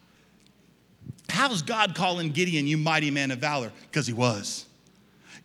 How's 1.28 1.62
God 1.62 1.94
calling 1.94 2.30
Gideon, 2.30 2.66
you 2.66 2.76
mighty 2.76 3.10
man 3.10 3.30
of 3.30 3.38
valor? 3.38 3.72
Because 3.82 4.06
he 4.06 4.12
was. 4.12 4.66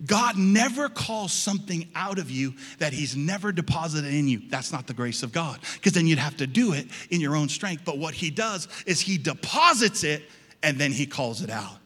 God 0.05 0.37
never 0.37 0.87
calls 0.87 1.33
something 1.33 1.89
out 1.93 2.19
of 2.19 2.31
you 2.31 2.53
that 2.77 2.93
He's 2.93 3.17
never 3.17 3.51
deposited 3.51 4.13
in 4.13 4.27
you. 4.27 4.41
That's 4.47 4.71
not 4.71 4.87
the 4.87 4.93
grace 4.93 5.23
of 5.23 5.33
God, 5.33 5.59
because 5.73 5.91
then 5.91 6.07
you'd 6.07 6.19
have 6.19 6.37
to 6.37 6.47
do 6.47 6.73
it 6.73 6.87
in 7.09 7.19
your 7.19 7.35
own 7.35 7.49
strength. 7.49 7.83
But 7.83 7.97
what 7.97 8.13
He 8.13 8.29
does 8.29 8.67
is 8.85 9.01
He 9.01 9.17
deposits 9.17 10.03
it 10.05 10.23
and 10.63 10.77
then 10.77 10.91
He 10.91 11.05
calls 11.05 11.41
it 11.41 11.49
out. 11.49 11.77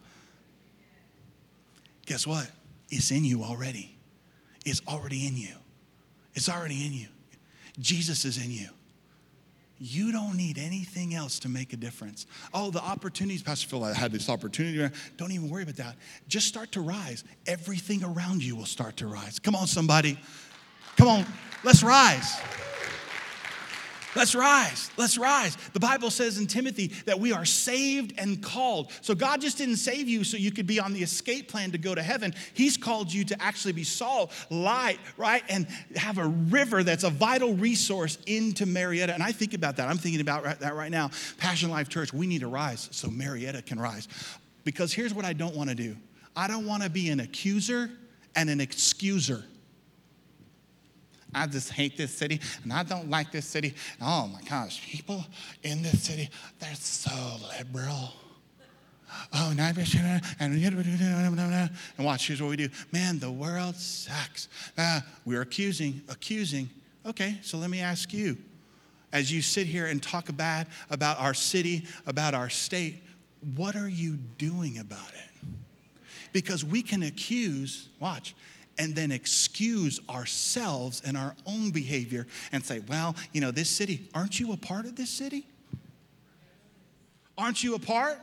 Guess 2.06 2.26
what? 2.26 2.48
It's 2.90 3.10
in 3.10 3.24
you 3.24 3.42
already. 3.42 3.96
It's 4.64 4.82
already 4.86 5.26
in 5.26 5.36
you. 5.36 5.54
It's 6.34 6.48
already 6.48 6.86
in 6.86 6.92
you. 6.92 7.08
Jesus 7.80 8.24
is 8.24 8.42
in 8.42 8.50
you. 8.50 8.68
You 9.86 10.12
don't 10.12 10.38
need 10.38 10.56
anything 10.56 11.14
else 11.14 11.38
to 11.40 11.50
make 11.50 11.74
a 11.74 11.76
difference. 11.76 12.24
Oh, 12.54 12.70
the 12.70 12.80
opportunities, 12.80 13.42
Pastor 13.42 13.68
Phil, 13.68 13.84
I 13.84 13.92
had 13.92 14.12
this 14.12 14.30
opportunity. 14.30 14.94
Don't 15.18 15.30
even 15.30 15.50
worry 15.50 15.64
about 15.64 15.76
that. 15.76 15.96
Just 16.26 16.48
start 16.48 16.72
to 16.72 16.80
rise. 16.80 17.22
Everything 17.46 18.02
around 18.02 18.42
you 18.42 18.56
will 18.56 18.64
start 18.64 18.96
to 18.96 19.06
rise. 19.06 19.38
Come 19.38 19.54
on, 19.54 19.66
somebody. 19.66 20.18
Come 20.96 21.08
on, 21.08 21.26
let's 21.64 21.82
rise. 21.82 22.40
Let's 24.16 24.34
rise. 24.34 24.90
Let's 24.96 25.18
rise. 25.18 25.56
The 25.72 25.80
Bible 25.80 26.10
says 26.10 26.38
in 26.38 26.46
Timothy 26.46 26.88
that 27.06 27.18
we 27.18 27.32
are 27.32 27.44
saved 27.44 28.14
and 28.18 28.42
called. 28.42 28.92
So 29.00 29.14
God 29.14 29.40
just 29.40 29.58
didn't 29.58 29.76
save 29.76 30.08
you 30.08 30.24
so 30.24 30.36
you 30.36 30.52
could 30.52 30.66
be 30.66 30.80
on 30.80 30.92
the 30.92 31.02
escape 31.02 31.48
plan 31.48 31.72
to 31.72 31.78
go 31.78 31.94
to 31.94 32.02
heaven. 32.02 32.34
He's 32.54 32.76
called 32.76 33.12
you 33.12 33.24
to 33.24 33.42
actually 33.42 33.72
be 33.72 33.84
salt, 33.84 34.32
light, 34.50 34.98
right? 35.16 35.42
And 35.48 35.66
have 35.96 36.18
a 36.18 36.26
river 36.26 36.82
that's 36.82 37.04
a 37.04 37.10
vital 37.10 37.54
resource 37.54 38.18
into 38.26 38.66
Murrieta. 38.66 39.14
And 39.14 39.22
I 39.22 39.32
think 39.32 39.54
about 39.54 39.76
that. 39.76 39.88
I'm 39.88 39.98
thinking 39.98 40.20
about 40.20 40.60
that 40.60 40.74
right 40.74 40.90
now. 40.90 41.10
Passion 41.38 41.70
Life 41.70 41.88
Church, 41.88 42.12
we 42.12 42.26
need 42.26 42.40
to 42.40 42.48
rise 42.48 42.88
so 42.92 43.08
Murrieta 43.08 43.64
can 43.64 43.80
rise. 43.80 44.08
Because 44.64 44.92
here's 44.92 45.12
what 45.12 45.24
I 45.24 45.32
don't 45.32 45.54
want 45.54 45.70
to 45.70 45.76
do 45.76 45.96
I 46.36 46.48
don't 46.48 46.66
want 46.66 46.82
to 46.82 46.90
be 46.90 47.10
an 47.10 47.20
accuser 47.20 47.90
and 48.36 48.50
an 48.50 48.58
excuser. 48.58 49.44
I 51.34 51.46
just 51.46 51.72
hate 51.72 51.96
this 51.96 52.12
city 52.12 52.40
and 52.62 52.72
I 52.72 52.82
don't 52.82 53.10
like 53.10 53.32
this 53.32 53.46
city. 53.46 53.74
Oh 54.00 54.26
my 54.28 54.40
gosh, 54.48 54.86
people 54.86 55.24
in 55.62 55.82
this 55.82 56.02
city, 56.02 56.28
they're 56.58 56.74
so 56.74 57.10
liberal. 57.58 58.12
Oh, 59.32 59.50
and 59.50 59.60
watch, 62.00 62.26
here's 62.26 62.42
what 62.42 62.50
we 62.50 62.56
do. 62.56 62.68
Man, 62.92 63.18
the 63.20 63.30
world 63.30 63.76
sucks. 63.76 64.48
Uh, 64.76 65.00
we're 65.24 65.42
accusing, 65.42 66.02
accusing. 66.08 66.68
Okay, 67.06 67.38
so 67.42 67.58
let 67.58 67.70
me 67.70 67.80
ask 67.80 68.12
you 68.12 68.36
as 69.14 69.32
you 69.32 69.40
sit 69.40 69.66
here 69.66 69.86
and 69.86 70.02
talk 70.02 70.34
bad 70.36 70.66
about 70.90 71.18
our 71.20 71.32
city, 71.32 71.86
about 72.06 72.34
our 72.34 72.50
state, 72.50 73.00
what 73.54 73.76
are 73.76 73.88
you 73.88 74.16
doing 74.38 74.78
about 74.78 75.10
it? 75.10 75.48
Because 76.32 76.64
we 76.64 76.82
can 76.82 77.04
accuse, 77.04 77.88
watch, 78.00 78.34
and 78.78 78.94
then 78.94 79.12
excuse 79.12 80.00
ourselves 80.08 81.02
and 81.04 81.16
our 81.16 81.34
own 81.46 81.70
behavior 81.70 82.26
and 82.52 82.64
say, 82.64 82.80
well, 82.88 83.14
you 83.32 83.40
know, 83.40 83.50
this 83.50 83.70
city, 83.70 84.08
aren't 84.14 84.40
you 84.40 84.52
a 84.52 84.56
part 84.56 84.84
of 84.84 84.96
this 84.96 85.10
city? 85.10 85.46
Aren't 87.36 87.62
you 87.64 87.74
a 87.74 87.78
part? 87.78 88.18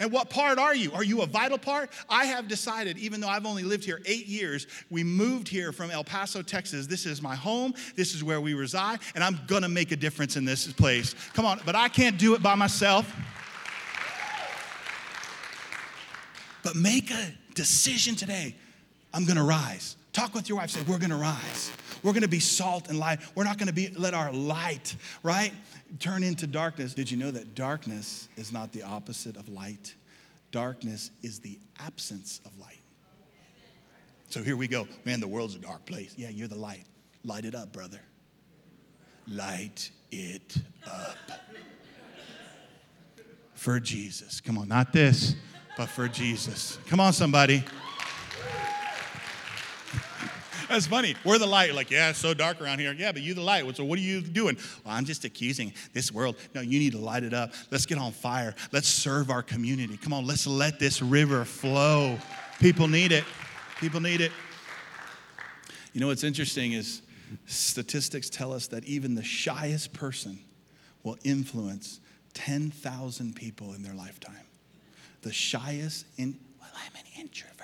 And 0.00 0.12
what 0.12 0.30
part 0.30 0.58
are 0.58 0.74
you? 0.74 0.92
Are 0.92 1.02
you 1.02 1.22
a 1.22 1.26
vital 1.26 1.58
part? 1.58 1.90
I 2.08 2.26
have 2.26 2.46
decided, 2.46 2.98
even 2.98 3.20
though 3.20 3.28
I've 3.28 3.46
only 3.46 3.64
lived 3.64 3.84
here 3.84 4.00
eight 4.06 4.26
years, 4.26 4.68
we 4.90 5.02
moved 5.02 5.48
here 5.48 5.72
from 5.72 5.90
El 5.90 6.04
Paso, 6.04 6.40
Texas. 6.40 6.86
This 6.86 7.04
is 7.04 7.20
my 7.20 7.34
home. 7.34 7.74
This 7.96 8.14
is 8.14 8.22
where 8.22 8.40
we 8.40 8.54
reside, 8.54 9.00
and 9.16 9.24
I'm 9.24 9.40
gonna 9.48 9.68
make 9.68 9.90
a 9.90 9.96
difference 9.96 10.36
in 10.36 10.44
this 10.44 10.72
place. 10.72 11.14
Come 11.34 11.44
on, 11.44 11.60
but 11.66 11.74
I 11.74 11.88
can't 11.88 12.16
do 12.16 12.34
it 12.34 12.42
by 12.42 12.54
myself. 12.54 13.12
But 16.62 16.76
make 16.76 17.10
a 17.10 17.34
decision 17.54 18.14
today 18.14 18.54
I'm 19.12 19.24
to 19.36 19.42
rise. 19.42 19.96
Talk 20.12 20.34
with 20.34 20.48
your 20.48 20.58
wife. 20.58 20.70
Say, 20.70 20.80
we're 20.86 20.98
to 21.10 21.16
rise. 21.16 21.70
We're 22.02 22.12
to 22.22 22.28
be 22.28 22.40
salt 22.40 22.88
and 22.88 22.98
light. 22.98 23.20
We're 23.34 23.44
not 23.44 23.58
to 23.68 23.72
be 23.72 23.88
let 23.88 24.14
our 24.14 24.32
light, 24.32 24.96
right, 25.22 25.52
turn 25.98 26.22
into 26.22 26.46
darkness. 26.46 26.94
Did 26.94 27.10
you 27.10 27.16
know 27.16 27.30
that 27.30 27.54
darkness 27.54 28.28
is 28.36 28.52
not 28.52 28.72
the 28.72 28.82
opposite 28.82 29.36
of 29.36 29.48
light? 29.48 29.94
Darkness 30.50 31.10
is 31.22 31.40
the 31.40 31.58
absence 31.80 32.40
of 32.44 32.58
light. 32.58 32.80
So 34.28 34.42
here 34.42 34.56
we 34.56 34.68
go. 34.68 34.86
Man, 35.04 35.20
the 35.20 35.28
world's 35.28 35.54
a 35.54 35.58
dark 35.58 35.84
place. 35.86 36.14
Yeah, 36.16 36.28
you're 36.28 36.48
the 36.48 36.58
light. 36.58 36.84
Light 37.24 37.44
it 37.44 37.54
up, 37.54 37.72
brother. 37.72 38.00
Light 39.26 39.90
it 40.10 40.56
up. 40.86 41.16
For 43.54 43.80
Jesus. 43.80 44.40
Come 44.40 44.56
on, 44.58 44.68
not 44.68 44.92
this, 44.92 45.34
but 45.76 45.88
for 45.88 46.08
Jesus. 46.08 46.78
Come 46.86 47.00
on, 47.00 47.12
somebody. 47.12 47.64
That's 50.68 50.86
funny. 50.86 51.14
We're 51.24 51.38
the 51.38 51.46
light. 51.46 51.74
Like, 51.74 51.90
yeah, 51.90 52.10
it's 52.10 52.18
so 52.18 52.34
dark 52.34 52.60
around 52.60 52.78
here. 52.78 52.92
Yeah, 52.92 53.12
but 53.12 53.22
you 53.22 53.34
the 53.34 53.40
light. 53.40 53.76
So 53.76 53.84
what 53.84 53.98
are 53.98 54.02
you 54.02 54.20
doing? 54.20 54.56
Well, 54.84 54.94
I'm 54.94 55.04
just 55.04 55.24
accusing 55.24 55.72
this 55.92 56.12
world. 56.12 56.36
No, 56.54 56.60
you 56.60 56.78
need 56.78 56.92
to 56.92 56.98
light 56.98 57.22
it 57.22 57.32
up. 57.32 57.52
Let's 57.70 57.86
get 57.86 57.98
on 57.98 58.12
fire. 58.12 58.54
Let's 58.72 58.88
serve 58.88 59.30
our 59.30 59.42
community. 59.42 59.96
Come 59.96 60.12
on, 60.12 60.26
let's 60.26 60.46
let 60.46 60.78
this 60.78 61.00
river 61.00 61.44
flow. 61.44 62.18
People 62.60 62.88
need 62.88 63.12
it. 63.12 63.24
People 63.80 64.00
need 64.00 64.20
it. 64.20 64.32
You 65.92 66.00
know 66.00 66.08
what's 66.08 66.24
interesting 66.24 66.72
is 66.72 67.02
statistics 67.46 68.28
tell 68.28 68.52
us 68.52 68.66
that 68.68 68.84
even 68.84 69.14
the 69.14 69.24
shyest 69.24 69.92
person 69.92 70.38
will 71.02 71.16
influence 71.24 72.00
10,000 72.34 73.34
people 73.34 73.72
in 73.72 73.82
their 73.82 73.94
lifetime. 73.94 74.44
the 75.22 75.32
shyest 75.32 76.06
in 76.16 76.38
well, 76.60 76.70
I'm 76.74 76.92
an 76.94 77.20
introvert. 77.20 77.57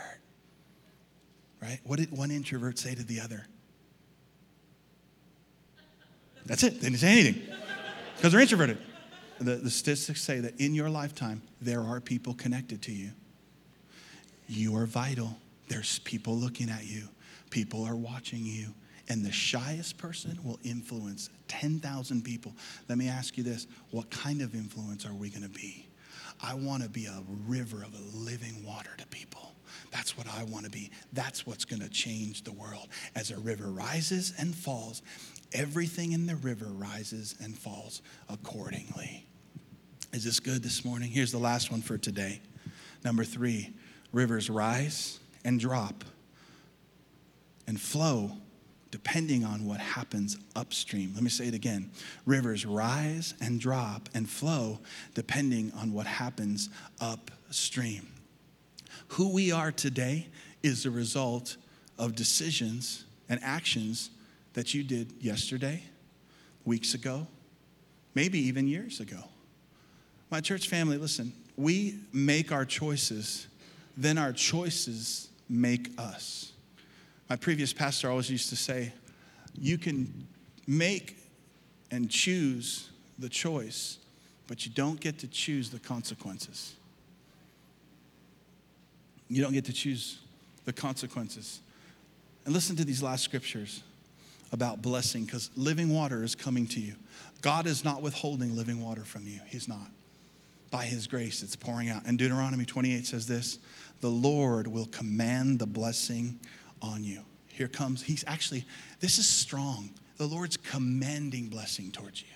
Right? 1.64 1.80
What 1.84 1.98
did 1.98 2.12
one 2.12 2.30
introvert 2.30 2.78
say 2.78 2.94
to 2.94 3.02
the 3.02 3.20
other? 3.20 3.46
That's 6.44 6.62
it. 6.62 6.74
They 6.74 6.88
didn't 6.88 6.98
say 6.98 7.12
anything 7.12 7.42
because 8.16 8.32
they're 8.32 8.40
introverted. 8.42 8.76
The, 9.40 9.56
the 9.56 9.70
statistics 9.70 10.20
say 10.20 10.40
that 10.40 10.60
in 10.60 10.74
your 10.74 10.90
lifetime, 10.90 11.40
there 11.62 11.80
are 11.80 12.00
people 12.00 12.34
connected 12.34 12.82
to 12.82 12.92
you. 12.92 13.12
You 14.46 14.76
are 14.76 14.84
vital. 14.84 15.38
There's 15.68 16.00
people 16.00 16.36
looking 16.36 16.68
at 16.68 16.84
you, 16.84 17.08
people 17.48 17.82
are 17.84 17.96
watching 17.96 18.44
you. 18.44 18.74
And 19.08 19.24
the 19.24 19.32
shyest 19.32 19.98
person 19.98 20.38
will 20.42 20.58
influence 20.64 21.28
10,000 21.48 22.24
people. 22.24 22.54
Let 22.88 22.96
me 22.96 23.08
ask 23.08 23.36
you 23.36 23.44
this 23.44 23.66
what 23.90 24.10
kind 24.10 24.40
of 24.40 24.54
influence 24.54 25.06
are 25.06 25.12
we 25.12 25.30
going 25.30 25.42
to 25.42 25.48
be? 25.48 25.86
I 26.42 26.54
want 26.54 26.82
to 26.82 26.88
be 26.88 27.06
a 27.06 27.22
river 27.46 27.82
of 27.82 27.94
living 28.14 28.64
water 28.64 28.90
to 28.98 29.06
people. 29.06 29.53
That's 29.94 30.18
what 30.18 30.26
I 30.26 30.42
want 30.42 30.64
to 30.64 30.70
be. 30.72 30.90
That's 31.12 31.46
what's 31.46 31.64
going 31.64 31.80
to 31.80 31.88
change 31.88 32.42
the 32.42 32.50
world. 32.50 32.88
As 33.14 33.30
a 33.30 33.38
river 33.38 33.70
rises 33.70 34.34
and 34.36 34.52
falls, 34.52 35.02
everything 35.52 36.10
in 36.10 36.26
the 36.26 36.34
river 36.34 36.66
rises 36.66 37.36
and 37.40 37.56
falls 37.56 38.02
accordingly. 38.28 39.24
Is 40.12 40.24
this 40.24 40.40
good 40.40 40.64
this 40.64 40.84
morning? 40.84 41.10
Here's 41.10 41.30
the 41.30 41.38
last 41.38 41.70
one 41.70 41.80
for 41.80 41.96
today. 41.96 42.40
Number 43.04 43.22
three 43.22 43.72
rivers 44.12 44.50
rise 44.50 45.20
and 45.44 45.60
drop 45.60 46.02
and 47.68 47.80
flow 47.80 48.32
depending 48.90 49.44
on 49.44 49.64
what 49.64 49.78
happens 49.78 50.38
upstream. 50.56 51.12
Let 51.14 51.22
me 51.22 51.30
say 51.30 51.46
it 51.46 51.54
again. 51.54 51.92
Rivers 52.26 52.66
rise 52.66 53.34
and 53.40 53.60
drop 53.60 54.08
and 54.12 54.28
flow 54.28 54.80
depending 55.14 55.72
on 55.76 55.92
what 55.92 56.06
happens 56.06 56.68
upstream. 57.00 58.08
Who 59.14 59.28
we 59.28 59.52
are 59.52 59.70
today 59.70 60.26
is 60.64 60.82
the 60.82 60.90
result 60.90 61.56
of 61.98 62.16
decisions 62.16 63.04
and 63.28 63.38
actions 63.44 64.10
that 64.54 64.74
you 64.74 64.82
did 64.82 65.12
yesterday, 65.20 65.84
weeks 66.64 66.94
ago, 66.94 67.28
maybe 68.16 68.40
even 68.40 68.66
years 68.66 68.98
ago. 68.98 69.22
My 70.32 70.40
church 70.40 70.66
family, 70.66 70.96
listen, 70.98 71.32
we 71.56 72.00
make 72.12 72.50
our 72.50 72.64
choices, 72.64 73.46
then 73.96 74.18
our 74.18 74.32
choices 74.32 75.28
make 75.48 75.90
us. 75.96 76.50
My 77.30 77.36
previous 77.36 77.72
pastor 77.72 78.10
always 78.10 78.28
used 78.28 78.48
to 78.48 78.56
say, 78.56 78.92
you 79.56 79.78
can 79.78 80.26
make 80.66 81.18
and 81.92 82.10
choose 82.10 82.90
the 83.20 83.28
choice, 83.28 83.98
but 84.48 84.66
you 84.66 84.72
don't 84.72 84.98
get 84.98 85.20
to 85.20 85.28
choose 85.28 85.70
the 85.70 85.78
consequences. 85.78 86.74
You 89.34 89.42
don't 89.42 89.52
get 89.52 89.64
to 89.64 89.72
choose 89.72 90.20
the 90.64 90.72
consequences. 90.72 91.60
And 92.44 92.54
listen 92.54 92.76
to 92.76 92.84
these 92.84 93.02
last 93.02 93.24
scriptures 93.24 93.82
about 94.52 94.80
blessing 94.80 95.24
because 95.24 95.50
living 95.56 95.92
water 95.92 96.22
is 96.22 96.36
coming 96.36 96.68
to 96.68 96.80
you. 96.80 96.94
God 97.42 97.66
is 97.66 97.84
not 97.84 98.00
withholding 98.00 98.54
living 98.54 98.80
water 98.80 99.04
from 99.04 99.26
you, 99.26 99.40
He's 99.48 99.66
not. 99.66 99.90
By 100.70 100.84
His 100.84 101.08
grace, 101.08 101.42
it's 101.42 101.56
pouring 101.56 101.88
out. 101.88 102.02
And 102.06 102.16
Deuteronomy 102.16 102.64
28 102.64 103.06
says 103.06 103.26
this 103.26 103.58
the 104.00 104.08
Lord 104.08 104.68
will 104.68 104.86
command 104.86 105.58
the 105.58 105.66
blessing 105.66 106.38
on 106.80 107.02
you. 107.02 107.22
Here 107.48 107.68
comes, 107.68 108.04
He's 108.04 108.22
actually, 108.28 108.64
this 109.00 109.18
is 109.18 109.28
strong. 109.28 109.90
The 110.16 110.26
Lord's 110.26 110.56
commanding 110.56 111.48
blessing 111.48 111.90
towards 111.90 112.22
you. 112.22 112.28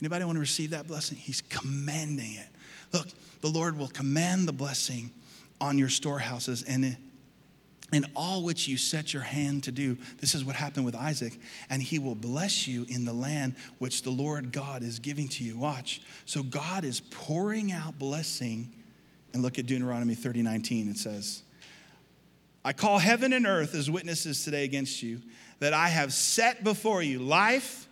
Anybody 0.00 0.24
want 0.24 0.36
to 0.36 0.40
receive 0.40 0.70
that 0.70 0.86
blessing? 0.86 1.18
He's 1.18 1.40
commanding 1.40 2.34
it. 2.34 2.46
Look, 2.92 3.08
the 3.40 3.48
Lord 3.48 3.76
will 3.76 3.88
command 3.88 4.46
the 4.46 4.52
blessing 4.52 5.10
on 5.60 5.78
your 5.78 5.88
storehouses 5.88 6.62
and 6.62 6.96
in 7.92 8.04
all 8.16 8.42
which 8.42 8.66
you 8.66 8.76
set 8.76 9.12
your 9.12 9.22
hand 9.22 9.64
to 9.64 9.72
do. 9.72 9.96
This 10.20 10.34
is 10.34 10.44
what 10.44 10.56
happened 10.56 10.84
with 10.84 10.96
Isaac. 10.96 11.38
And 11.70 11.80
he 11.80 11.98
will 11.98 12.16
bless 12.16 12.66
you 12.66 12.84
in 12.88 13.04
the 13.04 13.12
land 13.12 13.54
which 13.78 14.02
the 14.02 14.10
Lord 14.10 14.50
God 14.52 14.82
is 14.82 14.98
giving 14.98 15.28
to 15.28 15.44
you. 15.44 15.56
Watch. 15.56 16.02
So 16.24 16.42
God 16.42 16.84
is 16.84 17.00
pouring 17.00 17.70
out 17.70 17.98
blessing. 17.98 18.72
And 19.32 19.42
look 19.42 19.58
at 19.58 19.66
Deuteronomy 19.66 20.14
30 20.14 20.42
19. 20.42 20.88
It 20.88 20.98
says, 20.98 21.42
I 22.64 22.72
call 22.72 22.98
heaven 22.98 23.32
and 23.32 23.46
earth 23.46 23.74
as 23.74 23.88
witnesses 23.88 24.44
today 24.44 24.64
against 24.64 25.02
you 25.02 25.20
that 25.60 25.72
I 25.72 25.88
have 25.88 26.12
set 26.12 26.64
before 26.64 27.02
you 27.02 27.20
life, 27.20 27.86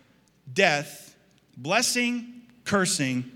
death, 0.51 1.15
blessing, 1.55 2.41
cursing. 2.65 3.31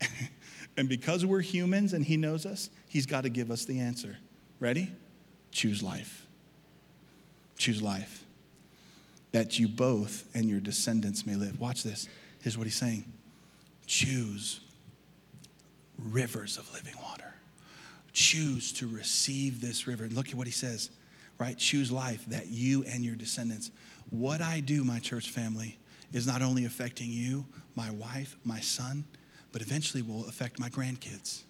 and 0.76 0.88
because 0.88 1.26
we're 1.26 1.40
humans 1.40 1.92
and 1.92 2.04
he 2.04 2.16
knows 2.16 2.46
us, 2.46 2.70
he's 2.90 3.06
got 3.06 3.22
to 3.22 3.30
give 3.30 3.50
us 3.50 3.64
the 3.64 3.80
answer. 3.80 4.18
Ready? 4.58 4.92
choose 5.50 5.82
life. 5.82 6.26
Choose 7.58 7.82
life. 7.82 8.24
That 9.32 9.58
you 9.58 9.68
both 9.68 10.24
and 10.34 10.48
your 10.48 10.60
descendants 10.60 11.26
may 11.26 11.34
live. 11.34 11.60
Watch 11.60 11.82
this. 11.82 12.08
Here's 12.42 12.56
what 12.56 12.66
he's 12.66 12.76
saying 12.76 13.04
choose 13.86 14.60
rivers 15.98 16.56
of 16.56 16.72
living 16.72 16.94
water. 17.02 17.34
Choose 18.12 18.72
to 18.74 18.88
receive 18.88 19.60
this 19.60 19.86
river. 19.86 20.08
Look 20.08 20.28
at 20.28 20.34
what 20.34 20.46
he 20.46 20.52
says, 20.52 20.90
right? 21.38 21.56
Choose 21.56 21.92
life 21.92 22.24
that 22.26 22.48
you 22.48 22.84
and 22.84 23.04
your 23.04 23.14
descendants. 23.14 23.70
What 24.10 24.40
I 24.40 24.60
do, 24.60 24.82
my 24.84 24.98
church 24.98 25.30
family, 25.30 25.78
is 26.12 26.26
not 26.26 26.42
only 26.42 26.64
affecting 26.64 27.10
you, 27.10 27.46
my 27.76 27.90
wife, 27.90 28.36
my 28.44 28.60
son, 28.60 29.04
but 29.52 29.62
eventually 29.62 30.02
will 30.02 30.26
affect 30.28 30.58
my 30.58 30.68
grandkids 30.68 31.42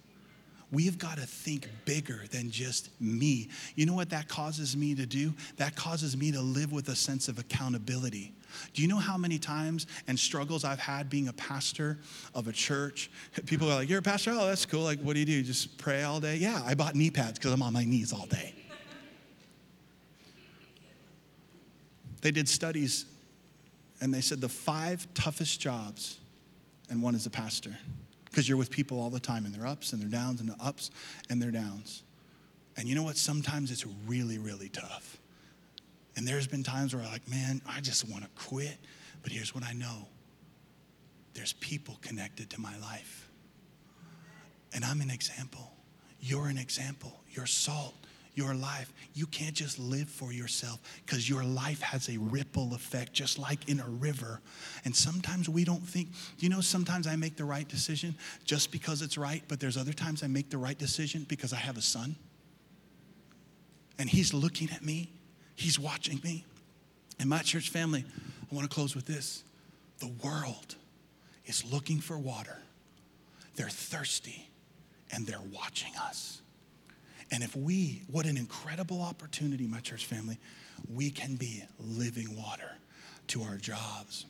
we've 0.71 0.97
got 0.97 1.17
to 1.17 1.25
think 1.25 1.67
bigger 1.85 2.21
than 2.31 2.49
just 2.49 2.89
me. 2.99 3.49
You 3.75 3.85
know 3.85 3.93
what 3.93 4.09
that 4.11 4.27
causes 4.27 4.75
me 4.75 4.95
to 4.95 5.05
do? 5.05 5.33
That 5.57 5.75
causes 5.75 6.15
me 6.15 6.31
to 6.31 6.41
live 6.41 6.71
with 6.71 6.87
a 6.89 6.95
sense 6.95 7.27
of 7.27 7.39
accountability. 7.39 8.33
Do 8.73 8.81
you 8.81 8.87
know 8.87 8.97
how 8.97 9.17
many 9.17 9.37
times 9.37 9.87
and 10.07 10.19
struggles 10.19 10.63
I've 10.63 10.79
had 10.79 11.09
being 11.09 11.27
a 11.27 11.33
pastor 11.33 11.99
of 12.33 12.47
a 12.47 12.51
church? 12.51 13.09
People 13.45 13.69
are 13.71 13.75
like, 13.75 13.89
You're 13.89 13.99
a 13.99 14.03
pastor? 14.03 14.31
Oh, 14.33 14.45
that's 14.45 14.65
cool. 14.65 14.83
Like, 14.83 14.99
what 14.99 15.13
do 15.13 15.19
you 15.19 15.25
do? 15.25 15.41
Just 15.43 15.77
pray 15.77 16.03
all 16.03 16.19
day? 16.19 16.37
Yeah, 16.37 16.61
I 16.65 16.75
bought 16.75 16.95
knee 16.95 17.11
pads 17.11 17.39
because 17.39 17.53
I'm 17.53 17.61
on 17.61 17.73
my 17.73 17.85
knees 17.85 18.13
all 18.13 18.25
day. 18.25 18.53
They 22.21 22.31
did 22.31 22.47
studies 22.47 23.05
and 23.99 24.13
they 24.13 24.21
said 24.21 24.41
the 24.41 24.49
five 24.49 25.07
toughest 25.13 25.59
jobs, 25.59 26.19
and 26.89 27.01
one 27.01 27.15
is 27.15 27.25
a 27.25 27.29
pastor 27.29 27.77
because 28.31 28.47
you're 28.47 28.57
with 28.57 28.71
people 28.71 28.99
all 28.99 29.09
the 29.09 29.19
time 29.19 29.45
and 29.45 29.53
their 29.53 29.67
ups 29.67 29.91
and 29.91 30.01
their 30.01 30.09
downs 30.09 30.39
and 30.39 30.49
the 30.49 30.55
ups 30.63 30.89
and 31.29 31.41
their 31.41 31.51
downs. 31.51 32.03
And 32.77 32.87
you 32.87 32.95
know 32.95 33.03
what? 33.03 33.17
Sometimes 33.17 33.71
it's 33.71 33.85
really, 34.07 34.37
really 34.37 34.69
tough. 34.69 35.19
And 36.15 36.25
there's 36.25 36.47
been 36.47 36.63
times 36.63 36.95
where 36.95 37.03
I'm 37.03 37.11
like, 37.11 37.29
man, 37.29 37.61
I 37.67 37.81
just 37.81 38.09
want 38.09 38.23
to 38.23 38.29
quit. 38.35 38.77
But 39.21 39.31
here's 39.31 39.53
what 39.53 39.63
I 39.63 39.73
know 39.73 40.07
there's 41.33 41.53
people 41.53 41.97
connected 42.01 42.49
to 42.51 42.61
my 42.61 42.77
life. 42.79 43.29
And 44.73 44.83
I'm 44.83 45.01
an 45.01 45.09
example. 45.09 45.73
You're 46.19 46.47
an 46.47 46.57
example. 46.57 47.21
You're 47.31 47.45
salt 47.45 48.00
your 48.33 48.53
life. 48.53 48.93
You 49.13 49.25
can't 49.27 49.53
just 49.53 49.77
live 49.79 50.09
for 50.09 50.31
yourself 50.31 50.79
because 51.05 51.29
your 51.29 51.43
life 51.43 51.81
has 51.81 52.09
a 52.09 52.17
ripple 52.17 52.73
effect, 52.73 53.13
just 53.13 53.37
like 53.37 53.67
in 53.69 53.79
a 53.79 53.87
river. 53.87 54.39
And 54.85 54.95
sometimes 54.95 55.49
we 55.49 55.63
don't 55.63 55.85
think, 55.87 56.09
you 56.39 56.49
know, 56.49 56.61
sometimes 56.61 57.07
I 57.07 57.15
make 57.15 57.35
the 57.35 57.45
right 57.45 57.67
decision 57.67 58.15
just 58.45 58.71
because 58.71 59.01
it's 59.01 59.17
right, 59.17 59.43
but 59.47 59.59
there's 59.59 59.77
other 59.77 59.93
times 59.93 60.23
I 60.23 60.27
make 60.27 60.49
the 60.49 60.57
right 60.57 60.77
decision 60.77 61.25
because 61.27 61.53
I 61.53 61.57
have 61.57 61.77
a 61.77 61.81
son. 61.81 62.15
And 63.99 64.09
he's 64.09 64.33
looking 64.33 64.69
at 64.71 64.83
me, 64.83 65.11
he's 65.55 65.77
watching 65.77 66.19
me. 66.23 66.45
And 67.19 67.29
my 67.29 67.39
church 67.39 67.69
family, 67.69 68.05
I 68.51 68.55
want 68.55 68.69
to 68.69 68.73
close 68.73 68.95
with 68.95 69.05
this 69.05 69.43
the 69.99 70.11
world 70.23 70.75
is 71.45 71.63
looking 71.71 71.99
for 71.99 72.17
water, 72.17 72.57
they're 73.55 73.69
thirsty, 73.69 74.49
and 75.11 75.27
they're 75.27 75.39
watching 75.53 75.91
us. 76.01 76.40
And 77.31 77.43
if 77.43 77.55
we, 77.55 78.03
what 78.07 78.25
an 78.25 78.35
incredible 78.35 79.01
opportunity, 79.01 79.65
my 79.65 79.79
church 79.79 80.05
family, 80.05 80.37
we 80.93 81.09
can 81.09 81.35
be 81.35 81.63
living 81.79 82.35
water 82.35 82.69
to 83.27 83.41
our 83.43 83.55
jobs, 83.55 84.25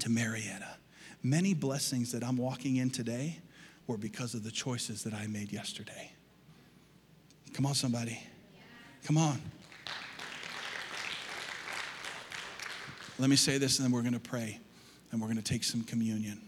to 0.00 0.08
Murrieta. 0.08 0.76
Many 1.22 1.52
blessings 1.52 2.12
that 2.12 2.24
I'm 2.24 2.38
walking 2.38 2.76
in 2.76 2.88
today 2.88 3.40
were 3.86 3.98
because 3.98 4.34
of 4.34 4.42
the 4.42 4.50
choices 4.50 5.04
that 5.04 5.12
I 5.12 5.26
made 5.26 5.52
yesterday. 5.52 6.12
Come 7.52 7.66
on, 7.66 7.74
somebody. 7.74 8.18
Come 9.04 9.18
on. 9.18 9.40
Let 13.18 13.30
me 13.30 13.36
say 13.36 13.58
this 13.58 13.78
and 13.78 13.86
then 13.86 13.92
we're 13.92 14.02
going 14.02 14.12
to 14.12 14.20
pray 14.20 14.60
and 15.10 15.20
we're 15.20 15.28
going 15.28 15.38
to 15.38 15.42
take 15.42 15.64
some 15.64 15.82
communion. 15.82 16.45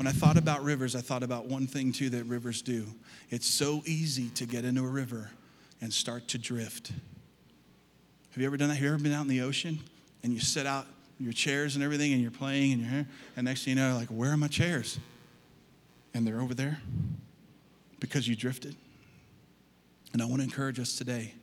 When 0.00 0.06
I 0.06 0.12
thought 0.12 0.38
about 0.38 0.64
rivers, 0.64 0.96
I 0.96 1.02
thought 1.02 1.22
about 1.22 1.44
one 1.44 1.66
thing 1.66 1.92
too 1.92 2.08
that 2.08 2.24
rivers 2.24 2.62
do. 2.62 2.86
It's 3.28 3.46
so 3.46 3.82
easy 3.84 4.30
to 4.30 4.46
get 4.46 4.64
into 4.64 4.82
a 4.82 4.88
river 4.88 5.30
and 5.82 5.92
start 5.92 6.26
to 6.28 6.38
drift. 6.38 6.88
Have 8.30 8.38
you 8.38 8.46
ever 8.46 8.56
done 8.56 8.70
that? 8.70 8.76
Have 8.76 8.82
you 8.82 8.94
ever 8.94 9.02
been 9.02 9.12
out 9.12 9.20
in 9.20 9.28
the 9.28 9.42
ocean 9.42 9.78
and 10.22 10.32
you 10.32 10.40
sit 10.40 10.64
out 10.64 10.86
your 11.18 11.34
chairs 11.34 11.74
and 11.74 11.84
everything 11.84 12.14
and 12.14 12.22
you're 12.22 12.30
playing 12.30 12.72
and 12.72 12.80
you're 12.80 12.90
here, 12.90 13.06
and 13.36 13.44
next 13.44 13.66
thing 13.66 13.76
you 13.76 13.84
know, 13.84 13.94
like, 13.94 14.08
where 14.08 14.30
are 14.30 14.38
my 14.38 14.48
chairs? 14.48 14.98
And 16.14 16.26
they're 16.26 16.40
over 16.40 16.54
there. 16.54 16.80
because 18.00 18.26
you 18.26 18.34
drifted. 18.34 18.74
And 20.12 20.20
I 20.20 20.24
want 20.24 20.38
to 20.38 20.44
encourage 20.44 20.80
us 20.80 20.96
today, 20.96 21.34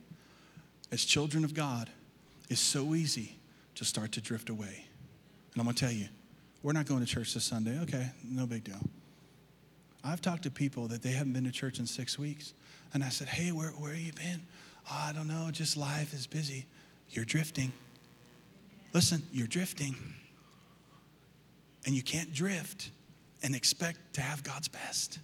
as 0.92 1.04
children 1.04 1.44
of 1.44 1.54
God, 1.54 1.88
it's 2.50 2.60
so 2.60 2.94
easy 2.94 3.36
to 3.76 3.84
start 3.84 4.12
to 4.12 4.20
drift 4.20 4.50
away. 4.50 4.84
And 5.52 5.60
I'm 5.60 5.64
going 5.64 5.74
to 5.76 5.80
tell 5.80 5.92
you, 5.92 6.08
we're 6.62 6.72
not 6.72 6.86
going 6.86 7.00
to 7.00 7.06
church 7.06 7.34
this 7.34 7.44
Sunday. 7.44 7.78
Okay, 7.80 8.10
no 8.24 8.46
big 8.46 8.64
deal. 8.64 8.80
I've 10.04 10.20
talked 10.20 10.44
to 10.44 10.50
people 10.50 10.88
that 10.88 11.02
they 11.02 11.10
haven't 11.10 11.32
been 11.32 11.44
to 11.44 11.50
church 11.50 11.78
in 11.78 11.86
six 11.86 12.18
weeks. 12.18 12.54
And 12.94 13.04
I 13.04 13.08
said, 13.08 13.28
hey, 13.28 13.52
where, 13.52 13.70
where 13.70 13.90
have 13.90 14.00
you 14.00 14.12
been? 14.12 14.42
Oh, 14.90 15.06
I 15.08 15.12
don't 15.12 15.28
know, 15.28 15.50
just 15.52 15.76
life 15.76 16.14
is 16.14 16.26
busy. 16.26 16.66
You're 17.10 17.24
drifting. 17.24 17.72
Listen, 18.94 19.22
you're 19.32 19.46
drifting. 19.46 19.94
And 21.84 21.94
you 21.94 22.02
can't 22.02 22.32
drift 22.32 22.90
and 23.42 23.54
expect 23.54 24.14
to 24.14 24.20
have 24.20 24.42
God's 24.42 24.68
best. 24.68 25.18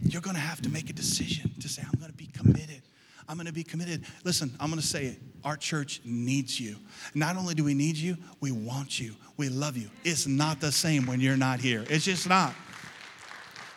You're 0.00 0.22
going 0.22 0.36
to 0.36 0.42
have 0.42 0.60
to 0.62 0.68
make 0.68 0.90
a 0.90 0.92
decision 0.92 1.50
to 1.60 1.68
say, 1.68 1.82
I'm 1.84 1.98
going 1.98 2.10
to 2.10 2.16
be 2.16 2.26
committed. 2.26 2.82
I'm 3.28 3.36
going 3.36 3.46
to 3.46 3.52
be 3.52 3.64
committed. 3.64 4.04
Listen, 4.24 4.54
I'm 4.60 4.70
going 4.70 4.80
to 4.80 4.86
say 4.86 5.06
it. 5.06 5.18
Our 5.44 5.56
church 5.56 6.00
needs 6.04 6.60
you. 6.60 6.76
Not 7.14 7.36
only 7.36 7.54
do 7.54 7.64
we 7.64 7.74
need 7.74 7.96
you, 7.96 8.16
we 8.40 8.52
want 8.52 8.98
you. 8.98 9.14
We 9.36 9.48
love 9.48 9.76
you. 9.76 9.88
It's 10.04 10.26
not 10.26 10.60
the 10.60 10.72
same 10.72 11.06
when 11.06 11.20
you're 11.20 11.36
not 11.36 11.60
here. 11.60 11.84
It's 11.88 12.04
just 12.04 12.28
not. 12.28 12.54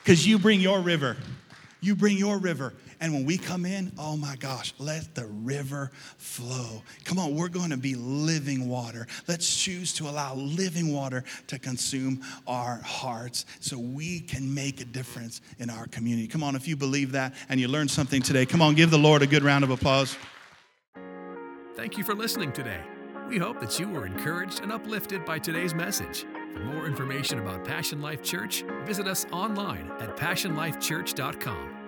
Because 0.04 0.26
you 0.28 0.40
bring 0.40 0.60
your 0.60 0.80
river. 0.82 1.18
You 1.82 1.96
bring 1.96 2.18
your 2.18 2.38
river. 2.38 2.74
And 3.00 3.14
when 3.14 3.26
we 3.26 3.40
come 3.40 3.66
in, 3.66 3.92
oh 3.98 4.16
my 4.16 4.36
gosh, 4.36 4.76
let 4.78 5.16
the 5.16 5.26
river 5.26 5.90
flow. 6.18 6.84
Come 7.04 7.18
on, 7.18 7.36
we're 7.36 7.50
going 7.50 7.72
to 7.72 7.78
be 7.78 7.96
living 7.96 8.70
water. 8.70 9.08
Let's 9.28 9.64
choose 9.64 9.92
to 9.94 10.08
allow 10.08 10.36
living 10.36 10.94
water 10.94 11.24
to 11.48 11.58
consume 11.58 12.22
our 12.46 12.80
hearts 12.84 13.48
so 13.60 13.80
we 13.80 14.20
can 14.20 14.54
make 14.54 14.82
a 14.82 14.86
difference 14.86 15.42
in 15.58 15.72
our 15.72 15.88
community. 15.88 16.28
Come 16.28 16.44
on, 16.44 16.56
if 16.56 16.68
you 16.68 16.76
believe 16.76 17.12
that 17.14 17.34
and 17.50 17.60
you 17.60 17.68
learned 17.68 17.90
something 17.90 18.22
today, 18.22 18.46
come 18.46 18.62
on, 18.62 18.76
give 18.76 18.92
the 18.92 19.00
Lord 19.00 19.24
a 19.24 19.28
good 19.28 19.44
round 19.44 19.64
of 19.64 19.72
applause. 19.72 20.16
Thank 21.76 21.98
you 21.98 22.04
for 22.04 22.14
listening 22.14 22.52
today. 22.52 22.82
We 23.30 23.38
hope 23.38 23.60
that 23.62 23.80
you 23.80 23.90
were 23.90 24.06
encouraged 24.06 24.62
and 24.62 24.72
uplifted 24.72 25.24
by 25.24 25.40
today's 25.40 25.74
message. 25.74 26.26
For 26.54 26.60
more 26.60 26.86
information 26.86 27.40
about 27.40 27.64
Passion 27.64 28.02
Life 28.02 28.22
Church, 28.22 28.66
visit 28.84 29.08
us 29.08 29.26
online 29.32 29.90
at 30.02 30.18
passionlifechurch.com. 30.18 31.81